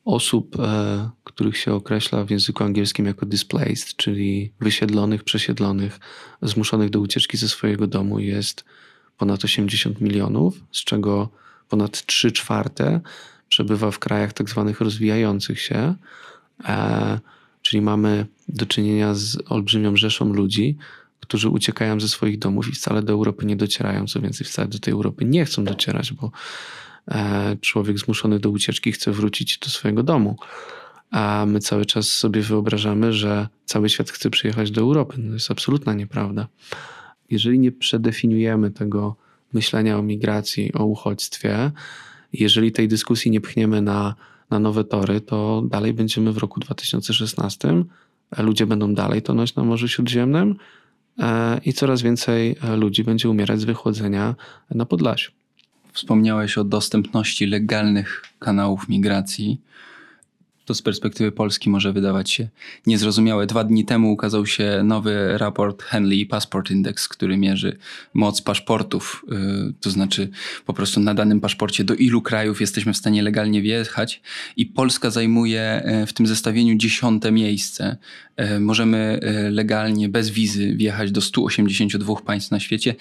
osób, 0.05 0.59
e, 0.59 1.09
których 1.23 1.57
się 1.57 1.73
określa 1.73 2.25
w 2.25 2.29
języku 2.29 2.63
angielskim 2.63 3.05
jako 3.05 3.25
displaced, 3.25 3.95
czyli 3.95 4.53
wysiedlonych, 4.59 5.23
przesiedlonych, 5.23 5.99
zmuszonych 6.41 6.89
do 6.89 6.99
ucieczki 6.99 7.37
ze 7.37 7.47
swojego 7.47 7.87
domu, 7.87 8.19
jest 8.19 8.65
ponad 9.19 9.43
80 9.43 10.01
milionów, 10.01 10.63
z 10.71 10.83
czego 10.83 11.29
ponad 11.69 12.05
3 12.05 12.31
czwarte 12.31 13.01
przebywa 13.49 13.91
w 13.91 13.99
krajach 13.99 14.33
tak 14.33 14.49
zwanych 14.49 14.81
rozwijających 14.81 15.61
się, 15.61 15.95
e, 16.65 17.19
czyli 17.61 17.81
mamy 17.81 18.25
do 18.47 18.65
czynienia 18.65 19.13
z 19.13 19.37
olbrzymią 19.49 19.95
rzeszą 19.95 20.33
ludzi, 20.33 20.77
którzy 21.19 21.49
uciekają 21.49 21.99
ze 21.99 22.07
swoich 22.09 22.39
domów 22.39 22.69
i 22.69 22.71
wcale 22.71 23.03
do 23.03 23.13
Europy 23.13 23.45
nie 23.45 23.55
docierają, 23.55 24.07
co 24.07 24.21
więcej, 24.21 24.47
wcale 24.47 24.67
do 24.67 24.79
tej 24.79 24.93
Europy 24.93 25.25
nie 25.25 25.45
chcą 25.45 25.63
docierać, 25.63 26.13
bo, 26.13 26.31
e, 27.07 27.57
człowiek 27.61 27.99
zmuszony 27.99 28.39
do 28.39 28.49
ucieczki 28.49 28.91
chce 28.91 29.11
wrócić 29.11 29.57
do 29.57 29.69
swojego 29.69 30.03
domu. 30.03 30.37
A 31.11 31.45
my 31.47 31.59
cały 31.59 31.85
czas 31.85 32.07
sobie 32.07 32.41
wyobrażamy, 32.41 33.13
że 33.13 33.47
cały 33.65 33.89
świat 33.89 34.09
chce 34.09 34.29
przyjechać 34.29 34.71
do 34.71 34.81
Europy. 34.81 35.15
No 35.17 35.27
to 35.27 35.33
jest 35.33 35.51
absolutna 35.51 35.93
nieprawda. 35.93 36.47
Jeżeli 37.31 37.59
nie 37.59 37.71
przedefiniujemy 37.71 38.71
tego 38.71 39.15
myślenia 39.53 39.97
o 39.97 40.01
migracji, 40.01 40.73
o 40.73 40.85
uchodźstwie, 40.85 41.71
jeżeli 42.33 42.71
tej 42.71 42.87
dyskusji 42.87 43.31
nie 43.31 43.41
pchniemy 43.41 43.81
na, 43.81 44.15
na 44.49 44.59
nowe 44.59 44.83
tory, 44.83 45.21
to 45.21 45.63
dalej 45.65 45.93
będziemy 45.93 46.31
w 46.31 46.37
roku 46.37 46.59
2016. 46.59 47.83
Ludzie 48.37 48.65
będą 48.65 48.93
dalej 48.93 49.21
tonąć 49.21 49.55
na 49.55 49.63
Morzu 49.63 49.87
Śródziemnym 49.87 50.55
e, 51.19 51.59
i 51.65 51.73
coraz 51.73 52.01
więcej 52.01 52.55
ludzi 52.77 53.03
będzie 53.03 53.29
umierać 53.29 53.59
z 53.59 53.63
wychłodzenia 53.63 54.35
na 54.71 54.85
Podlasiu. 54.85 55.31
Wspomniałeś 55.93 56.57
o 56.57 56.63
dostępności 56.63 57.45
legalnych 57.45 58.23
kanałów 58.39 58.89
migracji 58.89 59.61
to 60.69 60.75
z 60.75 60.81
perspektywy 60.81 61.31
Polski 61.31 61.69
może 61.69 61.93
wydawać 61.93 62.31
się 62.31 62.47
niezrozumiałe. 62.87 63.47
Dwa 63.47 63.63
dni 63.63 63.85
temu 63.85 64.11
ukazał 64.11 64.45
się 64.45 64.81
nowy 64.83 65.37
raport 65.37 65.83
Henley 65.83 66.25
Passport 66.25 66.71
Index, 66.71 67.07
który 67.07 67.37
mierzy 67.37 67.77
moc 68.13 68.41
paszportów, 68.41 69.25
y, 69.69 69.73
to 69.81 69.89
znaczy 69.89 70.29
po 70.65 70.73
prostu 70.73 70.99
na 70.99 71.13
danym 71.13 71.41
paszporcie 71.41 71.83
do 71.83 71.95
ilu 71.95 72.21
krajów 72.21 72.61
jesteśmy 72.61 72.93
w 72.93 72.97
stanie 72.97 73.23
legalnie 73.23 73.61
wjechać 73.61 74.21
i 74.57 74.65
Polska 74.65 75.09
zajmuje 75.09 75.83
y, 76.03 76.05
w 76.05 76.13
tym 76.13 76.27
zestawieniu 76.27 76.75
dziesiąte 76.75 77.31
miejsce. 77.31 77.97
Y, 78.39 78.59
możemy 78.59 79.19
legalnie, 79.51 80.09
bez 80.09 80.29
wizy 80.29 80.75
wjechać 80.75 81.11
do 81.11 81.21
182 81.21 82.15
państw 82.15 82.51
na 82.51 82.59
świecie 82.59 82.95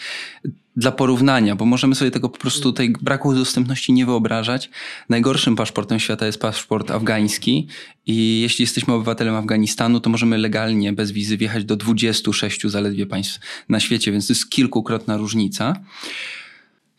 dla 0.77 0.93
porównania, 0.93 1.57
bo 1.57 1.65
możemy 1.65 1.95
sobie 1.95 2.11
tego 2.11 2.29
po 2.29 2.39
prostu 2.39 2.73
tej 2.73 2.91
braku 2.91 3.35
dostępności 3.35 3.93
nie 3.93 4.07
wyobrażać. 4.07 4.71
Najgorszym 5.09 5.57
paszportem 5.57 5.99
świata 5.99 6.27
jest 6.27 6.41
paszport 6.41 6.91
afgański 6.91 7.67
i 8.07 8.41
jeśli 8.41 8.63
jesteśmy 8.63 8.95
obywatelem 8.95 9.35
Afganistanu, 9.35 10.01
to 10.01 10.11
możemy 10.11 10.39
legalnie, 10.39 10.93
bez 10.93 11.11
wizy 11.11 11.37
wjechać 11.37 11.65
do 11.65 11.77
26 11.77 12.63
zaledwie 12.67 13.07
państw 13.07 13.41
na 13.69 13.81
świecie, 13.81 14.13
więc 14.13 14.27
to 14.27 14.33
jest 14.33 14.51
kilkukrotna 14.51 15.17
różnica. 15.17 15.75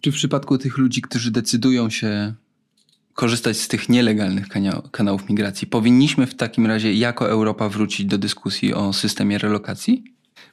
Czy 0.01 0.11
w 0.11 0.15
przypadku 0.15 0.57
tych 0.57 0.77
ludzi, 0.77 1.01
którzy 1.01 1.31
decydują 1.31 1.89
się 1.89 2.33
korzystać 3.13 3.57
z 3.57 3.67
tych 3.67 3.89
nielegalnych 3.89 4.47
kanałów 4.91 5.29
migracji, 5.29 5.67
powinniśmy 5.67 6.27
w 6.27 6.35
takim 6.35 6.65
razie 6.65 6.93
jako 6.93 7.29
Europa 7.29 7.69
wrócić 7.69 8.05
do 8.05 8.17
dyskusji 8.17 8.73
o 8.73 8.93
systemie 8.93 9.37
relokacji? 9.37 10.03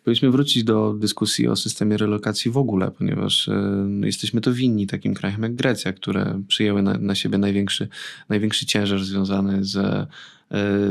Powinniśmy 0.05 0.31
wrócić 0.31 0.65
do 0.65 0.95
dyskusji 0.95 1.49
o 1.49 1.57
systemie 1.57 1.97
relokacji 1.97 2.51
w 2.51 2.57
ogóle, 2.57 2.91
ponieważ 2.91 3.49
e, 3.49 3.87
jesteśmy 4.03 4.41
to 4.41 4.53
winni 4.53 4.87
takim 4.87 5.15
krajem 5.15 5.43
jak 5.43 5.55
Grecja, 5.55 5.93
które 5.93 6.43
przyjęły 6.49 6.83
na, 6.83 6.99
na 6.99 7.15
siebie 7.15 7.39
największy, 7.39 7.89
największy 8.29 8.67
ciężar 8.67 9.05
związany 9.05 9.65
z, 9.65 9.77
e, 9.77 10.07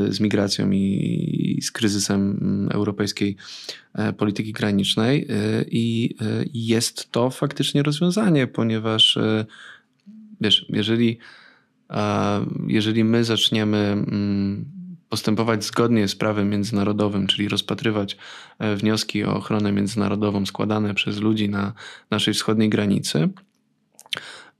z 0.08 0.20
migracją 0.20 0.70
i, 0.70 1.56
i 1.58 1.62
z 1.62 1.70
kryzysem 1.70 2.68
europejskiej 2.72 3.36
e, 3.94 4.12
polityki 4.12 4.52
granicznej. 4.52 5.28
I 5.70 6.14
jest 6.54 7.12
to 7.12 7.30
faktycznie 7.30 7.82
rozwiązanie, 7.82 8.46
ponieważ 8.46 9.18
wiesz, 10.40 10.66
jeżeli, 10.68 11.18
jeżeli 12.66 13.04
my 13.04 13.24
zaczniemy 13.24 13.78
mm, 13.78 14.64
postępować 15.08 15.64
zgodnie 15.64 16.08
z 16.08 16.16
prawem 16.16 16.50
międzynarodowym, 16.50 17.26
czyli 17.26 17.48
rozpatrywać 17.48 18.16
e, 18.58 18.76
wnioski 18.76 19.24
o 19.24 19.36
ochronę 19.36 19.72
międzynarodową 19.72 20.46
składane 20.46 20.94
przez 20.94 21.20
ludzi 21.20 21.48
na 21.48 21.72
naszej 22.10 22.34
wschodniej 22.34 22.68
granicy, 22.68 23.28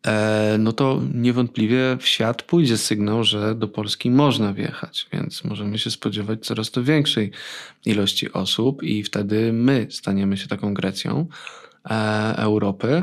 e, 0.07 0.57
no 0.59 0.73
to 0.73 1.03
niewątpliwie 1.15 1.97
w 2.01 2.07
świat 2.07 2.43
pójdzie 2.43 2.79
sygnał, 2.79 3.25
że 3.25 3.55
do 3.55 3.69
Polski 3.69 4.11
można 4.11 4.53
wjechać, 4.53 5.09
więc 5.13 5.45
możemy 5.45 5.79
się 5.79 5.91
spodziewać 5.91 6.47
coraz 6.47 6.71
to 6.71 6.83
większej 6.83 7.31
ilości 7.87 8.33
osób 8.33 8.83
i 8.83 9.03
wtedy 9.03 9.53
my 9.53 9.87
staniemy 9.91 10.37
się 10.37 10.49
taką 10.49 10.75
Grecją 10.75 11.27
e, 11.91 12.37
Europy. 12.37 13.03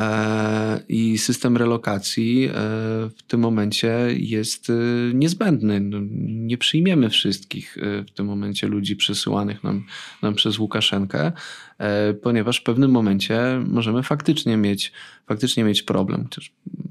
E, 0.00 0.80
I 0.88 1.18
system 1.18 1.56
relokacji 1.56 2.44
e, 2.44 2.52
w 3.16 3.22
tym 3.26 3.40
momencie 3.40 3.98
jest 4.16 4.70
e, 4.70 4.74
niezbędny. 5.14 5.80
No, 5.80 5.98
nie 6.22 6.58
przyjmiemy 6.58 7.10
wszystkich 7.10 7.76
w 8.06 8.10
tym 8.10 8.26
momencie 8.26 8.66
ludzi 8.66 8.96
przesyłanych 8.96 9.64
nam, 9.64 9.84
nam 10.22 10.34
przez 10.34 10.58
Łukaszenkę, 10.58 11.32
ponieważ 12.22 12.60
w 12.60 12.62
pewnym 12.62 12.90
momencie 12.90 13.64
możemy 13.66 14.02
faktycznie 14.02 14.56
mieć, 14.56 14.92
faktycznie 15.26 15.64
mieć 15.64 15.82
problem. 15.82 16.28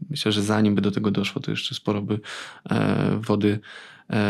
Myślę, 0.09 0.31
że 0.31 0.43
zanim 0.43 0.75
by 0.75 0.81
do 0.81 0.91
tego 0.91 1.11
doszło, 1.11 1.41
to 1.41 1.51
jeszcze 1.51 1.75
sporo 1.75 2.01
by 2.01 2.19
wody 3.19 3.59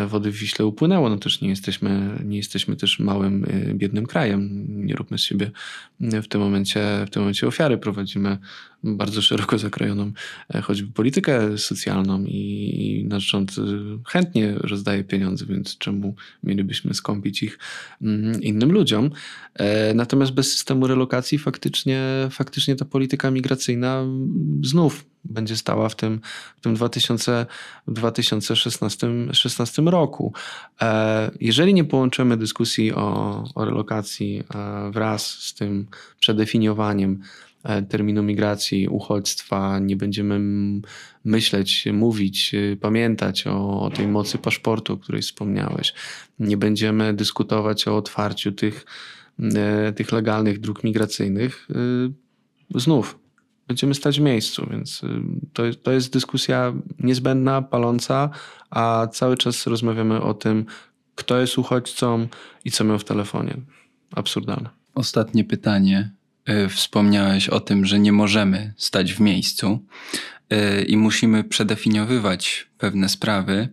wody 0.07 0.31
w 0.31 0.35
Wiśle 0.35 0.65
upłynęło. 0.65 1.09
No 1.09 1.17
też 1.17 1.41
nie 1.41 1.49
jesteśmy, 1.49 2.19
nie 2.25 2.37
jesteśmy 2.37 2.75
też 2.75 2.99
małym, 2.99 3.45
biednym 3.73 4.05
krajem. 4.05 4.65
Nie 4.85 4.95
róbmy 4.95 5.17
z 5.17 5.21
siebie 5.21 5.51
w 5.99 6.27
tym 6.27 6.41
momencie, 6.41 7.05
w 7.07 7.09
tym 7.09 7.21
momencie 7.21 7.47
ofiary. 7.47 7.77
Prowadzimy 7.77 8.37
bardzo 8.83 9.21
szeroko 9.21 9.57
zakrojoną 9.57 10.11
e, 10.53 10.61
choćby 10.61 10.93
politykę 10.93 11.57
socjalną 11.57 12.23
i 12.23 13.05
nasz 13.09 13.23
rząd 13.23 13.55
chętnie 14.07 14.53
rozdaje 14.53 15.03
pieniądze, 15.03 15.45
więc 15.45 15.77
czemu 15.77 16.15
mielibyśmy 16.43 16.93
skąpić 16.93 17.43
ich 17.43 17.59
mm, 18.01 18.41
innym 18.41 18.71
ludziom? 18.71 19.09
Natomiast 19.95 20.31
bez 20.31 20.51
systemu 20.51 20.87
relokacji 20.87 21.37
faktycznie, 21.37 22.01
faktycznie 22.31 22.75
ta 22.75 22.85
polityka 22.85 23.31
migracyjna 23.31 24.05
znów 24.63 25.05
będzie 25.23 25.57
stała 25.57 25.89
w 25.89 25.95
tym, 25.95 26.21
w 26.57 26.61
tym 26.61 26.73
2000, 26.73 27.45
2016 27.87 29.07
16 29.33 29.81
roku. 29.81 30.33
E, 30.81 31.31
jeżeli 31.41 31.73
nie 31.73 31.83
połączymy 31.83 32.37
dyskusji 32.37 32.93
o, 32.93 33.43
o 33.55 33.65
relokacji 33.65 34.43
e, 34.55 34.91
wraz 34.91 35.29
z 35.29 35.53
tym 35.53 35.87
przedefiniowaniem 36.19 37.21
e, 37.21 37.48
terminu 37.89 38.23
migracji, 38.23 38.87
uchodźstwa, 38.87 39.79
nie 39.79 39.95
będziemy 39.95 40.39
myśleć, 41.25 41.85
mówić, 41.93 42.55
pamiętać 42.81 43.47
o, 43.47 43.81
o 43.81 43.89
tej 43.89 44.07
mocy 44.07 44.37
paszportu, 44.37 44.93
o 44.93 44.97
której 44.97 45.21
wspomniałeś, 45.21 45.93
nie 46.39 46.57
będziemy 46.57 47.13
dyskutować 47.13 47.87
o 47.87 47.97
otwarciu 47.97 48.51
tych, 48.51 48.85
tych 49.95 50.11
legalnych 50.11 50.59
dróg 50.59 50.83
migracyjnych, 50.83 51.67
znów 52.75 53.19
będziemy 53.69 53.95
stać 53.95 54.19
w 54.19 54.23
miejscu, 54.23 54.67
więc 54.71 55.01
to, 55.53 55.63
to 55.83 55.91
jest 55.91 56.13
dyskusja 56.13 56.73
niezbędna, 56.99 57.61
paląca, 57.61 58.29
a 58.69 59.07
cały 59.11 59.37
czas 59.37 59.67
rozmawiamy 59.67 60.21
o 60.21 60.33
tym, 60.33 60.65
kto 61.15 61.39
jest 61.39 61.57
uchodźcą 61.57 62.27
i 62.65 62.71
co 62.71 62.83
miał 62.83 62.99
w 62.99 63.03
telefonie. 63.03 63.57
Absurdalne. 64.15 64.69
Ostatnie 64.95 65.43
pytanie. 65.43 66.11
Y, 66.49 66.69
wspomniałeś 66.69 67.49
o 67.49 67.59
tym, 67.59 67.85
że 67.85 67.99
nie 67.99 68.11
możemy 68.11 68.73
stać 68.77 69.13
w 69.13 69.19
miejscu 69.19 69.79
y, 70.53 70.83
i 70.83 70.97
musimy 70.97 71.43
przedefiniowywać 71.43 72.67
pewne 72.77 73.09
sprawy. 73.09 73.69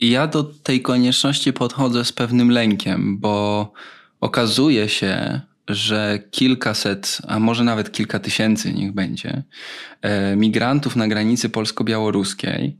I 0.00 0.10
ja 0.10 0.26
do 0.26 0.44
tej 0.44 0.82
konieczności 0.82 1.52
podchodzę 1.52 2.04
z 2.04 2.12
pewnym 2.12 2.50
lękiem, 2.50 3.18
bo 3.18 3.72
okazuje 4.20 4.88
się, 4.88 5.40
że 5.68 6.18
kilkaset, 6.30 7.18
a 7.28 7.38
może 7.38 7.64
nawet 7.64 7.92
kilka 7.92 8.18
tysięcy, 8.18 8.72
niech 8.72 8.92
będzie, 8.92 9.42
e, 10.02 10.36
migrantów 10.36 10.96
na 10.96 11.08
granicy 11.08 11.48
polsko-białoruskiej, 11.48 12.76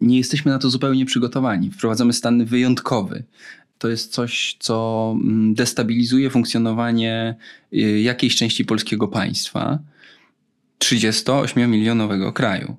nie 0.00 0.18
jesteśmy 0.18 0.52
na 0.52 0.58
to 0.58 0.70
zupełnie 0.70 1.06
przygotowani. 1.06 1.70
Wprowadzamy 1.70 2.12
stan 2.12 2.44
wyjątkowy. 2.44 3.24
To 3.78 3.88
jest 3.88 4.12
coś, 4.12 4.56
co 4.58 5.16
mm, 5.22 5.54
destabilizuje 5.54 6.30
funkcjonowanie 6.30 7.36
y, 7.72 8.00
jakiejś 8.00 8.36
części 8.36 8.64
polskiego 8.64 9.08
państwa, 9.08 9.78
38-milionowego 10.78 12.32
kraju. 12.32 12.76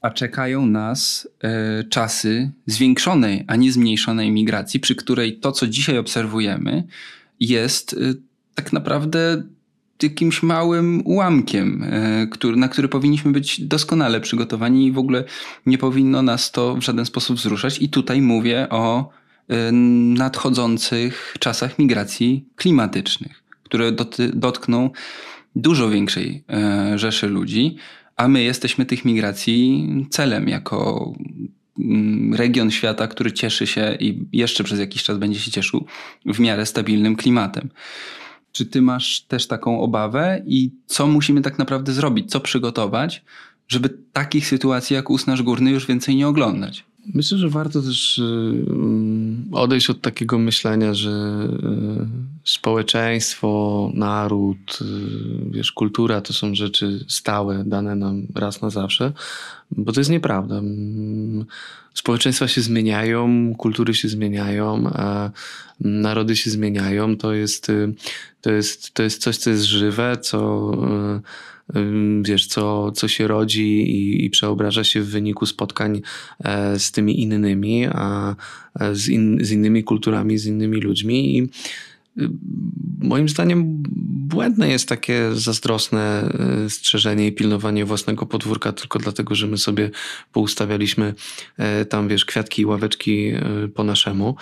A 0.00 0.10
czekają 0.10 0.66
nas 0.66 1.28
e, 1.44 1.84
czasy 1.84 2.50
zwiększonej, 2.66 3.44
a 3.46 3.56
nie 3.56 3.72
zmniejszonej 3.72 4.30
migracji, 4.30 4.80
przy 4.80 4.94
której 4.94 5.38
to, 5.38 5.52
co 5.52 5.66
dzisiaj 5.66 5.98
obserwujemy, 5.98 6.84
jest 7.40 7.92
y, 7.92 8.14
tak 8.54 8.72
naprawdę 8.72 9.42
jakimś 10.02 10.42
małym 10.42 11.02
ułamkiem, 11.04 11.82
e, 11.82 12.26
który, 12.26 12.56
na 12.56 12.68
który 12.68 12.88
powinniśmy 12.88 13.32
być 13.32 13.60
doskonale 13.60 14.20
przygotowani 14.20 14.86
i 14.86 14.92
w 14.92 14.98
ogóle 14.98 15.24
nie 15.66 15.78
powinno 15.78 16.22
nas 16.22 16.50
to 16.50 16.74
w 16.74 16.82
żaden 16.82 17.06
sposób 17.06 17.36
wzruszać. 17.36 17.82
I 17.82 17.88
tutaj 17.88 18.22
mówię 18.22 18.66
o 18.70 19.10
nadchodzących 20.14 21.34
czasach 21.38 21.78
migracji 21.78 22.44
klimatycznych, 22.56 23.44
które 23.62 23.92
dotkną 24.34 24.90
dużo 25.56 25.90
większej 25.90 26.44
e, 26.48 26.98
rzeszy 26.98 27.26
ludzi, 27.26 27.76
a 28.16 28.28
my 28.28 28.42
jesteśmy 28.42 28.86
tych 28.86 29.04
migracji 29.04 29.86
celem 30.10 30.48
jako 30.48 31.12
mm, 31.78 32.34
region 32.34 32.70
świata, 32.70 33.08
który 33.08 33.32
cieszy 33.32 33.66
się 33.66 33.96
i 34.00 34.26
jeszcze 34.32 34.64
przez 34.64 34.78
jakiś 34.78 35.02
czas 35.02 35.18
będzie 35.18 35.40
się 35.40 35.50
cieszył 35.50 35.86
w 36.26 36.40
miarę 36.40 36.66
stabilnym 36.66 37.16
klimatem. 37.16 37.68
Czy 38.52 38.66
ty 38.66 38.82
masz 38.82 39.20
też 39.20 39.46
taką 39.46 39.80
obawę 39.80 40.42
i 40.46 40.70
co 40.86 41.06
musimy 41.06 41.40
tak 41.40 41.58
naprawdę 41.58 41.92
zrobić, 41.92 42.30
co 42.30 42.40
przygotować, 42.40 43.24
żeby 43.68 43.98
takich 44.12 44.46
sytuacji 44.46 44.94
jak 44.94 45.10
Usnaż 45.10 45.42
Górny 45.42 45.70
już 45.70 45.86
więcej 45.86 46.16
nie 46.16 46.28
oglądać? 46.28 46.84
Myślę, 47.06 47.38
że 47.38 47.48
warto 47.48 47.82
też 47.82 48.18
y, 48.18 48.64
odejść 49.52 49.90
od 49.90 50.00
takiego 50.00 50.38
myślenia, 50.38 50.94
że 50.94 51.10
y, 51.10 52.06
społeczeństwo, 52.44 53.90
naród, 53.94 54.78
y, 54.80 55.50
wiesz, 55.50 55.72
kultura 55.72 56.20
to 56.20 56.32
są 56.32 56.54
rzeczy 56.54 57.04
stałe, 57.08 57.64
dane 57.66 57.94
nam 57.96 58.26
raz 58.34 58.62
na 58.62 58.70
zawsze, 58.70 59.12
bo 59.70 59.92
to 59.92 60.00
jest 60.00 60.10
nieprawda. 60.10 60.58
Mm, 60.58 61.44
społeczeństwa 61.94 62.48
się 62.48 62.60
zmieniają, 62.60 63.54
kultury 63.54 63.94
się 63.94 64.08
zmieniają, 64.08 64.90
narody 65.80 66.36
się 66.36 66.50
zmieniają. 66.50 67.16
To 67.16 67.32
jest, 67.32 67.72
to 68.40 68.52
jest, 68.52 68.94
to 68.94 69.02
jest 69.02 69.22
coś, 69.22 69.36
co 69.36 69.50
jest 69.50 69.62
żywe, 69.62 70.16
co 70.16 70.70
wiesz, 72.22 72.46
co, 72.46 72.92
co 72.92 73.08
się 73.08 73.28
rodzi 73.28 73.82
i, 73.82 74.24
i 74.24 74.30
przeobraża 74.30 74.84
się 74.84 75.00
w 75.00 75.10
wyniku 75.10 75.46
spotkań 75.46 76.02
e, 76.44 76.78
z 76.78 76.92
tymi 76.92 77.20
innymi, 77.20 77.86
a 77.86 78.34
z, 78.92 79.08
in, 79.08 79.38
z 79.44 79.50
innymi 79.50 79.84
kulturami, 79.84 80.38
z 80.38 80.46
innymi 80.46 80.80
ludźmi. 80.80 81.38
I 81.38 81.48
moim 83.00 83.28
zdaniem 83.28 83.82
błędne 84.28 84.68
jest 84.68 84.88
takie 84.88 85.30
zazdrosne 85.32 86.32
e, 86.64 86.70
strzeżenie 86.70 87.26
i 87.26 87.32
pilnowanie 87.32 87.84
własnego 87.84 88.26
podwórka 88.26 88.72
tylko 88.72 88.98
dlatego, 88.98 89.34
że 89.34 89.46
my 89.46 89.58
sobie 89.58 89.90
poustawialiśmy 90.32 91.14
e, 91.56 91.84
tam, 91.84 92.08
wiesz, 92.08 92.24
kwiatki 92.24 92.62
i 92.62 92.66
ławeczki 92.66 93.32
po 93.74 93.84
naszemu 93.84 94.36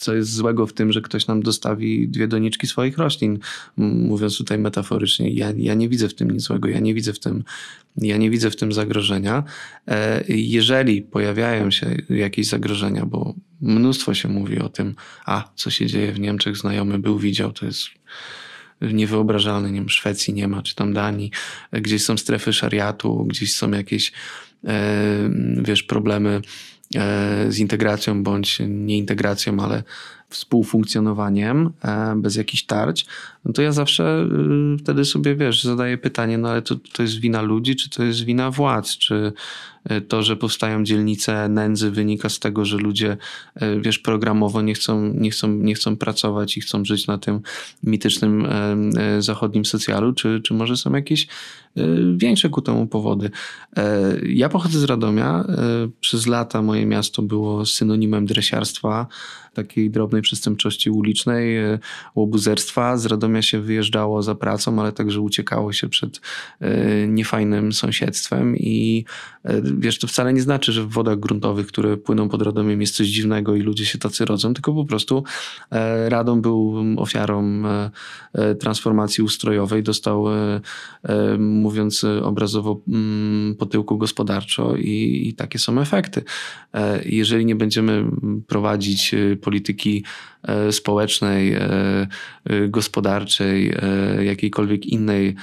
co 0.00 0.14
jest 0.14 0.34
złego 0.34 0.66
w 0.66 0.72
tym, 0.72 0.92
że 0.92 1.00
ktoś 1.00 1.26
nam 1.26 1.42
dostawi 1.42 2.08
dwie 2.08 2.28
doniczki 2.28 2.66
swoich 2.66 2.98
roślin, 2.98 3.38
mówiąc 3.76 4.38
tutaj 4.38 4.58
metaforycznie. 4.58 5.30
Ja, 5.30 5.52
ja 5.56 5.74
nie 5.74 5.88
widzę 5.88 6.08
w 6.08 6.14
tym 6.14 6.30
nic 6.30 6.42
złego, 6.42 6.68
ja 6.68 6.80
nie 6.80 6.94
widzę 6.94 7.12
w 7.12 7.18
tym, 7.18 7.44
ja 7.96 8.16
nie 8.16 8.30
widzę 8.30 8.50
w 8.50 8.56
tym 8.56 8.72
zagrożenia. 8.72 9.44
E, 9.88 10.24
jeżeli 10.28 11.02
pojawiają 11.02 11.70
się 11.70 11.96
jakieś 12.10 12.46
zagrożenia, 12.46 13.06
bo 13.06 13.34
mnóstwo 13.60 14.14
się 14.14 14.28
mówi 14.28 14.58
o 14.58 14.68
tym, 14.68 14.94
a 15.26 15.48
co 15.54 15.70
się 15.70 15.86
dzieje 15.86 16.12
w 16.12 16.20
Niemczech, 16.20 16.56
znajomy 16.56 16.98
był, 16.98 17.18
widział, 17.18 17.52
to 17.52 17.66
jest 17.66 17.86
niewyobrażalne, 18.80 19.70
nie 19.70 19.78
wiem, 19.78 19.88
Szwecji 19.88 20.34
nie 20.34 20.48
ma, 20.48 20.62
czy 20.62 20.74
tam 20.74 20.92
Danii, 20.92 21.30
gdzieś 21.72 22.04
są 22.04 22.16
strefy 22.16 22.52
szariatu, 22.52 23.24
gdzieś 23.24 23.54
są 23.54 23.70
jakieś, 23.70 24.12
e, 24.66 25.30
wiesz, 25.62 25.82
problemy 25.82 26.40
z 27.48 27.58
integracją 27.58 28.22
bądź 28.22 28.58
nieintegracją, 28.68 29.60
ale 29.60 29.82
współfunkcjonowaniem 30.28 31.72
e, 31.84 32.14
bez 32.16 32.36
jakichś 32.36 32.62
tarć, 32.62 33.06
no 33.44 33.52
to 33.52 33.62
ja 33.62 33.72
zawsze 33.72 34.26
y, 34.74 34.78
wtedy 34.78 35.04
sobie, 35.04 35.34
wiesz, 35.34 35.64
zadaję 35.64 35.98
pytanie, 35.98 36.38
no 36.38 36.48
ale 36.48 36.62
to, 36.62 36.76
to 36.92 37.02
jest 37.02 37.20
wina 37.20 37.42
ludzi, 37.42 37.76
czy 37.76 37.90
to 37.90 38.04
jest 38.04 38.24
wina 38.24 38.50
władz, 38.50 38.96
czy 38.96 39.32
y, 39.90 40.00
to, 40.00 40.22
że 40.22 40.36
powstają 40.36 40.84
dzielnice 40.84 41.48
nędzy 41.48 41.90
wynika 41.90 42.28
z 42.28 42.38
tego, 42.38 42.64
że 42.64 42.76
ludzie, 42.76 43.16
y, 43.62 43.80
wiesz, 43.80 43.98
programowo 43.98 44.62
nie 44.62 44.74
chcą, 44.74 45.14
nie 45.14 45.30
chcą, 45.30 45.48
nie 45.48 45.74
chcą 45.74 45.96
pracować 45.96 46.56
i 46.56 46.60
chcą 46.60 46.84
żyć 46.84 47.06
na 47.06 47.18
tym 47.18 47.40
mitycznym 47.82 48.46
zachodnim 49.18 49.64
socjalu, 49.64 50.12
czy, 50.12 50.40
czy 50.44 50.54
może 50.54 50.76
są 50.76 50.92
jakieś 50.92 51.26
większe 52.16 52.48
ku 52.48 52.62
temu 52.62 52.86
powody. 52.86 53.30
E, 53.76 54.16
ja 54.22 54.48
pochodzę 54.48 54.78
z 54.78 54.84
Radomia. 54.84 55.44
Przez 56.00 56.26
lata 56.26 56.62
moje 56.62 56.86
miasto 56.86 57.22
było 57.22 57.66
synonimem 57.66 58.26
dresiarstwa, 58.26 59.06
takiej 59.54 59.90
drobnej 59.90 60.22
przestępczości 60.22 60.90
ulicznej, 60.90 61.56
e, 61.56 61.78
łobuzerstwa. 62.14 62.96
Z 62.96 63.06
Radomia 63.06 63.29
się 63.40 63.60
wyjeżdżało 63.60 64.22
za 64.22 64.34
pracą, 64.34 64.80
ale 64.80 64.92
także 64.92 65.20
uciekało 65.20 65.72
się 65.72 65.88
przed 65.88 66.20
e, 66.60 67.06
niefajnym 67.06 67.72
sąsiedztwem 67.72 68.56
i 68.56 69.04
e, 69.44 69.62
wiesz, 69.62 69.98
to 69.98 70.06
wcale 70.06 70.32
nie 70.32 70.42
znaczy, 70.42 70.72
że 70.72 70.82
w 70.82 70.88
wodach 70.88 71.18
gruntowych, 71.18 71.66
które 71.66 71.96
płyną 71.96 72.28
pod 72.28 72.42
Radomiem 72.42 72.80
jest 72.80 72.96
coś 72.96 73.06
dziwnego 73.06 73.56
i 73.56 73.60
ludzie 73.60 73.86
się 73.86 73.98
tacy 73.98 74.24
rodzą, 74.24 74.54
tylko 74.54 74.74
po 74.74 74.84
prostu 74.84 75.24
Radom 76.08 76.42
był 76.42 76.76
ofiarą 76.96 77.62
transformacji 78.60 79.24
ustrojowej, 79.24 79.82
dostał, 79.82 80.24
mówiąc 81.38 82.04
obrazowo, 82.22 82.80
mm, 82.88 83.54
po 83.58 83.66
tyłku 83.66 83.98
gospodarczo 83.98 84.76
i, 84.76 85.22
i 85.28 85.34
takie 85.34 85.58
są 85.58 85.80
efekty. 85.80 86.22
Jeżeli 87.04 87.46
nie 87.46 87.54
będziemy 87.54 88.04
prowadzić 88.46 89.14
polityki 89.40 90.04
e, 90.39 90.39
społecznej, 90.70 91.52
e, 91.52 91.60
e, 92.44 92.68
gospodarczej, 92.68 93.74
jakiejkolwiek 94.22 94.86
innej 94.86 95.34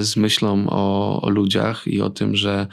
z 0.00 0.16
myślą 0.16 0.66
o, 0.70 1.22
o 1.22 1.30
ludziach 1.30 1.86
i 1.86 2.00
o 2.00 2.10
tym, 2.10 2.36
że 2.36 2.66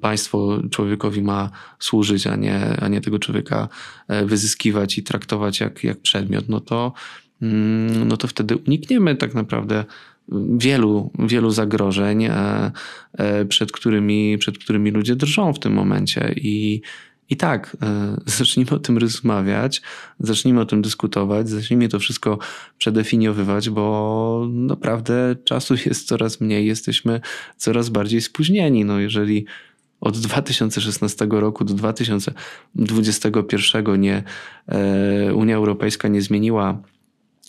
państwo 0.00 0.58
człowiekowi 0.70 1.22
ma 1.22 1.50
służyć, 1.78 2.26
a 2.26 2.36
nie, 2.36 2.76
a 2.80 2.88
nie 2.88 3.00
tego 3.00 3.18
człowieka 3.18 3.68
wyzyskiwać 4.08 4.98
i 4.98 5.02
traktować 5.02 5.60
jak, 5.60 5.84
jak 5.84 6.00
przedmiot, 6.00 6.48
no 6.48 6.60
to, 6.60 6.92
mm, 7.42 8.08
no 8.08 8.16
to 8.16 8.28
wtedy 8.28 8.56
unikniemy 8.56 9.16
tak 9.16 9.34
naprawdę 9.34 9.84
wielu, 10.58 11.10
wielu 11.18 11.50
zagrożeń, 11.50 12.28
przed 13.48 13.72
którymi, 13.72 14.38
przed 14.38 14.58
którymi 14.58 14.90
ludzie 14.90 15.16
drżą 15.16 15.52
w 15.52 15.58
tym 15.58 15.72
momencie. 15.72 16.34
I, 16.36 16.80
i 17.30 17.36
tak, 17.36 17.76
e, 17.82 18.16
zacznijmy 18.26 18.70
o 18.70 18.78
tym 18.78 18.98
rozmawiać, 18.98 19.82
zacznijmy 20.20 20.60
o 20.60 20.66
tym 20.66 20.82
dyskutować, 20.82 21.48
zacznijmy 21.48 21.88
to 21.88 21.98
wszystko 21.98 22.38
przedefiniowywać, 22.78 23.70
bo 23.70 24.46
naprawdę 24.50 25.36
czasu 25.44 25.74
jest 25.86 26.08
coraz 26.08 26.40
mniej, 26.40 26.66
jesteśmy 26.66 27.20
coraz 27.56 27.88
bardziej 27.88 28.20
spóźnieni. 28.20 28.84
No 28.84 28.98
jeżeli 28.98 29.46
od 30.00 30.18
2016 30.18 31.26
roku 31.30 31.64
do 31.64 31.74
2021 31.74 34.00
nie, 34.00 34.22
e, 34.68 35.34
Unia 35.34 35.56
Europejska 35.56 36.08
nie 36.08 36.22
zmieniła 36.22 36.82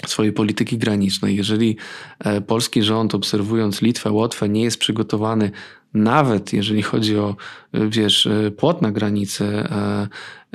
swojej 0.09 0.33
polityki 0.33 0.77
granicznej. 0.77 1.35
Jeżeli 1.35 1.77
e, 2.19 2.41
polski 2.41 2.83
rząd, 2.83 3.15
obserwując 3.15 3.81
Litwę, 3.81 4.11
Łotwę, 4.11 4.49
nie 4.49 4.63
jest 4.63 4.77
przygotowany 4.77 5.51
nawet 5.93 6.53
jeżeli 6.53 6.81
chodzi 6.81 7.17
o, 7.17 7.35
wiesz, 7.73 8.27
płot 8.57 8.81
na 8.81 8.91
granicy, 8.91 9.63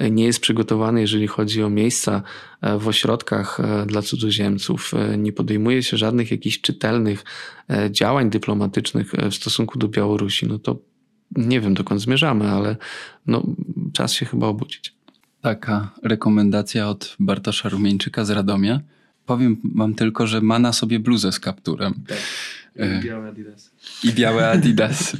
e, 0.00 0.10
nie 0.10 0.24
jest 0.24 0.40
przygotowany, 0.40 1.00
jeżeli 1.00 1.26
chodzi 1.26 1.62
o 1.62 1.70
miejsca 1.70 2.22
e, 2.60 2.78
w 2.78 2.88
ośrodkach 2.88 3.60
e, 3.60 3.86
dla 3.86 4.02
cudzoziemców, 4.02 4.92
nie 5.18 5.32
podejmuje 5.32 5.82
się 5.82 5.96
żadnych 5.96 6.30
jakichś 6.30 6.60
czytelnych 6.60 7.24
działań 7.90 8.30
dyplomatycznych 8.30 9.12
w 9.30 9.34
stosunku 9.34 9.78
do 9.78 9.88
Białorusi, 9.88 10.46
no 10.46 10.58
to 10.58 10.76
nie 11.36 11.60
wiem 11.60 11.74
dokąd 11.74 12.00
zmierzamy, 12.00 12.50
ale 12.50 12.76
no, 13.26 13.46
czas 13.92 14.12
się 14.12 14.26
chyba 14.26 14.46
obudzić. 14.46 14.94
Taka 15.40 15.90
rekomendacja 16.02 16.88
od 16.88 17.16
Bartosza 17.18 17.68
Rumieńczyka 17.68 18.24
z 18.24 18.30
Radomia. 18.30 18.80
Powiem 19.30 19.56
wam 19.74 19.94
tylko, 19.94 20.26
że 20.26 20.40
ma 20.40 20.58
na 20.58 20.72
sobie 20.72 21.00
bluzę 21.00 21.32
z 21.32 21.40
kapturem. 21.40 21.94
Tak. 22.08 22.18
I 22.76 23.04
białe 23.04 23.28
Adidas. 23.28 23.70
I 24.04 24.12
białe 24.12 24.50
Adidas. 24.50 25.16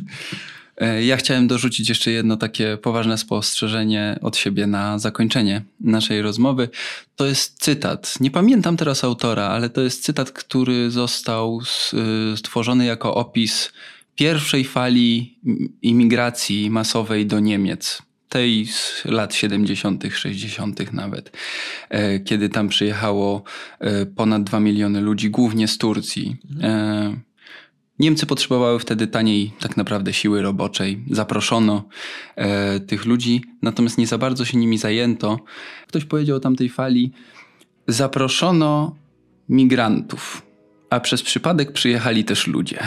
E, 0.77 1.05
ja 1.05 1.17
chciałem 1.17 1.49
dorzucić 1.49 1.89
jeszcze 1.89 2.11
jedno 2.11 2.37
takie 2.37 2.77
poważne 2.77 3.19
spostrzeżenie 3.19 4.19
od 4.23 4.37
siebie 4.37 4.67
na 4.67 4.99
zakończenie 4.99 5.63
naszej 5.81 6.23
rozmowy. 6.23 6.69
To 7.17 7.27
jest 7.27 7.63
cytat. 7.63 8.21
Nie 8.21 8.31
pamiętam 8.31 8.77
teraz 8.77 9.05
autora, 9.05 9.47
ale 9.47 9.69
to 9.69 9.81
jest 9.81 10.03
cytat, 10.05 10.31
który 10.33 10.91
został 10.91 11.61
y, 12.33 12.37
stworzony 12.37 12.85
jako 12.85 13.15
opis 13.15 13.73
pierwszej 14.15 14.65
fali 14.65 15.39
imigracji 15.83 16.71
masowej 16.71 17.27
do 17.27 17.41
Niemiec 17.41 18.03
tej 18.31 18.67
z 18.67 19.05
lat 19.05 19.35
70., 19.35 20.05
60. 20.15 20.93
nawet, 20.93 21.37
e, 21.89 22.21
kiedy 22.21 22.49
tam 22.49 22.69
przyjechało 22.69 23.43
e, 23.81 24.07
ponad 24.07 24.43
2 24.43 24.61
miliony 24.61 25.01
ludzi, 25.01 25.31
głównie 25.31 25.69
z 25.69 25.79
Turcji. 25.79 26.37
Mhm. 26.51 27.21
Niemcy 27.99 28.27
potrzebowały 28.27 28.79
wtedy 28.79 29.07
taniej 29.07 29.53
tak 29.61 29.77
naprawdę 29.77 30.13
siły 30.13 30.43
roboczej. 30.43 31.05
Zaproszono 31.11 31.89
e, 32.37 32.81
tych 32.81 33.05
ludzi, 33.05 33.43
natomiast 33.63 33.99
nie 33.99 34.07
za 34.07 34.19
bardzo 34.19 34.45
się 34.45 34.59
nimi 34.59 34.79
zajęto. 34.79 35.39
Ktoś 35.87 36.05
powiedział 36.05 36.37
o 36.37 36.41
tamtej 36.41 36.69
fali, 36.69 37.13
zaproszono 37.89 38.97
migrantów, 39.49 40.43
a 40.91 41.01
przez 41.01 41.23
przypadek 41.23 41.73
przyjechali 41.73 42.25
też 42.25 42.47
ludzie. 42.47 42.79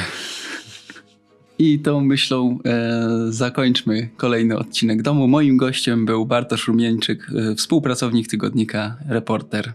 I 1.59 1.79
tą 1.79 2.01
myślą 2.01 2.59
e, 2.65 2.99
zakończmy 3.29 4.09
kolejny 4.17 4.57
odcinek 4.57 5.01
domu. 5.01 5.27
Moim 5.27 5.57
gościem 5.57 6.05
był 6.05 6.25
Bartosz 6.25 6.67
Rumieńczyk, 6.67 7.27
e, 7.51 7.55
współpracownik 7.55 8.27
tygodnika, 8.27 8.97
reporter. 9.07 9.73